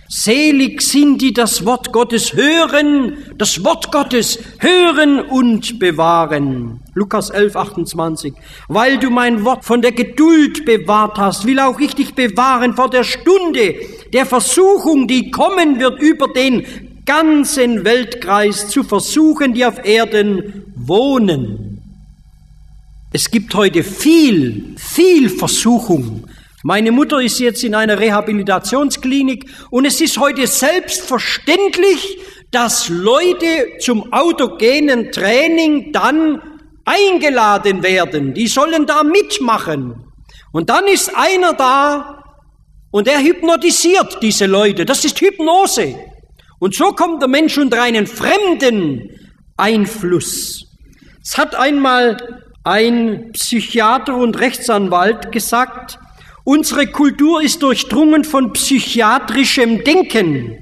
Selig 0.09 0.81
sind 0.81 1.21
die 1.21 1.33
das 1.33 1.65
Wort 1.65 1.91
Gottes 1.91 2.33
hören, 2.33 3.17
das 3.37 3.65
Wort 3.65 3.91
Gottes 3.91 4.39
hören 4.59 5.19
und 5.19 5.79
bewahren. 5.79 6.79
Lukas 6.93 7.29
11, 7.29 7.55
28. 7.57 8.33
Weil 8.69 8.99
du 8.99 9.09
mein 9.09 9.43
Wort 9.43 9.65
von 9.65 9.81
der 9.81 9.91
Geduld 9.91 10.63
bewahrt 10.63 11.17
hast, 11.17 11.45
will 11.45 11.59
auch 11.59 11.79
ich 11.81 11.93
dich 11.93 12.13
bewahren 12.13 12.73
vor 12.73 12.89
der 12.89 13.03
Stunde 13.03 13.75
der 14.13 14.25
Versuchung, 14.25 15.09
die 15.09 15.29
kommen 15.29 15.77
wird 15.77 16.01
über 16.01 16.29
den 16.29 16.65
ganzen 17.05 17.83
Weltkreis 17.83 18.69
zu 18.69 18.83
versuchen, 18.83 19.53
die 19.53 19.65
auf 19.65 19.83
Erden 19.83 20.71
wohnen. 20.75 21.66
Es 23.13 23.31
gibt 23.31 23.55
heute 23.55 23.83
viel, 23.83 24.75
viel 24.77 25.29
Versuchung. 25.29 26.27
Meine 26.63 26.91
Mutter 26.91 27.21
ist 27.21 27.39
jetzt 27.39 27.63
in 27.63 27.73
einer 27.73 27.99
Rehabilitationsklinik 27.99 29.45
und 29.69 29.85
es 29.85 30.01
ist 30.01 30.17
heute 30.17 30.45
selbstverständlich, 30.45 32.19
dass 32.51 32.89
Leute 32.89 33.77
zum 33.79 34.11
autogenen 34.11 35.09
Training 35.13 35.93
dann 35.93 36.41
eingeladen 36.83 37.81
werden. 37.81 38.33
Die 38.33 38.47
sollen 38.47 38.85
da 38.85 39.03
mitmachen. 39.03 40.03
Und 40.51 40.69
dann 40.69 40.85
ist 40.87 41.15
einer 41.15 41.53
da 41.53 42.23
und 42.91 43.07
er 43.07 43.21
hypnotisiert 43.21 44.17
diese 44.21 44.47
Leute. 44.47 44.83
Das 44.83 45.05
ist 45.05 45.21
Hypnose. 45.21 45.95
Und 46.59 46.75
so 46.75 46.91
kommt 46.91 47.21
der 47.21 47.29
Mensch 47.29 47.57
unter 47.57 47.81
einen 47.81 48.05
fremden 48.05 49.31
Einfluss. 49.55 50.65
Es 51.23 51.37
hat 51.37 51.55
einmal 51.55 52.46
ein 52.67 53.31
Psychiater 53.31 54.17
und 54.17 54.37
Rechtsanwalt 54.39 55.31
gesagt, 55.31 55.99
unsere 56.43 56.87
Kultur 56.87 57.41
ist 57.41 57.63
durchdrungen 57.63 58.25
von 58.25 58.51
psychiatrischem 58.51 59.85
Denken. 59.85 60.57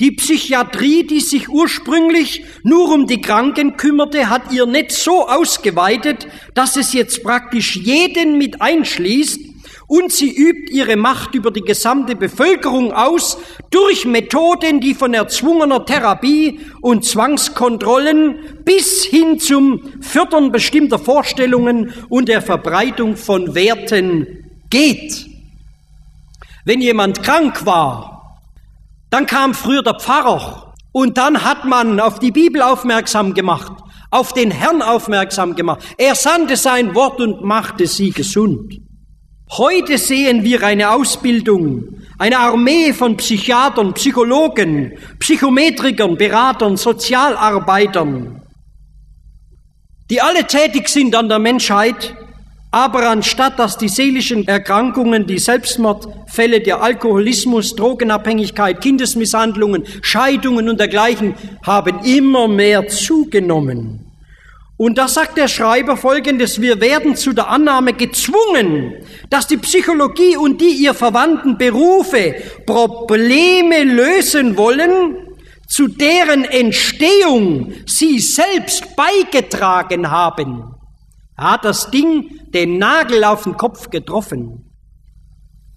Die 0.00 0.12
Psychiatrie, 0.12 1.06
die 1.06 1.20
sich 1.20 1.50
ursprünglich 1.50 2.42
nur 2.62 2.90
um 2.90 3.06
die 3.06 3.20
Kranken 3.20 3.76
kümmerte, 3.76 4.30
hat 4.30 4.50
ihr 4.50 4.64
Netz 4.64 5.04
so 5.04 5.28
ausgeweitet, 5.28 6.26
dass 6.54 6.76
es 6.76 6.94
jetzt 6.94 7.22
praktisch 7.22 7.76
jeden 7.76 8.38
mit 8.38 8.62
einschließt 8.62 9.49
und 9.90 10.12
sie 10.12 10.32
übt 10.32 10.72
ihre 10.72 10.94
Macht 10.94 11.34
über 11.34 11.50
die 11.50 11.62
gesamte 11.62 12.14
Bevölkerung 12.14 12.92
aus 12.92 13.38
durch 13.70 14.06
Methoden, 14.06 14.80
die 14.80 14.94
von 14.94 15.12
erzwungener 15.14 15.84
Therapie 15.84 16.60
und 16.80 17.04
Zwangskontrollen 17.04 18.36
bis 18.64 19.04
hin 19.04 19.40
zum 19.40 19.82
Fördern 20.00 20.52
bestimmter 20.52 21.00
Vorstellungen 21.00 21.92
und 22.08 22.28
der 22.28 22.40
Verbreitung 22.40 23.16
von 23.16 23.56
Werten 23.56 24.28
geht. 24.70 25.26
Wenn 26.64 26.80
jemand 26.80 27.24
krank 27.24 27.66
war, 27.66 28.38
dann 29.10 29.26
kam 29.26 29.54
früher 29.54 29.82
der 29.82 29.98
Pfarrer 29.98 30.72
und 30.92 31.18
dann 31.18 31.42
hat 31.42 31.64
man 31.64 31.98
auf 31.98 32.20
die 32.20 32.30
Bibel 32.30 32.62
aufmerksam 32.62 33.34
gemacht, 33.34 33.72
auf 34.12 34.34
den 34.34 34.52
Herrn 34.52 34.82
aufmerksam 34.82 35.56
gemacht. 35.56 35.82
Er 35.98 36.14
sandte 36.14 36.56
sein 36.56 36.94
Wort 36.94 37.20
und 37.20 37.42
machte 37.42 37.88
sie 37.88 38.12
gesund. 38.12 38.82
Heute 39.58 39.98
sehen 39.98 40.44
wir 40.44 40.62
eine 40.62 40.92
Ausbildung, 40.92 42.02
eine 42.18 42.38
Armee 42.38 42.92
von 42.92 43.16
Psychiatern, 43.16 43.94
Psychologen, 43.94 44.92
Psychometrikern, 45.18 46.16
Beratern, 46.16 46.76
Sozialarbeitern, 46.76 48.42
die 50.08 50.20
alle 50.20 50.46
tätig 50.46 50.88
sind 50.88 51.16
an 51.16 51.28
der 51.28 51.40
Menschheit, 51.40 52.14
aber 52.70 53.08
anstatt 53.08 53.58
dass 53.58 53.76
die 53.76 53.88
seelischen 53.88 54.46
Erkrankungen, 54.46 55.26
die 55.26 55.40
Selbstmordfälle, 55.40 56.60
der 56.60 56.80
Alkoholismus, 56.80 57.74
Drogenabhängigkeit, 57.74 58.80
Kindesmisshandlungen, 58.80 59.82
Scheidungen 60.00 60.68
und 60.68 60.78
dergleichen 60.78 61.34
haben 61.66 62.04
immer 62.04 62.46
mehr 62.46 62.86
zugenommen. 62.86 64.09
Und 64.82 64.96
da 64.96 65.08
sagt 65.08 65.36
der 65.36 65.46
Schreiber 65.46 65.98
Folgendes, 65.98 66.62
wir 66.62 66.80
werden 66.80 67.14
zu 67.14 67.34
der 67.34 67.50
Annahme 67.50 67.92
gezwungen, 67.92 68.94
dass 69.28 69.46
die 69.46 69.58
Psychologie 69.58 70.38
und 70.38 70.58
die 70.58 70.70
ihr 70.70 70.94
verwandten 70.94 71.58
Berufe 71.58 72.36
Probleme 72.64 73.84
lösen 73.84 74.56
wollen, 74.56 75.18
zu 75.68 75.86
deren 75.86 76.44
Entstehung 76.44 77.74
sie 77.84 78.20
selbst 78.20 78.96
beigetragen 78.96 80.10
haben. 80.10 80.74
Er 81.36 81.52
hat 81.52 81.66
das 81.66 81.90
Ding 81.90 82.40
den 82.48 82.78
Nagel 82.78 83.22
auf 83.24 83.42
den 83.42 83.58
Kopf 83.58 83.90
getroffen. 83.90 84.72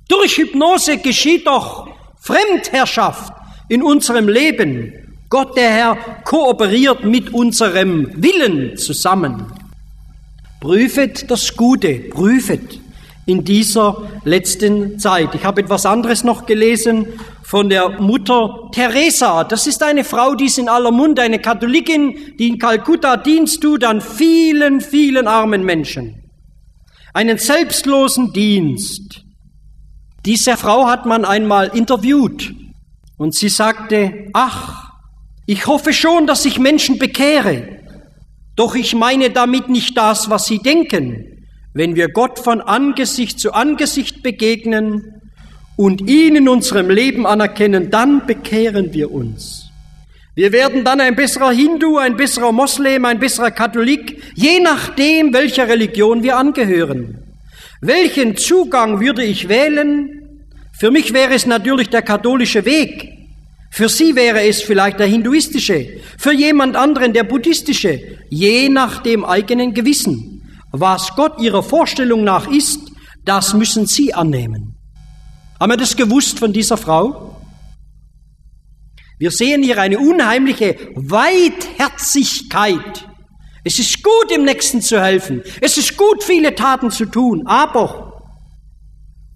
Durch 0.07 0.37
Hypnose 0.37 0.99
geschieht 0.99 1.45
doch 1.45 1.89
Fremdherrschaft 2.21 3.33
in 3.67 3.83
unserem 3.83 4.29
Leben. 4.29 5.02
Gott, 5.33 5.57
der 5.57 5.71
Herr, 5.71 5.97
kooperiert 6.25 7.05
mit 7.05 7.33
unserem 7.33 8.07
Willen 8.13 8.77
zusammen. 8.77 9.47
Prüfet 10.61 11.31
das 11.31 11.57
Gute, 11.57 11.95
prüfet 12.11 12.79
in 13.25 13.43
dieser 13.43 14.11
letzten 14.25 14.99
Zeit. 14.99 15.33
Ich 15.33 15.43
habe 15.43 15.61
etwas 15.61 15.87
anderes 15.87 16.23
noch 16.23 16.45
gelesen 16.45 17.07
von 17.41 17.67
der 17.67 17.99
Mutter 17.99 18.69
Teresa. 18.73 19.43
Das 19.43 19.65
ist 19.65 19.81
eine 19.81 20.03
Frau, 20.03 20.35
die 20.35 20.45
ist 20.45 20.59
in 20.59 20.69
aller 20.69 20.91
Munde, 20.91 21.23
eine 21.23 21.39
Katholikin, 21.39 22.15
die 22.37 22.49
in 22.49 22.59
Kalkutta 22.59 23.17
Dienst 23.17 23.59
tut 23.59 23.83
an 23.83 24.01
vielen, 24.01 24.81
vielen 24.81 25.25
armen 25.25 25.63
Menschen. 25.63 26.29
Einen 27.11 27.39
selbstlosen 27.39 28.33
Dienst. 28.33 29.23
Diese 30.27 30.57
Frau 30.57 30.85
hat 30.85 31.07
man 31.07 31.25
einmal 31.25 31.71
interviewt 31.73 32.53
und 33.17 33.33
sie 33.33 33.49
sagte, 33.49 34.29
ach, 34.33 34.82
ich 35.45 35.67
hoffe 35.67 35.93
schon, 35.93 36.27
dass 36.27 36.45
ich 36.45 36.59
Menschen 36.59 36.99
bekehre, 36.99 37.79
doch 38.55 38.75
ich 38.75 38.95
meine 38.95 39.29
damit 39.29 39.69
nicht 39.69 39.97
das, 39.97 40.29
was 40.29 40.45
sie 40.45 40.59
denken. 40.59 41.47
Wenn 41.73 41.95
wir 41.95 42.09
Gott 42.09 42.39
von 42.39 42.61
Angesicht 42.61 43.39
zu 43.39 43.53
Angesicht 43.53 44.21
begegnen, 44.21 45.23
und 45.75 46.01
ihn 46.01 46.35
in 46.35 46.49
unserem 46.49 46.89
Leben 46.89 47.25
anerkennen, 47.25 47.89
dann 47.89 48.25
bekehren 48.25 48.93
wir 48.93 49.11
uns. 49.11 49.69
Wir 50.35 50.51
werden 50.51 50.83
dann 50.83 50.99
ein 50.99 51.15
besserer 51.15 51.51
Hindu, 51.51 51.97
ein 51.97 52.17
besserer 52.17 52.51
Moslem, 52.51 53.05
ein 53.05 53.19
besserer 53.19 53.51
Katholik, 53.51 54.21
je 54.35 54.59
nachdem, 54.59 55.33
welcher 55.33 55.67
Religion 55.67 56.23
wir 56.23 56.37
angehören. 56.37 57.19
Welchen 57.81 58.35
Zugang 58.37 58.99
würde 58.99 59.23
ich 59.23 59.49
wählen? 59.49 60.09
Für 60.71 60.89
mich 60.89 61.13
wäre 61.13 61.33
es 61.33 61.45
natürlich 61.45 61.89
der 61.89 62.01
katholische 62.01 62.65
Weg. 62.65 63.22
Für 63.73 63.89
Sie 63.89 64.15
wäre 64.15 64.41
es 64.43 64.61
vielleicht 64.61 64.99
der 64.99 65.07
hinduistische, 65.07 65.99
für 66.19 66.31
jemand 66.31 66.75
anderen 66.75 67.11
der 67.11 67.23
buddhistische, 67.23 68.19
je 68.29 68.69
nach 68.69 69.01
dem 69.01 69.25
eigenen 69.25 69.73
Gewissen. 69.73 70.47
Was 70.71 71.15
Gott 71.15 71.41
Ihrer 71.41 71.63
Vorstellung 71.63 72.23
nach 72.23 72.47
ist, 72.47 72.91
das 73.25 73.55
müssen 73.55 73.87
Sie 73.87 74.13
annehmen. 74.13 74.75
Haben 75.59 75.71
wir 75.71 75.77
das 75.77 75.95
gewusst 75.95 76.37
von 76.37 76.53
dieser 76.53 76.77
Frau? 76.77 77.41
Wir 79.17 79.31
sehen 79.31 79.63
hier 79.63 79.81
eine 79.81 79.97
unheimliche 79.97 80.77
Weitherzigkeit. 80.93 83.07
Es 83.63 83.79
ist 83.79 84.03
gut, 84.03 84.29
dem 84.29 84.43
Nächsten 84.43 84.83
zu 84.83 85.01
helfen. 85.01 85.41
Es 85.61 85.79
ist 85.79 85.97
gut, 85.97 86.23
viele 86.23 86.53
Taten 86.53 86.91
zu 86.91 87.07
tun. 87.07 87.47
Aber 87.47 88.12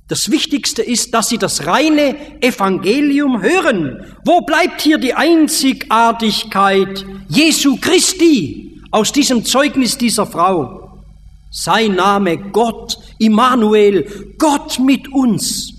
das 0.07 0.31
Wichtigste 0.31 0.81
ist, 0.81 1.13
dass 1.13 1.27
sie 1.27 1.37
das 1.37 1.65
reine 1.65 2.15
Evangelium 2.41 3.41
hören. 3.41 4.05
Wo 4.23 4.41
bleibt 4.41 4.81
hier 4.81 4.97
die 4.99 5.13
Einzigartigkeit 5.13 7.05
Jesu 7.27 7.77
Christi 7.81 8.81
aus 8.91 9.11
diesem 9.11 9.43
Zeugnis 9.43 9.97
dieser 9.97 10.25
Frau? 10.25 11.03
Sein 11.51 11.95
Name 11.95 12.37
Gott, 12.37 12.97
Immanuel, 13.19 14.35
Gott 14.37 14.79
mit 14.79 15.11
uns. 15.11 15.73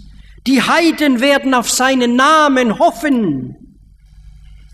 Die 0.46 0.60
Heiden 0.62 1.20
werden 1.20 1.54
auf 1.54 1.70
seinen 1.70 2.16
Namen 2.16 2.78
hoffen. 2.78 3.56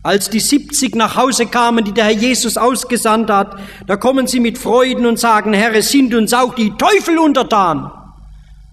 Als 0.02 0.30
die 0.30 0.40
70 0.40 0.96
nach 0.96 1.16
Hause 1.16 1.46
kamen, 1.46 1.84
die 1.84 1.92
der 1.92 2.04
Herr 2.04 2.12
Jesus 2.12 2.56
ausgesandt 2.56 3.30
hat, 3.30 3.56
da 3.86 3.96
kommen 3.96 4.26
sie 4.26 4.40
mit 4.40 4.58
Freuden 4.58 5.06
und 5.06 5.18
sagen, 5.18 5.52
Herr, 5.52 5.74
es 5.74 5.90
sind 5.90 6.12
uns 6.12 6.32
auch 6.34 6.54
die 6.54 6.72
Teufel 6.76 7.18
untertan. 7.18 7.90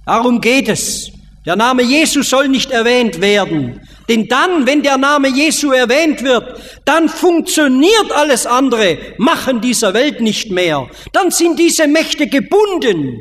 Darum 0.06 0.42
geht 0.42 0.68
es. 0.68 1.12
Der 1.46 1.56
Name 1.56 1.82
Jesu 1.82 2.22
soll 2.22 2.50
nicht 2.50 2.70
erwähnt 2.70 3.20
werden. 3.20 3.82
Denn 4.08 4.28
dann, 4.28 4.68
wenn 4.68 4.84
der 4.84 4.98
Name 4.98 5.30
Jesu 5.30 5.72
erwähnt 5.72 6.24
wird, 6.24 6.62
dann 6.86 7.10
funktioniert 7.10 8.12
alles 8.14 8.46
andere, 8.46 8.98
machen 9.18 9.62
dieser 9.62 9.94
Welt 9.94 10.22
nicht 10.22 10.52
mehr. 10.52 10.88
Dann 11.14 11.32
sind 11.32 11.58
diese 11.58 11.88
Mächte 11.88 12.28
gebunden. 12.28 13.20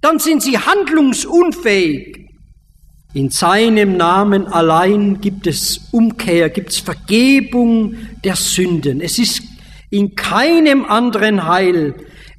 Dann 0.00 0.18
sind 0.18 0.42
sie 0.42 0.58
handlungsunfähig. 0.58 2.22
In 3.14 3.30
seinem 3.30 3.96
Namen 3.96 4.46
allein 4.46 5.20
gibt 5.20 5.46
es 5.46 5.88
Umkehr, 5.92 6.48
gibt 6.48 6.70
es 6.70 6.78
Vergebung 6.78 7.94
der 8.24 8.36
Sünden. 8.36 9.00
Es 9.00 9.18
ist 9.18 9.42
in 9.90 10.14
keinem 10.14 10.86
anderen 10.86 11.46
Heil 11.46 11.94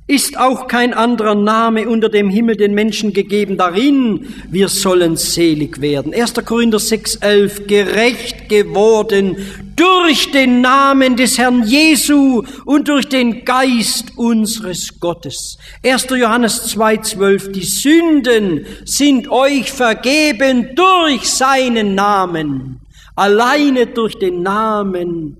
ist 0.06 0.38
auch 0.38 0.68
kein 0.68 0.94
anderer 0.94 1.36
Name 1.36 1.88
unter 1.88 2.10
dem 2.10 2.30
Himmel 2.30 2.58
den 2.58 2.74
Menschen 2.74 3.14
gegeben 3.14 3.58
darin, 3.58 4.28
wir 4.50 4.68
sollen 4.68 5.16
selig 5.16 5.80
werden. 5.80 6.14
1. 6.14 6.34
Korinther 6.46 6.78
6,11, 6.78 7.66
gerecht 7.68 8.50
geworden 8.50 9.38
durch 9.76 10.32
den 10.32 10.62
Namen 10.62 11.16
des 11.16 11.38
Herrn 11.38 11.64
Jesu 11.66 12.44
und 12.66 12.90
durch 12.90 13.08
den 13.08 13.46
Geist 13.46 14.18
unseres 14.18 15.00
Gottes. 15.00 15.58
1. 15.84 16.08
Johannes 16.10 16.76
2,12, 16.76 17.52
die 17.52 17.64
Sünden 17.64 18.66
sind 18.86 19.30
euch 19.30 19.72
vergeben 19.72 20.76
durch 20.76 21.30
seinen 21.30 21.96
Namen, 21.96 22.82
alleine 23.16 23.88
durch 23.88 24.20
den 24.20 24.44
Namen 24.44 25.38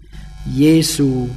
Jesu. 0.52 1.28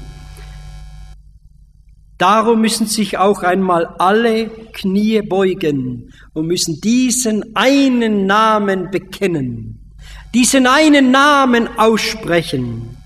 Darum 2.19 2.63
müssen 2.63 2.87
sich 2.87 3.19
auch 3.19 3.43
einmal 3.43 3.87
alle 3.99 4.49
Knie 4.49 5.21
beugen 5.21 6.13
und 6.33 6.47
müssen 6.47 6.81
diesen 6.81 7.55
einen 7.55 8.27
Namen 8.27 8.91
bekennen, 8.91 9.93
diesen 10.33 10.67
einen 10.67 11.11
Namen 11.11 11.69
aussprechen, 11.77 12.97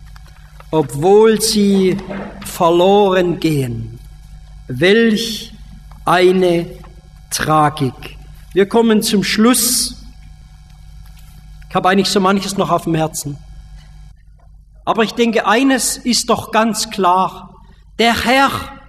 obwohl 0.71 1.41
sie 1.41 1.97
verloren 2.45 3.41
gehen. 3.41 3.99
Welch 4.69 5.53
eine 6.05 6.67
Tragik. 7.31 8.17
Wir 8.53 8.69
kommen 8.69 9.03
zum 9.03 9.25
Schluss. 9.25 10.05
Ich 11.69 11.75
habe 11.75 11.89
eigentlich 11.89 12.09
so 12.09 12.21
manches 12.21 12.57
noch 12.57 12.71
auf 12.71 12.85
dem 12.85 12.95
Herzen. 12.95 13.37
Aber 14.85 15.03
ich 15.03 15.13
denke, 15.13 15.47
eines 15.47 15.97
ist 15.97 16.31
doch 16.31 16.53
ganz 16.53 16.91
klar. 16.91 17.55
Der 17.99 18.25
Herr 18.25 18.80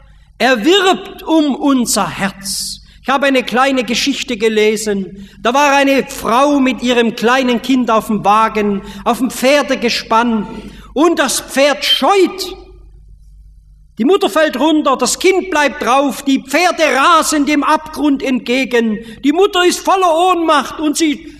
er 0.42 0.66
wirbt 0.66 1.22
um 1.22 1.54
unser 1.54 2.10
Herz. 2.10 2.80
Ich 3.04 3.10
habe 3.10 3.28
eine 3.28 3.44
kleine 3.44 3.84
Geschichte 3.84 4.38
gelesen. 4.38 5.30
Da 5.40 5.54
war 5.54 5.76
eine 5.76 6.04
Frau 6.08 6.60
mit 6.60 6.82
ihrem 6.82 7.16
kleinen 7.16 7.62
Kind 7.62 7.92
auf 7.92 8.08
dem 8.08 8.26
Wagen, 8.26 8.82
auf 9.06 9.20
dem 9.20 9.30
Pferdegespann 9.30 10.48
und 10.96 11.20
das 11.20 11.42
Pferd 11.42 11.86
scheut. 11.86 12.56
Die 14.00 14.04
Mutter 14.04 14.32
fällt 14.32 14.60
runter, 14.60 14.98
das 14.98 15.20
Kind 15.20 15.52
bleibt 15.52 15.84
drauf, 15.84 16.24
die 16.24 16.42
Pferde 16.42 16.86
rasen 16.96 17.46
dem 17.46 17.64
Abgrund 17.64 18.24
entgegen. 18.24 18.98
Die 19.24 19.34
Mutter 19.34 19.64
ist 19.64 19.82
voller 19.82 20.12
Ohnmacht 20.12 20.80
und 20.80 20.98
sie, 20.98 21.36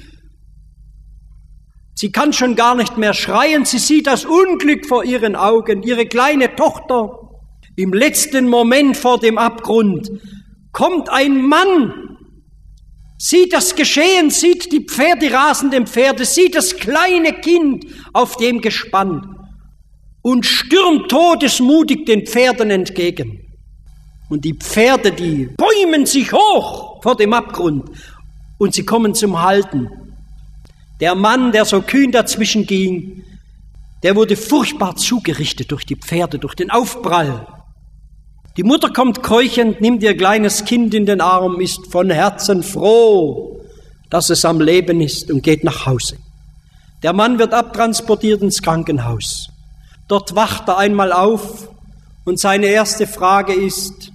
sie 1.96 2.12
kann 2.12 2.34
schon 2.34 2.56
gar 2.56 2.76
nicht 2.76 2.98
mehr 2.98 3.16
schreien. 3.16 3.66
Sie 3.66 3.80
sieht 3.80 4.06
das 4.06 4.26
Unglück 4.26 4.86
vor 4.86 5.04
ihren 5.04 5.36
Augen. 5.36 5.82
Ihre 5.82 6.06
kleine 6.06 6.56
Tochter 6.56 7.31
im 7.82 7.94
letzten 7.94 8.48
Moment 8.48 8.98
vor 8.98 9.20
dem 9.20 9.38
Abgrund 9.38 10.12
kommt 10.72 11.10
ein 11.10 11.42
Mann, 11.42 12.18
sieht 13.18 13.54
das 13.54 13.76
Geschehen, 13.76 14.30
sieht 14.30 14.72
die 14.72 14.86
Pferde, 14.86 15.32
rasenden 15.32 15.88
Pferde, 15.88 16.26
sieht 16.26 16.56
das 16.56 16.76
kleine 16.76 17.34
Kind 17.34 17.86
auf 18.14 18.38
dem 18.38 18.62
Gespann 18.62 19.36
und 20.22 20.46
stürmt 20.46 21.10
todesmutig 21.10 22.06
den 22.06 22.26
Pferden 22.26 22.72
entgegen. 22.72 23.42
Und 24.30 24.46
die 24.46 24.54
Pferde, 24.54 25.12
die 25.12 25.50
bäumen 25.58 26.06
sich 26.06 26.32
hoch 26.32 27.02
vor 27.04 27.16
dem 27.16 27.34
Abgrund 27.34 27.90
und 28.58 28.74
sie 28.74 28.86
kommen 28.86 29.14
zum 29.14 29.42
Halten. 29.42 29.90
Der 31.00 31.16
Mann, 31.16 31.52
der 31.52 31.66
so 31.66 31.82
kühn 31.82 32.12
dazwischen 32.12 32.66
ging, 32.66 33.24
der 34.04 34.16
wurde 34.16 34.36
furchtbar 34.36 34.96
zugerichtet 34.96 35.72
durch 35.72 35.86
die 35.86 35.96
Pferde, 35.96 36.40
durch 36.40 36.56
den 36.56 36.72
Aufprall. 36.72 37.46
Die 38.58 38.64
Mutter 38.64 38.90
kommt 38.90 39.24
keuchend, 39.24 39.80
nimmt 39.80 40.04
ihr 40.04 40.16
kleines 40.18 40.66
Kind 40.66 40.94
in 40.94 41.06
den 41.06 41.22
Arm, 41.22 41.62
ist 41.62 41.88
von 41.90 42.10
Herzen 42.10 42.64
froh, 42.64 43.62
dass 44.10 44.30
es 44.30 44.44
am 44.44 44.60
Leben 44.60 45.00
ist 45.00 45.32
und 45.32 45.42
geht 45.42 45.64
nach 45.64 45.86
Hause. 45.86 46.18
Der 47.02 47.14
Mann 47.14 47.40
wird 47.40 47.54
abtransportiert 47.54 48.42
ins 48.42 48.62
Krankenhaus. 48.62 49.50
Dort 50.10 50.36
wacht 50.36 50.68
er 50.68 50.78
einmal 50.78 51.14
auf 51.14 51.70
und 52.26 52.40
seine 52.40 52.68
erste 52.68 53.08
Frage 53.08 53.54
ist, 53.54 54.12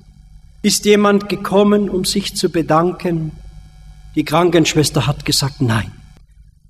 ist 0.61 0.85
jemand 0.85 1.31
gekommen, 1.31 1.89
um 1.89 2.05
sich 2.05 2.37
zu 2.37 2.51
bedanken? 2.51 3.33
Die 4.15 4.25
Krankenschwester 4.25 5.07
hat 5.07 5.25
gesagt, 5.25 5.61
nein. 5.61 5.93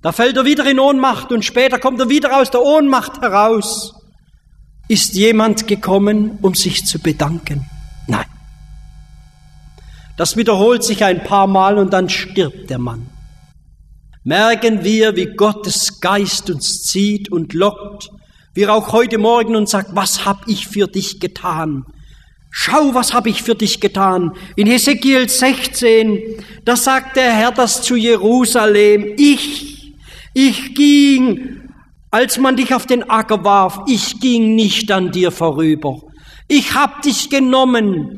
Da 0.01 0.13
fällt 0.13 0.37
er 0.37 0.45
wieder 0.45 0.65
in 0.69 0.79
Ohnmacht 0.79 1.31
und 1.33 1.43
später 1.43 1.79
kommt 1.79 1.99
er 1.99 2.07
wieder 2.07 2.39
aus 2.39 2.49
der 2.49 2.61
Ohnmacht 2.61 3.21
heraus. 3.21 3.96
Ist 4.87 5.15
jemand 5.15 5.67
gekommen, 5.67 6.39
um 6.41 6.55
sich 6.55 6.85
zu 6.85 6.99
bedanken? 6.99 7.65
Nein. 8.07 8.25
Das 10.15 10.37
wiederholt 10.37 10.83
sich 10.83 11.03
ein 11.03 11.23
paar 11.23 11.47
Mal 11.47 11.77
und 11.77 11.91
dann 11.93 12.09
stirbt 12.09 12.69
der 12.69 12.79
Mann. 12.79 13.07
Merken 14.23 14.83
wir, 14.83 15.15
wie 15.15 15.27
Gottes 15.27 15.99
Geist 16.01 16.49
uns 16.49 16.83
zieht 16.83 17.31
und 17.31 17.53
lockt, 17.53 18.09
wie 18.53 18.63
er 18.63 18.73
auch 18.73 18.91
heute 18.91 19.17
Morgen 19.17 19.55
uns 19.55 19.71
sagt, 19.71 19.95
was 19.95 20.25
hab 20.25 20.47
ich 20.47 20.67
für 20.67 20.87
dich 20.87 21.19
getan? 21.19 21.85
Schau, 22.49 22.93
was 22.93 23.13
habe 23.13 23.29
ich 23.29 23.43
für 23.43 23.55
dich 23.55 23.79
getan. 23.79 24.31
In 24.55 24.67
Hesekiel 24.67 25.29
16, 25.29 26.43
da 26.65 26.75
sagt 26.75 27.15
der 27.17 27.31
Herr 27.31 27.51
das 27.51 27.83
zu 27.83 27.95
Jerusalem. 27.95 29.13
Ich, 29.17 29.93
ich 30.33 30.73
ging, 30.73 31.66
als 32.11 32.37
man 32.37 32.55
dich 32.55 32.73
auf 32.73 32.85
den 32.85 33.09
Acker 33.09 33.43
warf, 33.43 33.81
ich 33.87 34.19
ging 34.19 34.55
nicht 34.55 34.91
an 34.91 35.11
dir 35.11 35.31
vorüber. 35.31 36.01
Ich 36.47 36.73
hab 36.73 37.01
dich 37.01 37.29
genommen, 37.29 38.17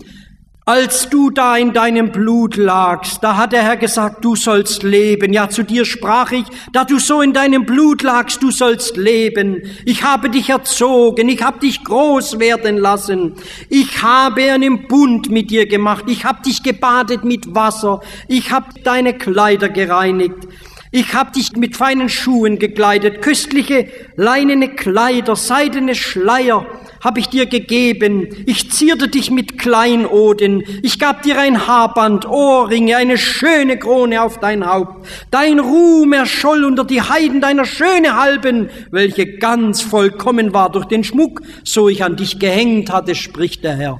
als 0.69 1.09
du 1.09 1.31
da 1.31 1.57
in 1.57 1.73
deinem 1.73 2.11
Blut 2.11 2.55
lagst, 2.55 3.23
da 3.23 3.37
hat 3.37 3.53
der 3.53 3.63
Herr 3.63 3.77
gesagt, 3.77 4.23
du 4.23 4.35
sollst 4.35 4.83
leben. 4.83 5.33
Ja, 5.33 5.49
zu 5.49 5.63
dir 5.63 5.83
sprach 5.83 6.31
ich, 6.31 6.45
da 6.71 6.83
du 6.83 6.99
so 6.99 7.23
in 7.23 7.33
deinem 7.33 7.65
Blut 7.65 8.03
lagst, 8.03 8.43
du 8.43 8.51
sollst 8.51 8.95
leben. 8.95 9.63
Ich 9.83 10.03
habe 10.03 10.29
dich 10.29 10.51
erzogen, 10.51 11.27
ich 11.27 11.41
habe 11.41 11.57
dich 11.57 11.83
groß 11.83 12.37
werden 12.37 12.77
lassen. 12.77 13.33
Ich 13.69 14.03
habe 14.03 14.51
einen 14.51 14.87
Bund 14.87 15.31
mit 15.31 15.49
dir 15.49 15.65
gemacht. 15.65 16.03
Ich 16.05 16.23
habe 16.23 16.43
dich 16.43 16.61
gebadet 16.61 17.23
mit 17.23 17.55
Wasser. 17.55 18.01
Ich 18.27 18.51
habe 18.51 18.67
deine 18.83 19.15
Kleider 19.15 19.69
gereinigt. 19.69 20.47
Ich 20.91 21.13
hab 21.13 21.33
dich 21.33 21.55
mit 21.55 21.75
feinen 21.77 22.09
Schuhen 22.09 22.57
gekleidet, 22.57 23.21
köstliche 23.21 23.87
leinene 24.15 24.69
Kleider, 24.69 25.35
seidene 25.35 25.95
Schleier 25.95 26.65
hab 27.01 27.17
ich 27.17 27.27
dir 27.27 27.45
gegeben. 27.45 28.27
Ich 28.45 28.71
zierte 28.71 29.07
dich 29.07 29.31
mit 29.31 29.57
Kleinoden. 29.57 30.63
Ich 30.83 30.99
gab 30.99 31.23
dir 31.23 31.39
ein 31.39 31.67
Haarband, 31.67 32.25
Ohrringe, 32.25 32.97
eine 32.97 33.17
schöne 33.17 33.77
Krone 33.77 34.21
auf 34.21 34.39
dein 34.39 34.65
Haupt. 34.65 35.07
Dein 35.31 35.59
Ruhm 35.59 36.13
erscholl 36.13 36.65
unter 36.65 36.83
die 36.83 37.01
Heiden 37.01 37.41
deiner 37.41 37.65
schöne 37.65 38.15
Halben, 38.15 38.69
welche 38.91 39.37
ganz 39.37 39.81
vollkommen 39.81 40.53
war 40.53 40.71
durch 40.71 40.85
den 40.85 41.03
Schmuck, 41.03 41.41
so 41.63 41.87
ich 41.87 42.03
an 42.03 42.15
dich 42.15 42.39
gehängt 42.39 42.91
hatte, 42.91 43.15
spricht 43.15 43.63
der 43.63 43.75
Herr. 43.75 43.99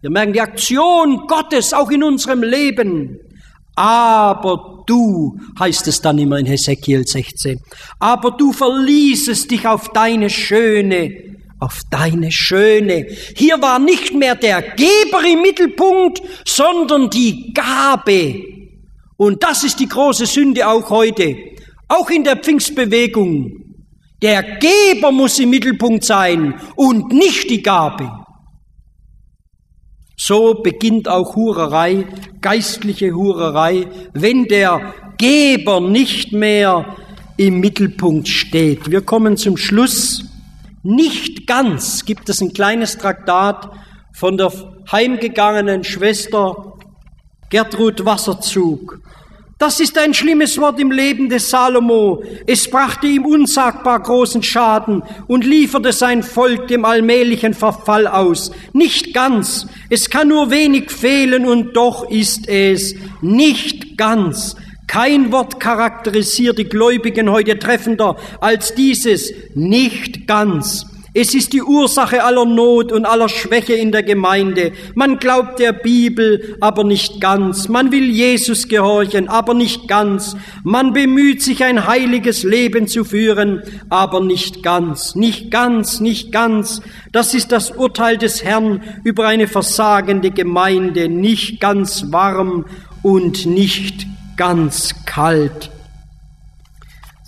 Wir 0.00 0.10
merken 0.10 0.32
die 0.32 0.40
Aktion 0.40 1.26
Gottes 1.28 1.72
auch 1.72 1.90
in 1.90 2.02
unserem 2.02 2.42
Leben. 2.42 3.20
Aber 3.74 4.84
du, 4.86 5.38
heißt 5.58 5.88
es 5.88 6.00
dann 6.00 6.18
immer 6.18 6.38
in 6.38 6.46
Hesekiel 6.46 7.06
16, 7.06 7.60
aber 7.98 8.32
du 8.32 8.52
verließest 8.52 9.50
dich 9.50 9.66
auf 9.66 9.88
deine 9.90 10.28
Schöne, 10.28 11.38
auf 11.60 11.80
deine 11.90 12.32
Schöne. 12.32 13.06
Hier 13.36 13.60
war 13.62 13.78
nicht 13.78 14.14
mehr 14.14 14.34
der 14.34 14.62
Geber 14.62 15.24
im 15.24 15.42
Mittelpunkt, 15.42 16.22
sondern 16.44 17.10
die 17.10 17.52
Gabe. 17.52 18.42
Und 19.16 19.42
das 19.42 19.64
ist 19.64 19.78
die 19.78 19.88
große 19.88 20.26
Sünde 20.26 20.66
auch 20.66 20.88
heute, 20.90 21.36
auch 21.88 22.08
in 22.10 22.24
der 22.24 22.36
Pfingstbewegung. 22.36 23.60
Der 24.22 24.42
Geber 24.42 25.12
muss 25.12 25.38
im 25.38 25.50
Mittelpunkt 25.50 26.04
sein 26.04 26.54
und 26.76 27.12
nicht 27.12 27.48
die 27.48 27.62
Gabe. 27.62 28.19
So 30.22 30.52
beginnt 30.52 31.08
auch 31.08 31.34
Hurerei, 31.34 32.06
geistliche 32.42 33.14
Hurerei, 33.14 33.86
wenn 34.12 34.44
der 34.44 34.92
Geber 35.16 35.80
nicht 35.80 36.34
mehr 36.34 36.94
im 37.38 37.58
Mittelpunkt 37.60 38.28
steht. 38.28 38.90
Wir 38.90 39.00
kommen 39.00 39.38
zum 39.38 39.56
Schluss. 39.56 40.22
Nicht 40.82 41.46
ganz 41.46 42.04
gibt 42.04 42.28
es 42.28 42.42
ein 42.42 42.52
kleines 42.52 42.98
Traktat 42.98 43.70
von 44.12 44.36
der 44.36 44.52
heimgegangenen 44.92 45.84
Schwester 45.84 46.74
Gertrud 47.48 48.04
Wasserzug. 48.04 49.00
Das 49.60 49.78
ist 49.78 49.98
ein 49.98 50.14
schlimmes 50.14 50.56
Wort 50.56 50.80
im 50.80 50.90
Leben 50.90 51.28
des 51.28 51.50
Salomo. 51.50 52.24
Es 52.46 52.70
brachte 52.70 53.06
ihm 53.06 53.26
unsagbar 53.26 54.00
großen 54.00 54.42
Schaden 54.42 55.02
und 55.26 55.44
lieferte 55.44 55.92
sein 55.92 56.22
Volk 56.22 56.68
dem 56.68 56.86
allmählichen 56.86 57.52
Verfall 57.52 58.06
aus. 58.06 58.52
Nicht 58.72 59.12
ganz. 59.12 59.66
Es 59.90 60.08
kann 60.08 60.28
nur 60.28 60.50
wenig 60.50 60.90
fehlen 60.90 61.44
und 61.44 61.76
doch 61.76 62.10
ist 62.10 62.48
es 62.48 62.94
nicht 63.20 63.98
ganz. 63.98 64.56
Kein 64.86 65.30
Wort 65.30 65.60
charakterisiert 65.60 66.56
die 66.56 66.64
Gläubigen 66.64 67.30
heute 67.30 67.58
treffender 67.58 68.16
als 68.40 68.74
dieses 68.74 69.30
nicht 69.54 70.26
ganz. 70.26 70.86
Es 71.12 71.34
ist 71.34 71.52
die 71.52 71.62
Ursache 71.62 72.22
aller 72.22 72.44
Not 72.44 72.92
und 72.92 73.04
aller 73.04 73.28
Schwäche 73.28 73.72
in 73.72 73.90
der 73.90 74.04
Gemeinde. 74.04 74.72
Man 74.94 75.18
glaubt 75.18 75.58
der 75.58 75.72
Bibel, 75.72 76.56
aber 76.60 76.84
nicht 76.84 77.20
ganz. 77.20 77.68
Man 77.68 77.90
will 77.90 78.08
Jesus 78.10 78.68
gehorchen, 78.68 79.28
aber 79.28 79.54
nicht 79.54 79.88
ganz. 79.88 80.36
Man 80.62 80.92
bemüht 80.92 81.42
sich, 81.42 81.64
ein 81.64 81.88
heiliges 81.88 82.44
Leben 82.44 82.86
zu 82.86 83.02
führen, 83.04 83.62
aber 83.88 84.20
nicht 84.20 84.62
ganz. 84.62 85.16
Nicht 85.16 85.50
ganz, 85.50 85.98
nicht 85.98 86.30
ganz. 86.30 86.80
Das 87.10 87.34
ist 87.34 87.50
das 87.50 87.72
Urteil 87.72 88.16
des 88.16 88.44
Herrn 88.44 88.80
über 89.02 89.26
eine 89.26 89.48
versagende 89.48 90.30
Gemeinde. 90.30 91.08
Nicht 91.08 91.60
ganz 91.60 92.12
warm 92.12 92.66
und 93.02 93.46
nicht 93.46 94.06
ganz 94.36 94.94
kalt. 95.06 95.70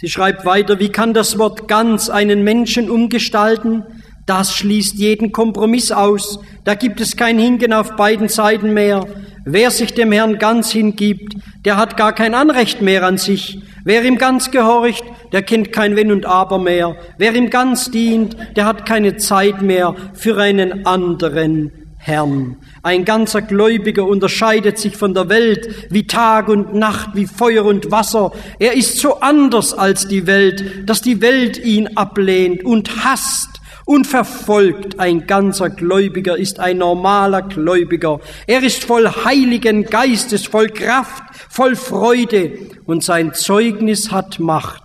Sie 0.02 0.08
schreibt 0.08 0.44
weiter, 0.44 0.80
wie 0.80 0.88
kann 0.88 1.14
das 1.14 1.38
Wort 1.38 1.68
ganz 1.68 2.10
einen 2.10 2.42
Menschen 2.42 2.90
umgestalten? 2.90 3.84
Das 4.26 4.52
schließt 4.52 4.96
jeden 4.96 5.30
Kompromiss 5.30 5.92
aus. 5.92 6.40
Da 6.64 6.74
gibt 6.74 7.00
es 7.00 7.16
kein 7.16 7.38
Hingen 7.38 7.72
auf 7.72 7.94
beiden 7.94 8.26
Seiten 8.26 8.74
mehr. 8.74 9.06
Wer 9.44 9.70
sich 9.70 9.94
dem 9.94 10.10
Herrn 10.10 10.38
ganz 10.38 10.72
hingibt, 10.72 11.36
der 11.64 11.76
hat 11.76 11.96
gar 11.96 12.12
kein 12.16 12.34
Anrecht 12.34 12.82
mehr 12.82 13.04
an 13.04 13.16
sich. 13.16 13.60
Wer 13.84 14.02
ihm 14.02 14.18
ganz 14.18 14.50
gehorcht, 14.50 15.04
der 15.32 15.42
kennt 15.42 15.72
kein 15.72 15.94
Wenn 15.94 16.10
und 16.10 16.26
Aber 16.26 16.58
mehr. 16.58 16.96
Wer 17.18 17.36
ihm 17.36 17.48
ganz 17.48 17.92
dient, 17.92 18.36
der 18.56 18.64
hat 18.64 18.84
keine 18.84 19.18
Zeit 19.18 19.62
mehr 19.62 19.94
für 20.14 20.36
einen 20.36 20.84
anderen 20.84 21.81
Herrn. 22.04 22.56
Ein 22.82 23.04
ganzer 23.04 23.42
Gläubiger 23.42 24.04
unterscheidet 24.04 24.76
sich 24.76 24.96
von 24.96 25.14
der 25.14 25.28
Welt 25.28 25.86
wie 25.88 26.04
Tag 26.08 26.48
und 26.48 26.74
Nacht, 26.74 27.10
wie 27.14 27.28
Feuer 27.28 27.64
und 27.64 27.92
Wasser. 27.92 28.32
Er 28.58 28.72
ist 28.72 28.98
so 28.98 29.20
anders 29.20 29.72
als 29.72 30.08
die 30.08 30.26
Welt, 30.26 30.88
dass 30.88 31.00
die 31.00 31.20
Welt 31.20 31.58
ihn 31.58 31.96
ablehnt 31.96 32.64
und 32.64 33.04
hasst 33.04 33.60
und 33.84 34.08
verfolgt. 34.08 34.98
Ein 34.98 35.28
ganzer 35.28 35.70
Gläubiger 35.70 36.36
ist 36.36 36.58
ein 36.58 36.78
normaler 36.78 37.42
Gläubiger. 37.42 38.18
Er 38.48 38.64
ist 38.64 38.82
voll 38.82 39.08
heiligen 39.08 39.84
Geistes, 39.84 40.46
voll 40.46 40.70
Kraft, 40.70 41.22
voll 41.48 41.76
Freude 41.76 42.58
und 42.84 43.04
sein 43.04 43.32
Zeugnis 43.32 44.10
hat 44.10 44.40
Macht. 44.40 44.82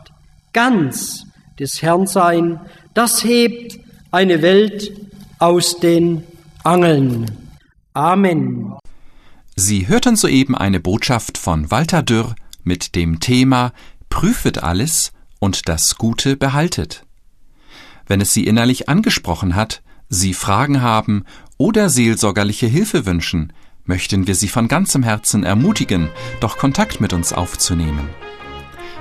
Ganz 0.53 1.25
des 1.59 1.81
Herrn 1.81 2.05
sein, 2.05 2.59
das 2.93 3.23
hebt 3.23 3.79
eine 4.11 4.43
Welt 4.43 4.91
aus 5.39 5.79
den 5.79 6.23
Angeln. 6.67 7.31
Amen. 7.93 8.73
Sie 9.55 9.87
hörten 9.87 10.17
soeben 10.17 10.53
eine 10.53 10.81
Botschaft 10.81 11.37
von 11.37 11.71
Walter 11.71 12.03
Dürr 12.03 12.35
mit 12.65 12.93
dem 12.93 13.21
Thema 13.21 13.71
Prüfet 14.09 14.61
alles 14.61 15.13
und 15.39 15.69
das 15.69 15.97
Gute 15.97 16.35
behaltet. 16.35 17.05
Wenn 18.05 18.19
es 18.19 18.33
Sie 18.33 18.45
innerlich 18.45 18.89
angesprochen 18.89 19.55
hat, 19.55 19.81
Sie 20.09 20.33
Fragen 20.33 20.81
haben 20.81 21.23
oder 21.55 21.87
seelsorgerliche 21.87 22.67
Hilfe 22.67 23.05
wünschen, 23.05 23.53
möchten 23.85 24.27
wir 24.27 24.35
Sie 24.35 24.49
von 24.49 24.67
ganzem 24.67 25.03
Herzen 25.03 25.45
ermutigen, 25.45 26.09
doch 26.41 26.57
Kontakt 26.57 26.99
mit 26.99 27.13
uns 27.13 27.31
aufzunehmen. 27.31 28.09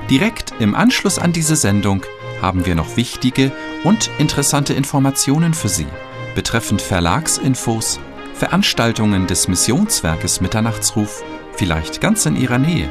Direkt 0.09 0.55
im 0.61 0.77
Anschluss 0.77 1.19
an 1.19 1.33
diese 1.33 1.57
Sendung 1.57 2.03
haben 2.41 2.65
wir 2.65 2.77
noch 2.77 2.97
wichtige 2.97 3.51
und 3.83 4.09
interessante 4.21 4.73
Informationen 4.73 5.53
für 5.53 5.69
Sie 5.69 5.87
betreffend 6.37 6.81
Verlagsinfos, 6.81 7.99
Veranstaltungen 8.35 9.27
des 9.27 9.49
Missionswerkes 9.49 10.41
Mitternachtsruf, 10.41 11.25
vielleicht 11.57 12.01
ganz 12.01 12.27
in 12.27 12.37
Ihrer 12.37 12.59
Nähe, 12.59 12.89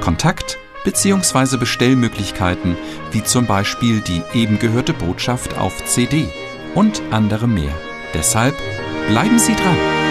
Kontakt 0.00 0.58
bzw. 0.84 1.56
Bestellmöglichkeiten 1.56 2.76
wie 3.10 3.24
zum 3.24 3.46
Beispiel 3.46 4.00
die 4.00 4.22
eben 4.34 4.60
gehörte 4.60 4.92
Botschaft 4.92 5.58
auf 5.58 5.84
CD 5.86 6.28
und 6.76 7.02
andere 7.10 7.48
mehr. 7.48 7.72
Deshalb 8.14 8.54
bleiben 9.08 9.40
Sie 9.40 9.56
dran. 9.56 10.05